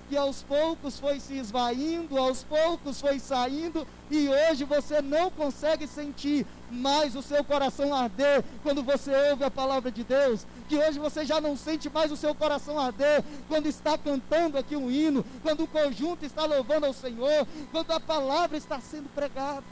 que 0.08 0.16
aos 0.16 0.42
poucos 0.42 0.98
foi 0.98 1.18
se 1.18 1.34
esvaindo, 1.34 2.18
aos 2.18 2.42
poucos 2.42 3.00
foi 3.00 3.18
saindo, 3.18 3.86
e 4.10 4.28
hoje 4.28 4.64
você 4.64 5.00
não 5.00 5.30
consegue 5.30 5.86
sentir 5.86 6.46
mais 6.70 7.16
o 7.16 7.22
seu 7.22 7.42
coração 7.42 7.94
arder 7.94 8.44
quando 8.62 8.82
você 8.82 9.10
ouve 9.30 9.44
a 9.44 9.50
palavra 9.50 9.90
de 9.90 10.04
Deus, 10.04 10.46
que 10.68 10.76
hoje 10.76 10.98
você 10.98 11.24
já 11.24 11.40
não 11.40 11.56
sente 11.56 11.88
mais 11.88 12.12
o 12.12 12.16
seu 12.16 12.34
coração 12.34 12.78
arder 12.78 13.24
quando 13.48 13.66
está 13.66 13.96
cantando 13.96 14.58
aqui 14.58 14.76
um 14.76 14.90
hino, 14.90 15.24
quando 15.42 15.64
o 15.64 15.68
conjunto 15.68 16.24
está 16.24 16.44
louvando 16.44 16.86
ao 16.86 16.92
Senhor, 16.92 17.46
quando 17.70 17.90
a 17.92 18.00
palavra 18.00 18.56
está 18.56 18.80
sendo 18.80 19.08
pregada. 19.14 19.64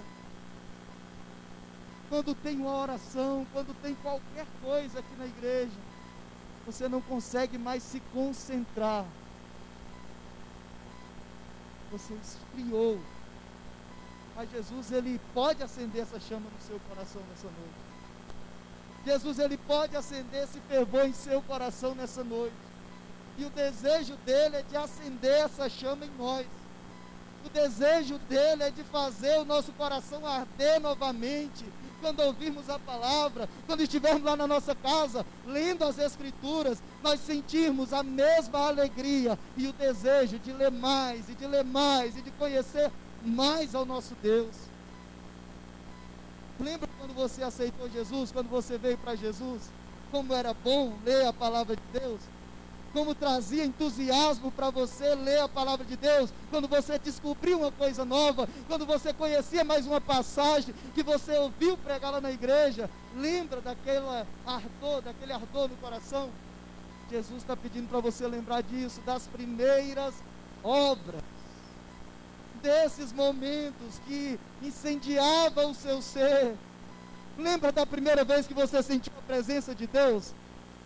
Quando 2.08 2.34
tem 2.34 2.58
uma 2.58 2.76
oração, 2.76 3.46
quando 3.52 3.74
tem 3.80 3.94
qualquer 3.94 4.46
coisa 4.62 4.98
aqui 4.98 5.14
na 5.18 5.24
igreja, 5.26 5.72
você 6.66 6.88
não 6.88 7.00
consegue 7.00 7.56
mais 7.58 7.82
se 7.82 8.00
concentrar 8.12 9.04
você 11.92 12.14
esfriou. 12.14 12.98
Mas 14.34 14.50
Jesus, 14.50 14.90
ele 14.90 15.20
pode 15.34 15.62
acender 15.62 16.02
essa 16.02 16.18
chama 16.18 16.48
no 16.50 16.66
seu 16.66 16.80
coração 16.88 17.20
nessa 17.30 17.44
noite. 17.46 17.92
Jesus, 19.04 19.38
ele 19.38 19.58
pode 19.58 19.96
acender 19.96 20.44
esse 20.44 20.58
fervor 20.60 21.04
em 21.04 21.12
seu 21.12 21.42
coração 21.42 21.94
nessa 21.94 22.24
noite. 22.24 22.54
E 23.36 23.44
o 23.44 23.50
desejo 23.50 24.16
dele 24.24 24.56
é 24.56 24.62
de 24.62 24.76
acender 24.76 25.44
essa 25.44 25.68
chama 25.68 26.06
em 26.06 26.10
nós. 26.16 26.46
O 27.44 27.50
desejo 27.50 28.18
dele 28.20 28.62
é 28.62 28.70
de 28.70 28.84
fazer 28.84 29.38
o 29.38 29.44
nosso 29.44 29.72
coração 29.72 30.26
arder 30.26 30.80
novamente, 30.80 31.64
quando 32.02 32.20
ouvirmos 32.20 32.68
a 32.68 32.78
palavra, 32.80 33.48
quando 33.66 33.82
estivermos 33.82 34.24
lá 34.24 34.36
na 34.36 34.46
nossa 34.46 34.74
casa, 34.74 35.24
lendo 35.46 35.84
as 35.84 35.98
Escrituras, 35.98 36.82
nós 37.02 37.20
sentirmos 37.20 37.92
a 37.92 38.02
mesma 38.02 38.66
alegria 38.66 39.38
e 39.56 39.68
o 39.68 39.72
desejo 39.72 40.38
de 40.40 40.52
ler 40.52 40.72
mais, 40.72 41.28
e 41.28 41.34
de 41.34 41.46
ler 41.46 41.64
mais, 41.64 42.18
e 42.18 42.22
de 42.22 42.30
conhecer 42.32 42.90
mais 43.24 43.74
ao 43.74 43.86
nosso 43.86 44.14
Deus. 44.20 44.54
Lembra 46.58 46.88
quando 46.98 47.14
você 47.14 47.42
aceitou 47.42 47.88
Jesus, 47.88 48.32
quando 48.32 48.48
você 48.48 48.76
veio 48.76 48.98
para 48.98 49.14
Jesus? 49.14 49.62
Como 50.10 50.34
era 50.34 50.52
bom 50.52 50.92
ler 51.04 51.26
a 51.26 51.32
palavra 51.32 51.76
de 51.76 52.00
Deus? 52.00 52.20
Como 52.92 53.14
trazia 53.14 53.64
entusiasmo 53.64 54.52
para 54.52 54.70
você 54.70 55.14
ler 55.14 55.40
a 55.40 55.48
palavra 55.48 55.84
de 55.84 55.96
Deus, 55.96 56.32
quando 56.50 56.68
você 56.68 56.98
descobriu 56.98 57.58
uma 57.58 57.72
coisa 57.72 58.04
nova, 58.04 58.48
quando 58.68 58.84
você 58.84 59.12
conhecia 59.12 59.64
mais 59.64 59.86
uma 59.86 60.00
passagem 60.00 60.74
que 60.94 61.02
você 61.02 61.38
ouviu 61.38 61.76
pregar 61.76 62.12
lá 62.12 62.20
na 62.20 62.30
igreja, 62.30 62.90
lembra 63.16 63.60
daquele 63.60 64.06
ardor, 64.46 65.02
daquele 65.02 65.32
ardor 65.32 65.68
no 65.68 65.76
coração? 65.76 66.30
Jesus 67.10 67.42
está 67.42 67.56
pedindo 67.56 67.88
para 67.88 68.00
você 68.00 68.26
lembrar 68.26 68.62
disso, 68.62 69.00
das 69.04 69.26
primeiras 69.26 70.14
obras, 70.62 71.22
desses 72.62 73.12
momentos 73.12 74.00
que 74.06 74.38
incendiava 74.62 75.66
o 75.66 75.74
seu 75.74 76.00
ser. 76.00 76.54
Lembra 77.36 77.72
da 77.72 77.84
primeira 77.84 78.24
vez 78.24 78.46
que 78.46 78.54
você 78.54 78.82
sentiu 78.82 79.12
a 79.18 79.22
presença 79.22 79.74
de 79.74 79.86
Deus? 79.86 80.32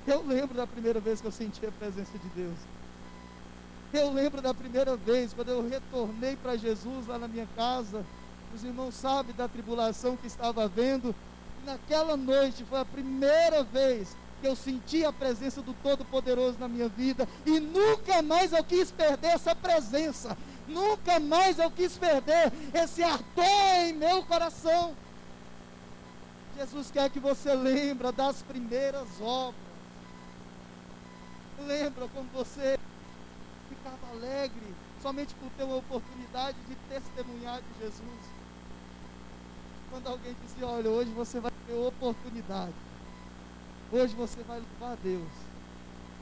Eu 0.07 0.25
lembro 0.25 0.55
da 0.55 0.67
primeira 0.67 1.01
vez 1.01 1.21
que 1.21 1.27
eu 1.27 1.33
senti 1.33 1.67
a 1.67 1.73
presença 1.73 2.17
de 2.17 2.29
Deus. 2.29 2.57
Eu 3.93 4.13
lembro 4.13 4.41
da 4.41 4.55
primeira 4.55 4.97
vez, 4.97 5.33
quando 5.33 5.49
eu 5.49 5.69
retornei 5.69 6.37
para 6.37 6.57
Jesus 6.57 7.09
lá 7.09 7.19
na 7.19 7.27
minha 7.27 7.49
casa. 7.57 8.05
Os 8.55 8.63
irmãos 8.63 8.95
sabem 8.95 9.35
da 9.35 9.49
tribulação 9.49 10.17
que 10.17 10.29
estava 10.29 10.63
havendo. 10.63 11.15
Naquela 11.65 12.17
noite 12.17 12.65
foi 12.65 12.81
a 12.81 12.85
primeira 12.85 13.65
vez 13.65 14.17
que 14.41 14.47
eu 14.47 14.55
senti 14.55 15.05
a 15.05 15.13
presença 15.13 15.61
do 15.61 15.75
Todo-Poderoso 15.83 16.57
na 16.61 16.69
minha 16.69 16.89
vida. 16.89 17.29
E 17.45 17.59
nunca 17.59 18.23
mais 18.23 18.53
eu 18.53 18.63
quis 18.63 18.93
perder 18.93 19.29
essa 19.29 19.57
presença. 19.57 20.39
Nunca 20.69 21.19
mais 21.19 21.59
eu 21.59 21.71
quis 21.71 21.99
perder 21.99 22.53
esse 22.73 23.03
ardor 23.03 23.45
em 23.89 23.93
meu 23.95 24.23
coração. 24.23 24.95
Jesus 26.57 26.91
quer 26.93 27.11
que 27.11 27.19
você 27.19 27.55
lembre 27.55 28.13
das 28.13 28.41
primeiras 28.43 29.09
obras 29.21 29.66
lembra 31.63 32.09
como 32.09 32.29
você 32.31 32.79
ficava 33.69 34.13
alegre 34.13 34.75
somente 35.03 35.35
por 35.37 35.51
ter 35.51 35.65
uma 35.65 35.77
oportunidade 35.77 36.57
de 36.69 36.75
testemunhar 36.89 37.61
de 37.61 37.85
Jesus. 37.85 38.37
Quando 39.91 40.09
alguém 40.09 40.35
dizia, 40.43 40.67
olha, 40.67 40.91
hoje 40.91 41.11
você 41.13 41.39
vai 41.39 41.53
ter 41.67 41.75
oportunidade. 41.75 42.75
Hoje 43.93 44.15
você 44.17 44.43
vai 44.43 44.59
louvar 44.59 44.93
a 44.93 45.03
Deus. 45.03 45.29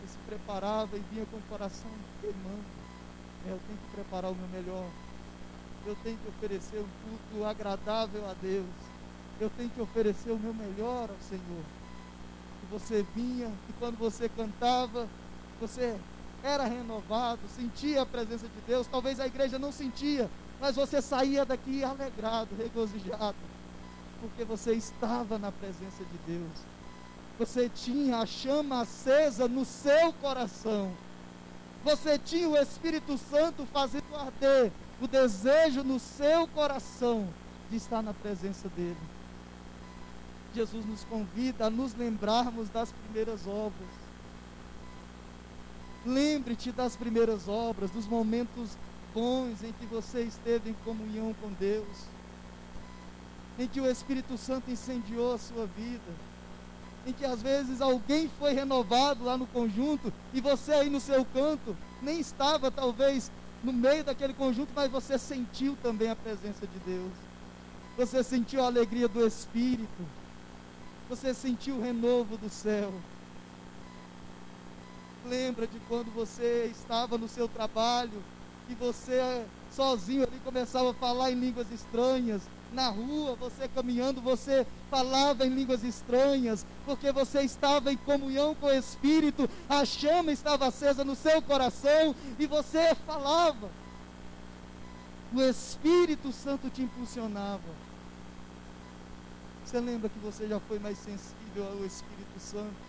Você 0.00 0.12
se 0.12 0.18
preparava 0.26 0.96
e 0.96 1.04
vinha 1.10 1.24
com 1.26 1.38
o 1.38 1.42
coração 1.48 1.90
queimando. 2.20 2.64
É, 3.46 3.52
eu 3.52 3.60
tenho 3.66 3.78
que 3.78 3.94
preparar 3.94 4.30
o 4.30 4.34
meu 4.34 4.48
melhor. 4.48 4.86
Eu 5.86 5.96
tenho 6.02 6.18
que 6.18 6.28
oferecer 6.28 6.78
um 6.78 6.88
culto 7.30 7.44
agradável 7.46 8.28
a 8.28 8.34
Deus. 8.34 8.66
Eu 9.40 9.50
tenho 9.50 9.70
que 9.70 9.80
oferecer 9.80 10.30
o 10.30 10.38
meu 10.38 10.52
melhor 10.52 11.08
ao 11.10 11.20
Senhor. 11.28 11.64
E 12.62 12.66
você 12.70 13.04
vinha, 13.14 13.48
e 13.68 13.72
quando 13.78 13.96
você 13.96 14.28
cantava, 14.28 15.08
você 15.66 15.98
era 16.42 16.64
renovado, 16.64 17.40
sentia 17.56 18.02
a 18.02 18.06
presença 18.06 18.46
de 18.46 18.60
Deus. 18.66 18.86
Talvez 18.86 19.18
a 19.18 19.26
igreja 19.26 19.58
não 19.58 19.72
sentia, 19.72 20.30
mas 20.60 20.76
você 20.76 21.00
saía 21.00 21.44
daqui 21.44 21.82
alegrado, 21.82 22.54
regozijado, 22.56 23.36
porque 24.20 24.44
você 24.44 24.74
estava 24.74 25.38
na 25.38 25.50
presença 25.50 26.04
de 26.04 26.32
Deus. 26.34 26.52
Você 27.38 27.68
tinha 27.68 28.18
a 28.18 28.26
chama 28.26 28.82
acesa 28.82 29.48
no 29.48 29.64
seu 29.64 30.12
coração. 30.14 30.92
Você 31.82 32.18
tinha 32.18 32.48
o 32.48 32.56
Espírito 32.56 33.16
Santo 33.16 33.66
fazendo 33.66 34.14
arder 34.14 34.70
o 35.00 35.08
desejo 35.08 35.82
no 35.82 35.98
seu 35.98 36.46
coração 36.48 37.26
de 37.70 37.76
estar 37.76 38.02
na 38.02 38.12
presença 38.12 38.68
dele. 38.68 38.96
Jesus 40.54 40.84
nos 40.86 41.04
convida 41.04 41.66
a 41.66 41.70
nos 41.70 41.94
lembrarmos 41.94 42.68
das 42.68 42.92
primeiras 42.92 43.46
obras 43.46 44.03
Lembre-te 46.06 46.70
das 46.70 46.96
primeiras 46.96 47.48
obras, 47.48 47.90
dos 47.90 48.06
momentos 48.06 48.76
bons 49.14 49.62
em 49.62 49.72
que 49.72 49.86
você 49.86 50.22
esteve 50.22 50.70
em 50.70 50.76
comunhão 50.84 51.34
com 51.40 51.50
Deus, 51.52 51.86
em 53.58 53.66
que 53.66 53.80
o 53.80 53.90
Espírito 53.90 54.36
Santo 54.36 54.70
incendiou 54.70 55.34
a 55.34 55.38
sua 55.38 55.66
vida, 55.66 56.12
em 57.06 57.12
que 57.12 57.24
às 57.24 57.40
vezes 57.40 57.80
alguém 57.80 58.30
foi 58.38 58.52
renovado 58.52 59.24
lá 59.24 59.36
no 59.36 59.46
conjunto 59.46 60.12
e 60.32 60.40
você 60.40 60.72
aí 60.72 60.90
no 60.90 61.00
seu 61.00 61.24
canto 61.24 61.76
nem 62.02 62.18
estava 62.18 62.70
talvez 62.70 63.30
no 63.62 63.72
meio 63.72 64.04
daquele 64.04 64.34
conjunto, 64.34 64.72
mas 64.74 64.90
você 64.90 65.18
sentiu 65.18 65.76
também 65.82 66.10
a 66.10 66.16
presença 66.16 66.66
de 66.66 66.78
Deus. 66.80 67.12
Você 67.96 68.22
sentiu 68.22 68.62
a 68.62 68.66
alegria 68.66 69.08
do 69.08 69.26
Espírito. 69.26 70.04
você 71.08 71.32
sentiu 71.32 71.76
o 71.76 71.82
renovo 71.82 72.36
do 72.36 72.50
céu. 72.50 72.92
Lembra 75.26 75.66
de 75.66 75.78
quando 75.88 76.12
você 76.14 76.70
estava 76.70 77.16
no 77.16 77.28
seu 77.28 77.48
trabalho 77.48 78.22
e 78.68 78.74
você 78.74 79.44
sozinho 79.70 80.22
ali 80.22 80.38
começava 80.44 80.90
a 80.90 80.94
falar 80.94 81.30
em 81.30 81.34
línguas 81.34 81.70
estranhas. 81.70 82.42
Na 82.72 82.88
rua, 82.88 83.36
você 83.36 83.68
caminhando, 83.68 84.20
você 84.20 84.66
falava 84.90 85.46
em 85.46 85.50
línguas 85.50 85.84
estranhas, 85.84 86.66
porque 86.84 87.12
você 87.12 87.42
estava 87.42 87.92
em 87.92 87.96
comunhão 87.96 88.54
com 88.54 88.66
o 88.66 88.72
Espírito, 88.72 89.48
a 89.68 89.84
chama 89.84 90.32
estava 90.32 90.66
acesa 90.66 91.04
no 91.04 91.14
seu 91.14 91.40
coração 91.40 92.14
e 92.38 92.46
você 92.46 92.94
falava. 93.06 93.70
O 95.32 95.40
Espírito 95.40 96.32
Santo 96.32 96.68
te 96.68 96.82
impulsionava. 96.82 97.62
Você 99.64 99.80
lembra 99.80 100.08
que 100.08 100.18
você 100.18 100.46
já 100.46 100.60
foi 100.60 100.78
mais 100.78 100.98
sensível 100.98 101.66
ao 101.66 101.84
Espírito 101.84 102.38
Santo? 102.38 102.83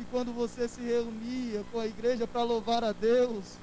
E 0.00 0.04
quando 0.06 0.32
você 0.32 0.66
se 0.66 0.80
reunia 0.80 1.64
com 1.70 1.78
a 1.78 1.86
igreja 1.86 2.26
para 2.26 2.42
louvar 2.42 2.82
a 2.82 2.92
Deus, 2.92 3.58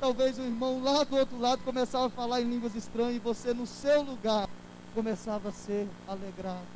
talvez 0.00 0.38
o 0.38 0.42
irmão 0.42 0.82
lá 0.82 1.02
do 1.04 1.16
outro 1.16 1.38
lado 1.38 1.62
começava 1.64 2.06
a 2.06 2.10
falar 2.10 2.40
em 2.40 2.48
línguas 2.48 2.74
estranhas 2.74 3.16
e 3.16 3.18
você 3.18 3.52
no 3.52 3.66
seu 3.66 4.02
lugar 4.02 4.48
começava 4.94 5.48
a 5.48 5.52
ser 5.52 5.88
alegrado, 6.06 6.66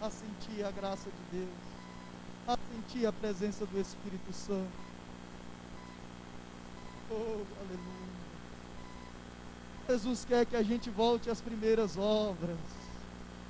a 0.00 0.08
sentir 0.08 0.64
a 0.64 0.70
graça 0.70 1.10
de 1.10 1.38
Deus, 1.38 1.58
a 2.46 2.56
sentir 2.72 3.06
a 3.06 3.12
presença 3.12 3.66
do 3.66 3.78
Espírito 3.78 4.32
Santo. 4.32 4.88
Oh, 7.10 7.44
aleluia. 7.60 8.08
Jesus 9.88 10.24
quer 10.24 10.44
que 10.46 10.56
a 10.56 10.62
gente 10.62 10.90
volte 10.90 11.30
às 11.30 11.40
primeiras 11.40 11.96
obras. 11.96 12.58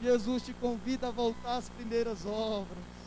Jesus 0.01 0.45
te 0.45 0.53
convida 0.55 1.09
a 1.09 1.11
voltar 1.11 1.57
às 1.57 1.69
primeiras 1.69 2.25
obras. 2.25 2.98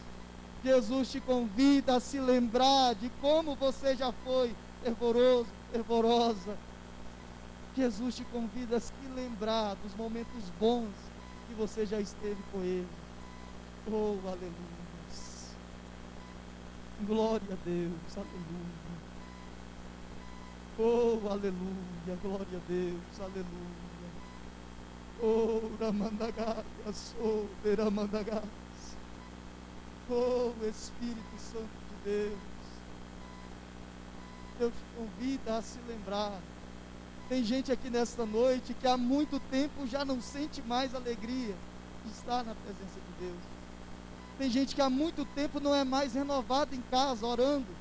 Jesus 0.64 1.12
te 1.12 1.20
convida 1.22 1.95
a 1.95 1.99
se 1.99 2.20
lembrar 2.20 2.93
de 2.95 3.09
como 3.22 3.55
você 3.55 3.95
já 3.95 4.12
foi 4.12 4.55
fervoroso, 4.84 5.47
fervorosa. 5.72 6.57
Jesus 7.76 8.16
te 8.16 8.24
convida 8.26 8.78
a 8.78 8.80
se 8.80 8.93
lembrar 9.16 9.76
dos 9.76 9.95
momentos 9.95 10.49
bons 10.59 10.89
que 11.47 11.55
você 11.55 11.86
já 11.86 11.99
esteve 11.99 12.43
com 12.51 12.59
Ele. 12.64 12.88
Oh, 13.88 14.28
aleluia. 14.28 14.82
Glória 17.05 17.53
a 17.53 17.57
Deus, 17.66 18.16
aleluia. 18.16 19.01
Oh, 20.78 21.28
aleluia, 21.30 22.16
glória 22.22 22.57
a 22.57 22.62
Deus, 22.68 23.20
aleluia. 23.20 23.82
Oh, 25.24 25.76
Ramandagaras, 25.80 27.16
oh, 27.20 27.47
Veramandagaras. 27.64 28.61
Oh, 30.14 30.51
Espírito 30.68 31.38
Santo 31.38 31.70
de 31.88 32.12
Deus. 32.12 32.39
Deus 34.59 34.74
te 34.74 34.97
convida 34.97 35.57
a 35.57 35.62
se 35.62 35.80
lembrar. 35.88 36.38
Tem 37.30 37.41
gente 37.45 37.72
aqui 37.72 37.89
nesta 37.89 38.26
noite 38.26 38.74
que 38.74 38.86
há 38.86 38.97
muito 38.97 39.39
tempo 39.39 39.88
já 39.88 40.03
não 40.03 40.20
sente 40.20 40.62
mais 40.64 40.93
alegria 40.93 41.55
de 42.03 42.12
estar 42.12 42.43
na 42.43 42.53
presença 42.53 42.99
de 42.99 43.26
Deus. 43.26 43.39
Tem 44.38 44.49
gente 44.49 44.76
que 44.76 44.82
há 44.82 44.89
muito 44.89 45.24
tempo 45.28 45.62
não 45.62 45.74
é 45.74 45.86
mais 45.86 46.14
renovada 46.14 46.76
em 46.76 46.82
casa, 46.91 47.26
orando, 47.26 47.74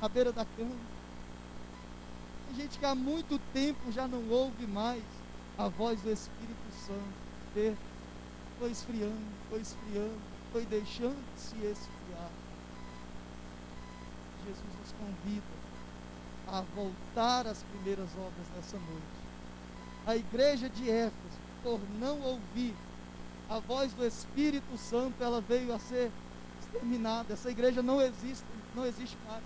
à 0.00 0.08
beira 0.08 0.30
da 0.30 0.44
cama. 0.44 0.70
Tem 2.46 2.62
gente 2.62 2.78
que 2.78 2.86
há 2.86 2.94
muito 2.94 3.40
tempo 3.52 3.90
já 3.90 4.06
não 4.06 4.28
ouve 4.28 4.68
mais 4.68 5.02
a 5.58 5.66
voz 5.66 6.00
do 6.00 6.12
Espírito 6.12 6.70
Santo. 6.86 7.76
Foi 8.60 8.70
esfriando, 8.70 9.16
foi 9.50 9.60
esfriando, 9.60 10.35
foi 10.56 10.64
deixando 10.64 11.22
de 11.34 11.38
se 11.38 11.54
esfriar. 11.56 12.30
Jesus 14.46 14.64
nos 14.80 14.92
convida 14.92 15.44
a 16.48 16.62
voltar 16.74 17.46
às 17.46 17.62
primeiras 17.64 18.08
obras 18.16 18.48
nessa 18.56 18.78
noite. 18.78 19.02
A 20.06 20.16
igreja 20.16 20.70
de 20.70 20.88
Éfeso, 20.88 21.38
por 21.62 21.78
não 22.00 22.22
ouvir 22.22 22.74
a 23.50 23.58
voz 23.58 23.92
do 23.92 24.06
Espírito 24.06 24.78
Santo, 24.78 25.22
ela 25.22 25.42
veio 25.42 25.74
a 25.74 25.78
ser 25.78 26.10
exterminada. 26.62 27.34
Essa 27.34 27.50
igreja 27.50 27.82
não 27.82 28.00
existe, 28.00 28.46
não 28.74 28.86
existe 28.86 29.18
mais. 29.28 29.42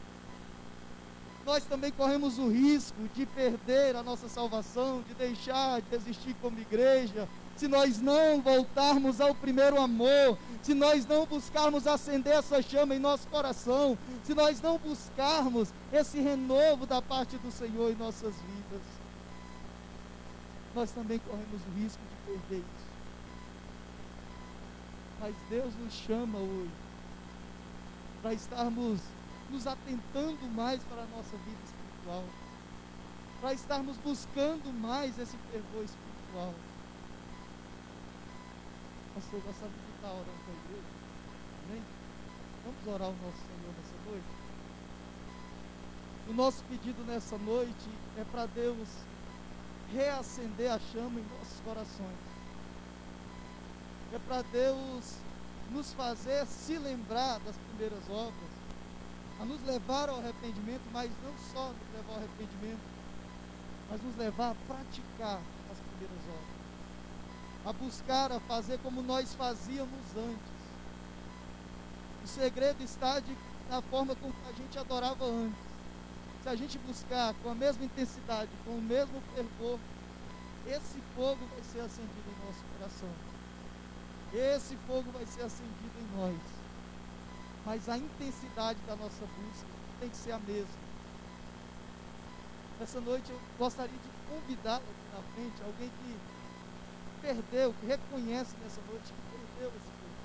Nós 1.45 1.65
também 1.65 1.91
corremos 1.91 2.39
o 2.39 2.49
risco 2.49 3.09
de 3.15 3.25
perder 3.27 3.97
a 3.97 4.03
nossa 4.03 4.29
salvação, 4.29 5.03
de 5.03 5.15
deixar 5.15 5.81
de 5.81 5.95
existir 5.95 6.37
como 6.41 6.59
igreja, 6.59 7.27
se 7.57 7.69
nós 7.69 8.01
não 8.01 8.41
voltarmos 8.41 9.21
ao 9.21 9.35
primeiro 9.35 9.79
amor, 9.79 10.39
se 10.63 10.73
nós 10.73 11.05
não 11.05 11.27
buscarmos 11.27 11.87
acender 11.87 12.33
essa 12.33 12.63
chama 12.63 12.95
em 12.95 12.99
nosso 12.99 13.29
coração, 13.29 13.99
se 14.25 14.35
nós 14.35 14.63
não 14.63 14.79
buscarmos 14.79 15.69
esse 15.93 16.19
renovo 16.21 16.87
da 16.87 17.03
parte 17.03 17.37
do 17.37 17.51
Senhor 17.51 17.91
em 17.91 17.97
nossas 17.97 18.35
vidas, 18.35 18.81
nós 20.75 20.91
também 20.91 21.19
corremos 21.19 21.61
o 21.67 21.81
risco 21.81 22.01
de 22.03 22.33
perder 22.33 22.65
isso. 22.65 22.91
Mas 25.21 25.35
Deus 25.51 25.75
nos 25.75 25.93
chama 25.93 26.39
hoje 26.39 26.71
para 28.23 28.33
estarmos 28.33 29.01
nos 29.51 29.67
atentando 29.67 30.49
mais 30.55 30.83
para 30.85 31.03
a 31.03 31.07
nossa 31.07 31.37
vida 31.37 31.59
espiritual, 31.65 32.25
para 33.41 33.53
estarmos 33.53 33.97
buscando 33.99 34.73
mais 34.73 35.19
esse 35.19 35.37
fervor 35.51 35.85
espiritual. 35.85 36.55
Pastor, 39.15 39.41
gostaria 39.41 39.75
de 39.75 39.95
estar 39.97 40.09
orando 40.09 40.45
com 40.45 40.51
a 40.51 40.65
igreja? 40.65 40.89
Amém? 41.69 41.83
Vamos 42.65 42.87
orar 42.87 43.09
ao 43.09 43.15
nosso 43.15 43.39
Senhor 43.39 43.75
nessa 43.77 44.11
noite? 44.11 44.41
O 46.29 46.33
nosso 46.33 46.65
pedido 46.65 47.05
nessa 47.05 47.37
noite 47.39 47.89
é 48.17 48.25
para 48.25 48.47
Deus 48.47 48.89
reacender 49.93 50.71
a 50.71 50.79
chama 50.79 51.19
em 51.19 51.25
nossos 51.39 51.61
corações. 51.65 52.31
É 54.13 54.19
para 54.21 54.43
Deus 54.43 55.17
nos 55.73 55.93
fazer 55.93 56.47
se 56.47 56.79
lembrar 56.79 57.39
das 57.41 57.57
primeiras 57.57 58.09
obras, 58.09 58.50
a 59.41 59.45
nos 59.45 59.63
levar 59.65 60.09
ao 60.09 60.19
arrependimento, 60.19 60.83
mas 60.93 61.11
não 61.25 61.33
só 61.53 61.69
nos 61.69 61.95
levar 61.95 62.13
ao 62.13 62.19
arrependimento, 62.19 62.81
mas 63.91 64.03
nos 64.03 64.17
levar 64.17 64.51
a 64.51 64.55
praticar 64.67 65.41
as 65.71 65.79
primeiras 65.79 66.25
obras 66.29 66.61
a 67.65 67.73
buscar, 67.73 68.33
a 68.33 68.41
fazer 68.41 68.79
como 68.79 69.03
nós 69.03 69.35
fazíamos 69.35 70.01
antes. 70.17 70.61
O 72.25 72.27
segredo 72.27 72.83
está 72.83 73.21
de, 73.21 73.37
na 73.69 73.83
forma 73.83 74.15
como 74.17 74.35
a 74.49 74.53
gente 74.53 74.79
adorava 74.79 75.25
antes. 75.25 75.59
Se 76.43 76.49
a 76.49 76.57
gente 76.57 76.79
buscar 76.79 77.35
com 77.43 77.51
a 77.51 77.55
mesma 77.55 77.85
intensidade, 77.85 78.51
com 78.65 78.73
o 78.73 78.83
mesmo 78.83 79.21
fervor, 79.35 79.79
esse 80.67 81.01
fogo 81.15 81.39
vai 81.53 81.63
ser 81.65 81.81
acendido 81.81 82.25
em 82.29 82.47
nosso 82.47 82.65
coração. 82.77 83.09
Esse 84.33 84.77
fogo 84.87 85.11
vai 85.13 85.27
ser 85.27 85.43
acendido 85.43 85.93
em 85.99 86.19
nós. 86.19 86.60
Mas 87.71 87.89
a 87.89 87.97
intensidade 87.97 88.81
da 88.81 88.97
nossa 88.97 89.25
busca 89.25 89.69
tem 90.01 90.09
que 90.09 90.17
ser 90.17 90.33
a 90.33 90.41
mesma. 90.41 90.75
Essa 92.81 93.01
noite 93.01 93.31
eu 93.31 93.41
gostaria 93.57 93.95
de 93.97 94.09
convidar 94.29 94.79
aqui 94.79 95.15
na 95.15 95.23
frente 95.33 95.63
alguém 95.65 95.89
que 95.89 96.17
perdeu, 97.23 97.73
que 97.75 97.87
reconhece 97.87 98.57
nessa 98.61 98.81
noite 98.91 99.13
que 99.13 99.39
perdeu 99.39 99.69
esse 99.69 99.87
fogo, 99.87 100.19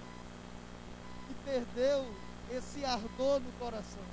que 1.28 1.34
perdeu 1.46 2.16
esse 2.50 2.84
ardor 2.84 3.40
no 3.40 3.52
coração, 3.60 4.04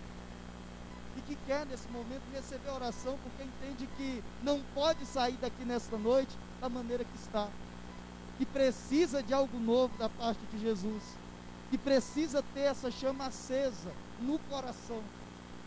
e 1.16 1.22
que 1.22 1.34
quer 1.46 1.64
nesse 1.64 1.88
momento 1.88 2.24
receber 2.34 2.68
oração, 2.68 3.18
porque 3.22 3.44
entende 3.44 3.88
que 3.96 4.22
não 4.42 4.60
pode 4.74 5.06
sair 5.06 5.38
daqui 5.38 5.64
nesta 5.64 5.96
noite 5.96 6.36
da 6.60 6.68
maneira 6.68 7.02
que 7.02 7.16
está, 7.16 7.48
que 8.36 8.44
precisa 8.44 9.22
de 9.22 9.32
algo 9.32 9.58
novo 9.58 9.96
da 9.96 10.10
parte 10.10 10.44
de 10.52 10.60
Jesus, 10.60 11.21
que 11.72 11.78
precisa 11.78 12.44
ter 12.52 12.64
essa 12.64 12.90
chama 12.90 13.28
acesa 13.28 13.90
no 14.20 14.38
coração, 14.40 15.02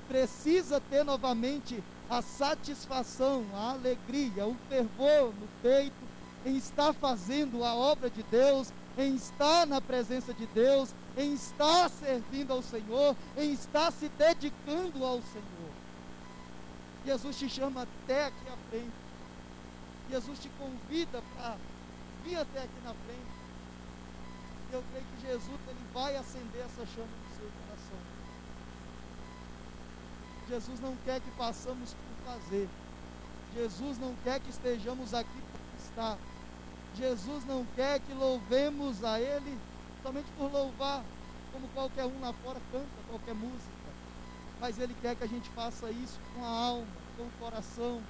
precisa 0.08 0.80
ter 0.80 1.04
novamente 1.04 1.84
a 2.08 2.22
satisfação, 2.22 3.44
a 3.56 3.72
alegria, 3.72 4.46
o 4.46 4.56
fervor 4.70 5.34
no 5.34 5.48
peito 5.64 6.06
em 6.46 6.58
estar 6.58 6.94
fazendo 6.94 7.64
a 7.64 7.74
obra 7.74 8.08
de 8.08 8.22
Deus, 8.22 8.72
em 8.96 9.16
estar 9.16 9.66
na 9.66 9.82
presença 9.82 10.32
de 10.32 10.46
Deus, 10.46 10.94
em 11.18 11.34
estar 11.34 11.90
servindo 11.90 12.54
ao 12.54 12.62
Senhor, 12.62 13.16
em 13.36 13.52
estar 13.52 13.92
se 13.92 14.08
dedicando 14.10 15.04
ao 15.04 15.24
Senhor. 15.24 15.72
Jesus 17.04 17.36
te 17.36 17.50
chama 17.50 17.82
até 17.82 18.26
aqui 18.26 18.48
à 18.48 18.70
frente. 18.70 18.94
Jesus 20.12 20.38
te 20.38 20.50
convida 20.50 21.24
para 21.36 21.58
vir 22.24 22.36
até 22.36 22.60
aqui 22.60 22.80
na 22.84 22.94
frente. 22.94 23.45
Eu 24.76 24.84
creio 24.92 25.06
que 25.06 25.26
Jesus 25.26 25.60
ele 25.70 25.86
vai 25.94 26.18
acender 26.18 26.62
essa 26.66 26.86
chama 26.88 27.08
no 27.08 27.38
seu 27.38 27.50
coração. 27.62 27.98
Jesus 30.50 30.80
não 30.82 30.98
quer 31.06 31.22
que 31.22 31.32
passamos 31.38 31.94
por 31.94 32.34
fazer. 32.34 32.68
Jesus 33.56 33.98
não 34.00 34.14
quer 34.22 34.42
que 34.42 34.50
estejamos 34.50 35.14
aqui 35.14 35.30
por 35.32 35.62
estar. 35.82 36.18
Jesus 36.94 37.46
não 37.46 37.66
quer 37.74 38.02
que 38.02 38.14
louvemos 38.14 39.02
a 39.02 39.18
Ele 39.18 39.58
somente 40.04 40.30
por 40.38 40.52
louvar, 40.52 41.06
como 41.54 41.70
qualquer 41.70 42.06
um 42.06 42.20
lá 42.20 42.34
fora 42.44 42.60
canta 42.70 42.86
qualquer 43.08 43.34
música. 43.34 43.72
Mas 44.60 44.78
Ele 44.78 44.94
quer 45.02 45.16
que 45.16 45.24
a 45.24 45.28
gente 45.28 45.50
faça 45.52 45.90
isso 45.90 46.20
com 46.34 46.44
a 46.44 46.50
alma, 46.50 46.88
com 47.16 47.24
o 47.24 47.32
coração, 47.40 48.04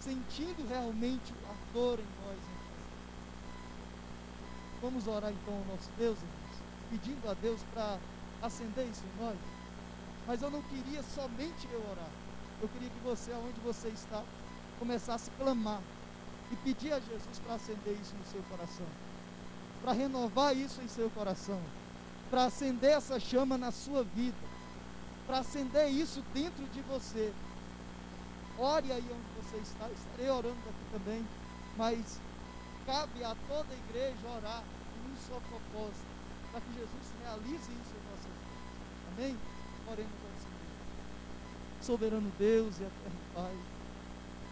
sentindo 0.00 0.68
realmente 0.68 1.32
a 1.48 1.72
dor 1.72 1.98
em 1.98 2.26
nós. 2.26 2.55
Vamos 4.82 5.06
orar 5.06 5.32
então 5.32 5.54
ao 5.54 5.64
nosso 5.64 5.90
Deus, 5.96 6.18
irmãos, 6.18 6.62
pedindo 6.90 7.30
a 7.30 7.34
Deus 7.34 7.60
para 7.72 7.98
acender 8.42 8.86
isso 8.86 9.02
em 9.04 9.24
nós. 9.24 9.36
Mas 10.26 10.42
eu 10.42 10.50
não 10.50 10.62
queria 10.62 11.02
somente 11.02 11.66
eu 11.72 11.80
orar. 11.90 12.10
Eu 12.60 12.68
queria 12.68 12.88
que 12.88 13.00
você, 13.00 13.32
aonde 13.32 13.60
você 13.60 13.88
está, 13.88 14.22
começasse 14.78 15.30
a 15.30 15.42
clamar 15.42 15.80
e 16.52 16.56
pedir 16.56 16.92
a 16.92 17.00
Jesus 17.00 17.38
para 17.44 17.54
acender 17.54 17.96
isso 18.00 18.14
no 18.16 18.24
seu 18.26 18.42
coração, 18.44 18.86
para 19.82 19.92
renovar 19.92 20.56
isso 20.56 20.80
em 20.80 20.88
seu 20.88 21.10
coração, 21.10 21.60
para 22.30 22.44
acender 22.44 22.90
essa 22.90 23.18
chama 23.18 23.58
na 23.58 23.70
sua 23.70 24.04
vida, 24.04 24.36
para 25.26 25.38
acender 25.38 25.88
isso 25.90 26.22
dentro 26.32 26.64
de 26.66 26.80
você. 26.82 27.32
Ore 28.58 28.90
aí 28.90 29.04
onde 29.04 29.46
você 29.46 29.56
está, 29.58 29.88
estarei 29.90 30.30
orando 30.30 30.56
aqui 30.56 30.92
também, 30.92 31.26
mas 31.76 32.20
cabe 32.86 33.24
a 33.24 33.36
toda 33.48 33.66
a 33.74 33.76
igreja 33.88 34.28
orar 34.36 34.62
em 34.62 35.12
um 35.12 35.16
só 35.16 35.40
propósito, 35.40 36.06
para 36.52 36.60
que 36.60 36.72
Jesus 36.72 37.12
realize 37.22 37.56
isso 37.56 37.92
em 37.92 38.10
nossas 38.10 38.32
vidas. 38.32 39.12
Amém? 39.12 39.36
Oremos 39.90 40.12
ao 40.12 40.40
Senhor. 40.40 40.56
Soberano 41.82 42.32
Deus 42.38 42.78
e 42.78 42.84
eterno 42.84 43.20
Pai, 43.34 43.56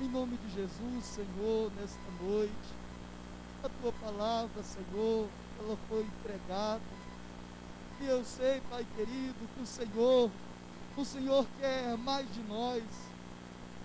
em 0.00 0.08
nome 0.08 0.36
de 0.36 0.54
Jesus, 0.54 1.04
Senhor, 1.04 1.70
nesta 1.80 2.10
noite, 2.20 2.74
a 3.62 3.68
tua 3.80 3.92
palavra, 3.92 4.62
Senhor, 4.62 5.28
ela 5.60 5.78
foi 5.88 6.02
entregada. 6.02 6.82
E 8.00 8.06
eu 8.06 8.24
sei, 8.24 8.60
Pai 8.68 8.84
querido, 8.96 9.48
que 9.54 9.62
o 9.62 9.66
Senhor, 9.66 10.30
o 10.96 11.04
Senhor 11.04 11.46
quer 11.60 11.96
mais 11.98 12.26
de 12.34 12.42
nós. 12.42 12.82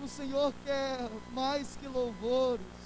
O 0.03 0.07
Senhor 0.07 0.53
quer 0.65 1.09
mais 1.31 1.75
que 1.75 1.87
louvores. 1.87 2.78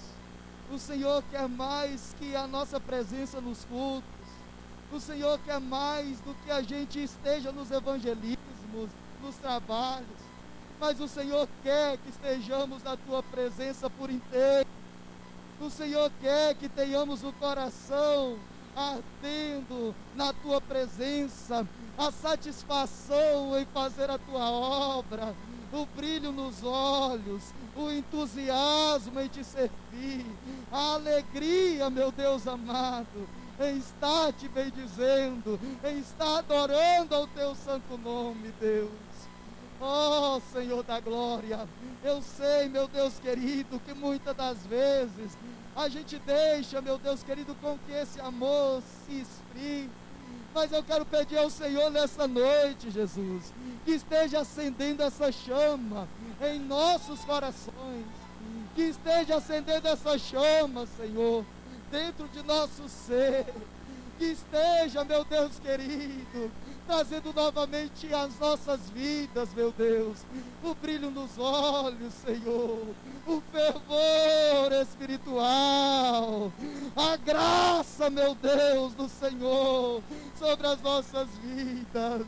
O 0.74 0.80
Senhor 0.80 1.24
quer 1.30 1.48
mais 1.48 2.16
que 2.18 2.36
a 2.36 2.48
nossa 2.48 2.80
presença 2.80 3.40
nos 3.40 3.64
cultos. 3.66 4.10
O 4.92 5.00
Senhor 5.00 5.40
quer 5.46 5.60
mais 5.60 6.20
do 6.22 6.34
que 6.44 6.50
a 6.50 6.64
gente 6.64 7.04
esteja 7.04 7.52
nos 7.52 7.70
evangelismos, 7.70 8.90
nos 9.22 9.36
trabalhos. 9.36 10.08
Mas 10.80 11.00
o 11.00 11.08
Senhor 11.08 11.48
quer 11.62 11.98
que 11.98 12.10
estejamos 12.10 12.82
na 12.82 12.98
tua 12.98 13.22
presença 13.22 13.88
por 13.88 14.10
inteiro. 14.10 14.68
O 15.62 15.70
Senhor 15.70 16.12
quer 16.20 16.56
que 16.56 16.68
tenhamos 16.68 17.24
o 17.24 17.32
coração 17.34 18.40
ardendo 18.76 19.94
na 20.16 20.34
tua 20.34 20.60
presença, 20.60 21.68
a 21.96 22.12
satisfação 22.12 23.56
em 23.60 23.66
fazer 23.68 24.10
a 24.10 24.18
tua 24.18 24.50
obra, 24.50 25.36
o 25.74 25.86
brilho 25.88 26.32
nos 26.32 26.64
olhos, 26.64 27.54
o 27.76 27.90
entusiasmo 27.90 29.20
em 29.20 29.28
te 29.28 29.44
servir, 29.44 30.26
a 30.72 30.94
alegria, 30.94 31.90
meu 31.90 32.12
Deus 32.12 32.48
amado, 32.48 33.28
em 33.60 33.78
estar 33.78 34.32
te 34.34 34.48
bendizendo, 34.48 35.60
em 35.84 36.00
estar 36.00 36.38
adorando 36.38 37.16
ao 37.16 37.28
teu 37.28 37.56
santo 37.56 37.98
nome, 37.98 38.54
Deus. 38.60 38.92
Oh, 39.82 40.40
Senhor 40.54 40.84
da 40.84 41.00
glória, 41.00 41.68
eu 42.04 42.22
sei, 42.22 42.70
meu 42.70 42.88
Deus 42.88 43.20
querido, 43.20 43.80
que 43.80 43.94
muitas 43.94 44.36
das 44.36 44.66
vezes 44.66 45.38
a 45.76 45.90
gente 45.90 46.18
deixa, 46.20 46.82
meu 46.82 46.98
Deus 46.98 47.24
querido, 47.24 47.56
com 47.56 47.78
que 47.80 47.92
esse 47.92 48.22
amor 48.22 48.82
se 49.06 49.22
esfrie. 49.22 49.90
Mas 50.54 50.72
eu 50.72 50.84
quero 50.84 51.06
pedir 51.06 51.38
ao 51.38 51.50
Senhor 51.50 51.90
nessa 51.90 52.28
noite, 52.28 52.92
Jesus, 52.92 53.54
que 53.84 53.92
esteja 53.92 54.42
acendendo 54.42 55.02
essa 55.02 55.32
chama 55.32 56.08
em 56.42 56.60
nossos 56.60 57.20
corações, 57.26 58.06
que 58.76 58.84
esteja 58.84 59.38
acendendo 59.38 59.88
essa 59.88 60.18
chama, 60.18 60.86
Senhor, 60.86 61.44
dentro 61.92 62.28
de 62.28 62.44
nosso 62.44 62.88
ser, 62.88 63.46
que 64.18 64.26
esteja, 64.26 65.04
meu 65.04 65.24
Deus 65.26 65.60
querido, 65.60 66.52
trazendo 66.86 67.34
novamente 67.34 68.14
as 68.14 68.38
nossas 68.40 68.90
vidas, 68.90 69.54
meu 69.54 69.72
Deus, 69.72 70.26
o 70.64 70.76
brilho 70.76 71.10
nos 71.10 71.38
olhos, 71.38 72.14
Senhor, 72.14 72.88
o 73.26 73.42
fervor 73.52 74.72
espiritual, 74.82 76.52
a 76.96 77.16
graça, 77.18 78.10
meu 78.10 78.36
Deus, 78.36 78.94
do 78.94 79.08
Senhor 79.08 80.02
sobre 80.38 80.68
as 80.68 80.82
nossas 80.82 81.28
vidas. 81.42 82.26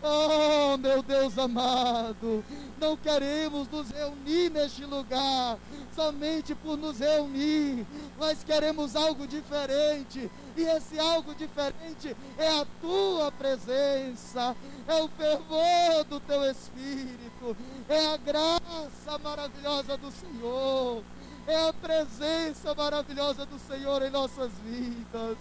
Oh, 0.00 0.76
meu 0.76 1.02
Deus 1.02 1.36
amado, 1.36 2.44
não 2.80 2.96
queremos 2.96 3.68
nos 3.68 3.90
reunir 3.90 4.48
neste 4.48 4.84
lugar 4.84 5.58
somente 5.92 6.54
por 6.54 6.76
nos 6.76 7.00
reunir, 7.00 7.84
mas 8.16 8.44
queremos 8.44 8.94
algo 8.94 9.26
diferente. 9.26 10.30
E 10.56 10.62
esse 10.62 10.98
algo 11.00 11.34
diferente 11.34 12.16
é 12.38 12.48
a 12.60 12.66
tua 12.80 13.32
presença, 13.32 14.56
é 14.86 15.02
o 15.02 15.08
fervor 15.08 16.04
do 16.08 16.20
teu 16.20 16.48
espírito, 16.48 17.56
é 17.88 18.06
a 18.06 18.16
graça 18.16 19.18
maravilhosa 19.22 19.96
do 19.96 20.12
Senhor 20.12 21.02
é 21.48 21.66
a 21.66 21.72
presença 21.72 22.74
maravilhosa 22.74 23.46
do 23.46 23.58
Senhor 23.58 24.02
em 24.02 24.10
nossas 24.10 24.52
vidas. 24.62 25.38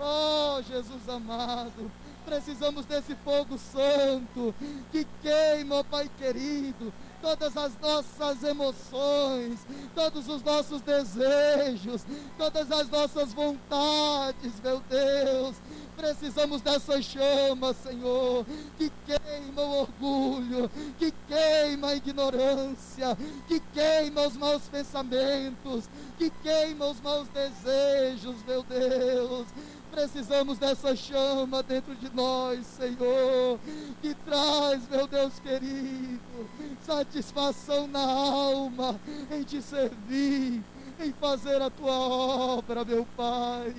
Oh, 0.00 0.62
Jesus 0.62 1.06
amado, 1.06 1.92
precisamos 2.24 2.86
desse 2.86 3.14
fogo 3.16 3.58
santo 3.58 4.54
que 4.90 5.06
queima, 5.22 5.84
Pai 5.84 6.10
querido, 6.18 6.92
todas 7.20 7.56
as 7.56 7.78
nossas 7.78 8.42
emoções, 8.42 9.60
todos 9.94 10.28
os 10.28 10.42
nossos 10.42 10.82
desejos, 10.82 12.04
todas 12.36 12.70
as 12.70 12.88
nossas 12.88 13.32
vontades, 13.32 14.60
meu 14.62 14.82
Deus. 14.88 15.56
Precisamos 15.96 16.62
dessa 16.62 17.00
chama, 17.00 17.72
Senhor, 17.74 18.44
que 18.76 18.90
queima 19.06 19.62
o 19.62 19.80
orgulho, 19.82 20.70
que 20.98 21.12
queima 21.28 21.88
a 21.88 21.94
ignorância, 21.94 23.16
que 23.46 23.60
queima 23.72 24.26
os 24.26 24.36
maus 24.36 24.62
pensamentos, 24.68 25.88
que 26.18 26.30
queima 26.42 26.86
os 26.86 27.00
maus 27.00 27.28
desejos, 27.28 28.42
meu 28.44 28.62
Deus. 28.64 29.46
Precisamos 29.92 30.56
dessa 30.56 30.96
chama 30.96 31.62
dentro 31.62 31.94
de 31.94 32.08
nós, 32.14 32.66
Senhor, 32.66 33.60
que 34.00 34.14
traz, 34.14 34.88
meu 34.88 35.06
Deus 35.06 35.38
querido, 35.38 36.48
satisfação 36.80 37.86
na 37.86 38.00
alma 38.00 38.98
em 39.30 39.42
te 39.42 39.60
servir, 39.60 40.62
em 40.98 41.12
fazer 41.20 41.60
a 41.60 41.68
tua 41.68 41.92
obra, 41.92 42.86
meu 42.86 43.06
Pai. 43.14 43.74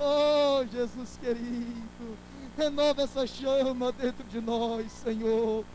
Oh, 0.00 0.64
Jesus 0.72 1.18
querido, 1.18 2.16
renova 2.56 3.02
essa 3.02 3.26
chama 3.26 3.92
dentro 3.92 4.24
de 4.24 4.40
nós, 4.40 4.90
Senhor. 4.90 5.66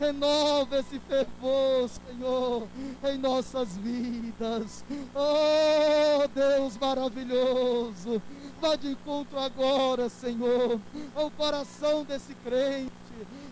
Renova 0.00 0.78
esse 0.78 0.98
fervor, 1.00 1.90
Senhor, 1.90 2.66
em 3.04 3.18
nossas 3.18 3.76
vidas. 3.76 4.82
Oh, 5.14 6.26
Deus 6.34 6.78
maravilhoso. 6.78 8.22
Vá 8.60 8.76
de 8.76 8.88
encontro 8.88 9.38
agora, 9.38 10.10
Senhor, 10.10 10.78
ao 11.14 11.30
coração 11.30 12.04
desse 12.04 12.34
crente, 12.34 12.92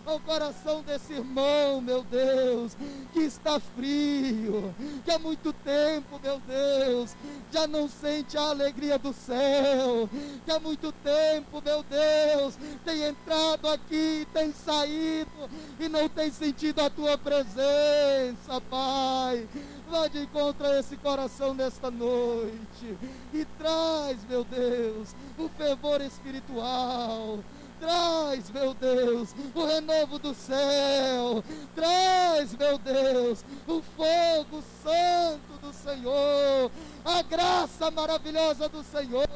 ao 0.09 0.19
coração 0.19 0.81
desse 0.81 1.13
irmão, 1.13 1.79
meu 1.79 2.03
Deus, 2.03 2.75
que 3.13 3.19
está 3.19 3.59
frio, 3.59 4.73
que 5.05 5.11
há 5.11 5.19
muito 5.19 5.53
tempo, 5.53 6.19
meu 6.21 6.39
Deus, 6.39 7.15
já 7.51 7.67
não 7.67 7.87
sente 7.87 8.37
a 8.37 8.49
alegria 8.49 8.97
do 8.97 9.13
céu, 9.13 10.09
que 10.43 10.51
há 10.51 10.59
muito 10.59 10.91
tempo, 10.91 11.61
meu 11.63 11.83
Deus, 11.83 12.57
tem 12.83 13.03
entrado 13.03 13.67
aqui, 13.67 14.27
tem 14.33 14.51
saído 14.51 15.49
e 15.79 15.87
não 15.87 16.09
tem 16.09 16.31
sentido 16.31 16.81
a 16.81 16.89
tua 16.89 17.17
presença, 17.17 18.59
Pai. 18.69 19.47
Vá 19.89 20.07
de 20.07 20.19
encontro 20.19 20.67
a 20.67 20.79
esse 20.79 20.95
coração 20.97 21.53
nesta 21.53 21.89
noite 21.89 22.97
e 23.33 23.43
traz, 23.57 24.23
meu 24.29 24.43
Deus, 24.43 25.15
o 25.37 25.49
fervor 25.49 26.01
espiritual. 26.01 27.39
Traz, 27.79 28.49
meu 28.51 28.73
Deus, 28.73 29.33
o 29.55 29.65
renovo 29.65 30.19
do 30.19 30.33
céu. 30.33 31.43
Traz, 31.73 32.55
meu 32.55 32.77
Deus, 32.77 33.43
o 33.67 33.81
fogo 33.81 34.61
santo 34.83 35.57
do 35.61 35.73
Senhor. 35.73 36.71
A 37.05 37.21
graça 37.21 37.89
maravilhosa 37.89 38.67
do 38.67 38.83
Senhor. 38.83 39.27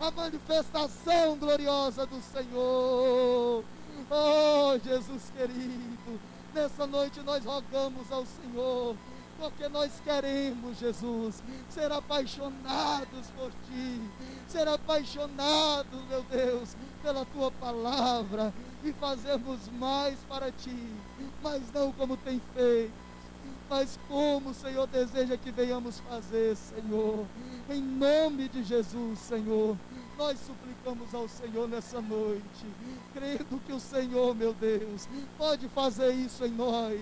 A 0.00 0.10
manifestação 0.10 1.36
gloriosa 1.38 2.06
do 2.06 2.20
Senhor. 2.20 3.64
Oh, 4.10 4.78
Jesus 4.84 5.30
querido, 5.36 6.20
nessa 6.52 6.86
noite 6.86 7.20
nós 7.20 7.44
rogamos 7.44 8.10
ao 8.10 8.26
Senhor 8.26 8.96
porque 9.40 9.68
nós 9.68 9.90
queremos, 10.04 10.78
Jesus, 10.78 11.42
ser 11.70 11.90
apaixonados 11.90 13.30
por 13.34 13.50
Ti, 13.50 14.10
ser 14.46 14.68
apaixonados, 14.68 16.04
meu 16.10 16.22
Deus, 16.24 16.76
pela 17.02 17.24
Tua 17.24 17.50
palavra 17.50 18.52
e 18.84 18.92
fazermos 18.92 19.60
mais 19.78 20.18
para 20.28 20.50
Ti, 20.50 20.76
mas 21.42 21.62
não 21.72 21.92
como 21.92 22.16
tem 22.16 22.40
feito, 22.54 22.92
mas 23.68 23.98
como 24.08 24.50
o 24.50 24.54
Senhor 24.54 24.86
deseja 24.86 25.36
que 25.36 25.50
venhamos 25.50 26.00
fazer, 26.00 26.56
Senhor, 26.56 27.26
em 27.68 27.80
nome 27.80 28.48
de 28.48 28.62
Jesus, 28.64 29.18
Senhor 29.20 29.76
nós 30.20 30.38
suplicamos 30.40 31.14
ao 31.14 31.26
Senhor 31.26 31.66
nessa 31.66 31.98
noite, 31.98 32.66
crendo 33.14 33.58
que 33.64 33.72
o 33.72 33.80
Senhor, 33.80 34.34
meu 34.34 34.52
Deus, 34.52 35.08
pode 35.38 35.66
fazer 35.68 36.12
isso 36.12 36.44
em 36.44 36.50
nós, 36.50 37.00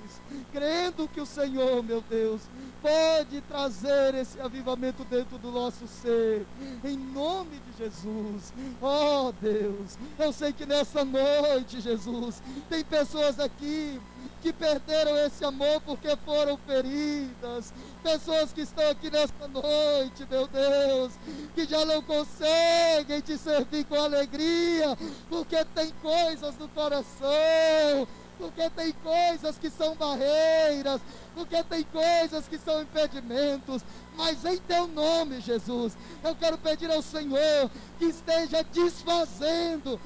crendo 0.53 1.09
que 1.09 1.21
o 1.21 1.27
Senhor, 1.27 1.83
meu 1.83 2.01
Deus, 2.01 2.43
pode 2.81 3.41
trazer 3.41 4.15
esse 4.15 4.41
avivamento 4.41 5.05
dentro 5.05 5.37
do 5.37 5.51
nosso 5.51 5.89
ser, 5.89 6.47
em 6.85 6.97
nome 6.97 7.59
de 7.59 7.79
Jesus. 7.79 8.55
Oh 8.81 9.33
Deus, 9.41 9.99
eu 10.17 10.33
sei 10.33 10.53
que 10.53 10.65
nessa 10.65 11.05
noite, 11.05 11.81
Jesus, 11.81 12.41
tem 12.71 12.85
pessoas 12.85 13.41
aqui 13.41 14.01
que 14.41 14.53
perderam 14.53 15.17
esse 15.19 15.45
amor 15.45 15.81
porque 15.83 16.17
foram 16.25 16.57
feridas. 16.59 17.73
Pessoas 18.03 18.53
que 18.53 18.63
estão 18.63 18.89
aqui 18.91 19.11
nesta 19.11 19.49
noite, 19.49 20.27
meu 20.31 20.47
Deus, 20.47 21.13
que 21.55 21.65
já 21.65 21.85
não 21.85 22.03
conseguem 22.03 23.21
te 23.21 23.37
servir 23.37 23.85
com 23.85 23.97
alegria, 23.97 24.97
porque 25.29 25.65
tem 25.75 25.93
coisas 26.01 26.57
no 26.57 26.69
coração, 26.69 28.07
porque 28.39 28.71
tem 28.71 28.93
coisas 28.93 29.59
que 29.59 29.69
são 29.69 29.97
barreiras, 29.97 31.01
porque 31.35 31.63
tem 31.65 31.83
coisas 31.85 32.47
que 32.47 32.57
são 32.59 32.83
impedimentos, 32.83 33.83
mas 34.17 34.45
em 34.45 34.59
teu 34.59 34.87
nome, 34.87 35.41
Jesus, 35.41 35.97
eu 36.23 36.35
quero 36.37 36.57
pedir 36.59 36.91
ao 36.91 37.03
Senhor 37.03 37.71
que 37.99 38.07
esteja 38.07 38.63
desfazendo 38.63 40.01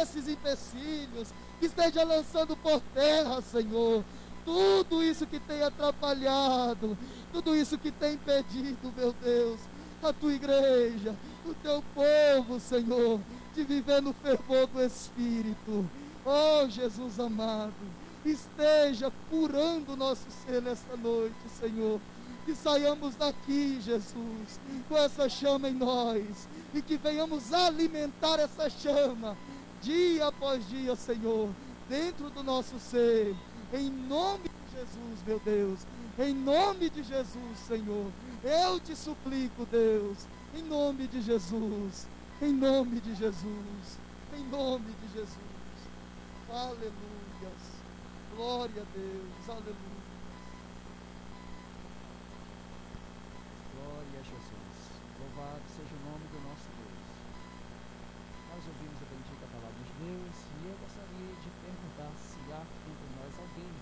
esses 0.00 0.28
empecilhos, 0.28 1.34
que 1.64 1.66
esteja 1.66 2.04
lançando 2.04 2.54
por 2.56 2.78
terra, 2.92 3.40
Senhor, 3.40 4.04
tudo 4.44 5.02
isso 5.02 5.26
que 5.26 5.40
tem 5.40 5.62
atrapalhado, 5.62 6.96
tudo 7.32 7.56
isso 7.56 7.78
que 7.78 7.90
tem 7.90 8.14
impedido, 8.14 8.92
meu 8.94 9.14
Deus, 9.14 9.58
a 10.02 10.12
tua 10.12 10.34
igreja, 10.34 11.16
o 11.46 11.54
teu 11.54 11.82
povo, 11.94 12.60
Senhor, 12.60 13.18
de 13.54 13.64
viver 13.64 14.02
no 14.02 14.12
fervor 14.12 14.66
do 14.66 14.82
Espírito. 14.82 15.88
Oh, 16.26 16.68
Jesus 16.68 17.18
amado, 17.18 17.72
esteja 18.26 19.10
curando 19.30 19.94
o 19.94 19.96
nosso 19.96 20.26
ser 20.44 20.60
nesta 20.60 20.96
noite, 20.98 21.48
Senhor. 21.58 21.98
Que 22.44 22.54
saiamos 22.54 23.14
daqui, 23.14 23.80
Jesus, 23.80 24.60
com 24.86 24.98
essa 24.98 25.30
chama 25.30 25.70
em 25.70 25.72
nós 25.72 26.46
e 26.74 26.82
que 26.82 26.98
venhamos 26.98 27.54
alimentar 27.54 28.38
essa 28.38 28.68
chama 28.68 29.34
dia 29.84 30.28
após 30.28 30.66
dia, 30.68 30.96
Senhor, 30.96 31.50
dentro 31.88 32.30
do 32.30 32.42
nosso 32.42 32.78
ser, 32.80 33.36
em 33.72 33.90
nome 33.90 34.48
de 34.48 34.78
Jesus, 34.78 35.22
meu 35.26 35.38
Deus, 35.40 35.86
em 36.18 36.34
nome 36.34 36.88
de 36.88 37.02
Jesus, 37.02 37.58
Senhor, 37.68 38.10
eu 38.42 38.80
te 38.80 38.96
suplico, 38.96 39.66
Deus, 39.66 40.26
em 40.54 40.62
nome 40.62 41.06
de 41.06 41.20
Jesus, 41.20 42.06
em 42.40 42.52
nome 42.52 42.98
de 43.00 43.14
Jesus, 43.14 43.98
em 44.34 44.44
nome 44.48 44.90
de 45.02 45.12
Jesus, 45.12 45.38
aleluias, 46.48 47.64
glória 48.34 48.82
a 48.82 48.96
Deus, 48.96 49.48
aleluia. 49.48 50.04
Glória 53.74 54.20
a 54.20 54.22
Jesus, 54.22 54.76
louvado 55.20 55.62
seja 55.76 55.94
o 55.94 56.10
nome 56.10 56.24
do 56.32 56.40
nosso 56.48 56.68
Deus. 56.72 57.04
Nós 58.54 58.62
ouvimos 58.70 59.02
a 59.02 59.06
bendita 59.10 59.46
palavra 59.50 59.82
de 59.82 59.94
Deus 59.98 60.36
e 60.46 60.68
eu 60.70 60.76
gostaria 60.78 61.34
de 61.42 61.50
perguntar 61.58 62.12
se 62.22 62.38
há 62.54 62.62
entre 62.62 63.08
nós 63.18 63.34
alguém 63.34 63.74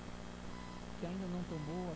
que 1.03 1.07
ainda 1.07 1.27
não 1.27 1.43
tomou 1.43 1.92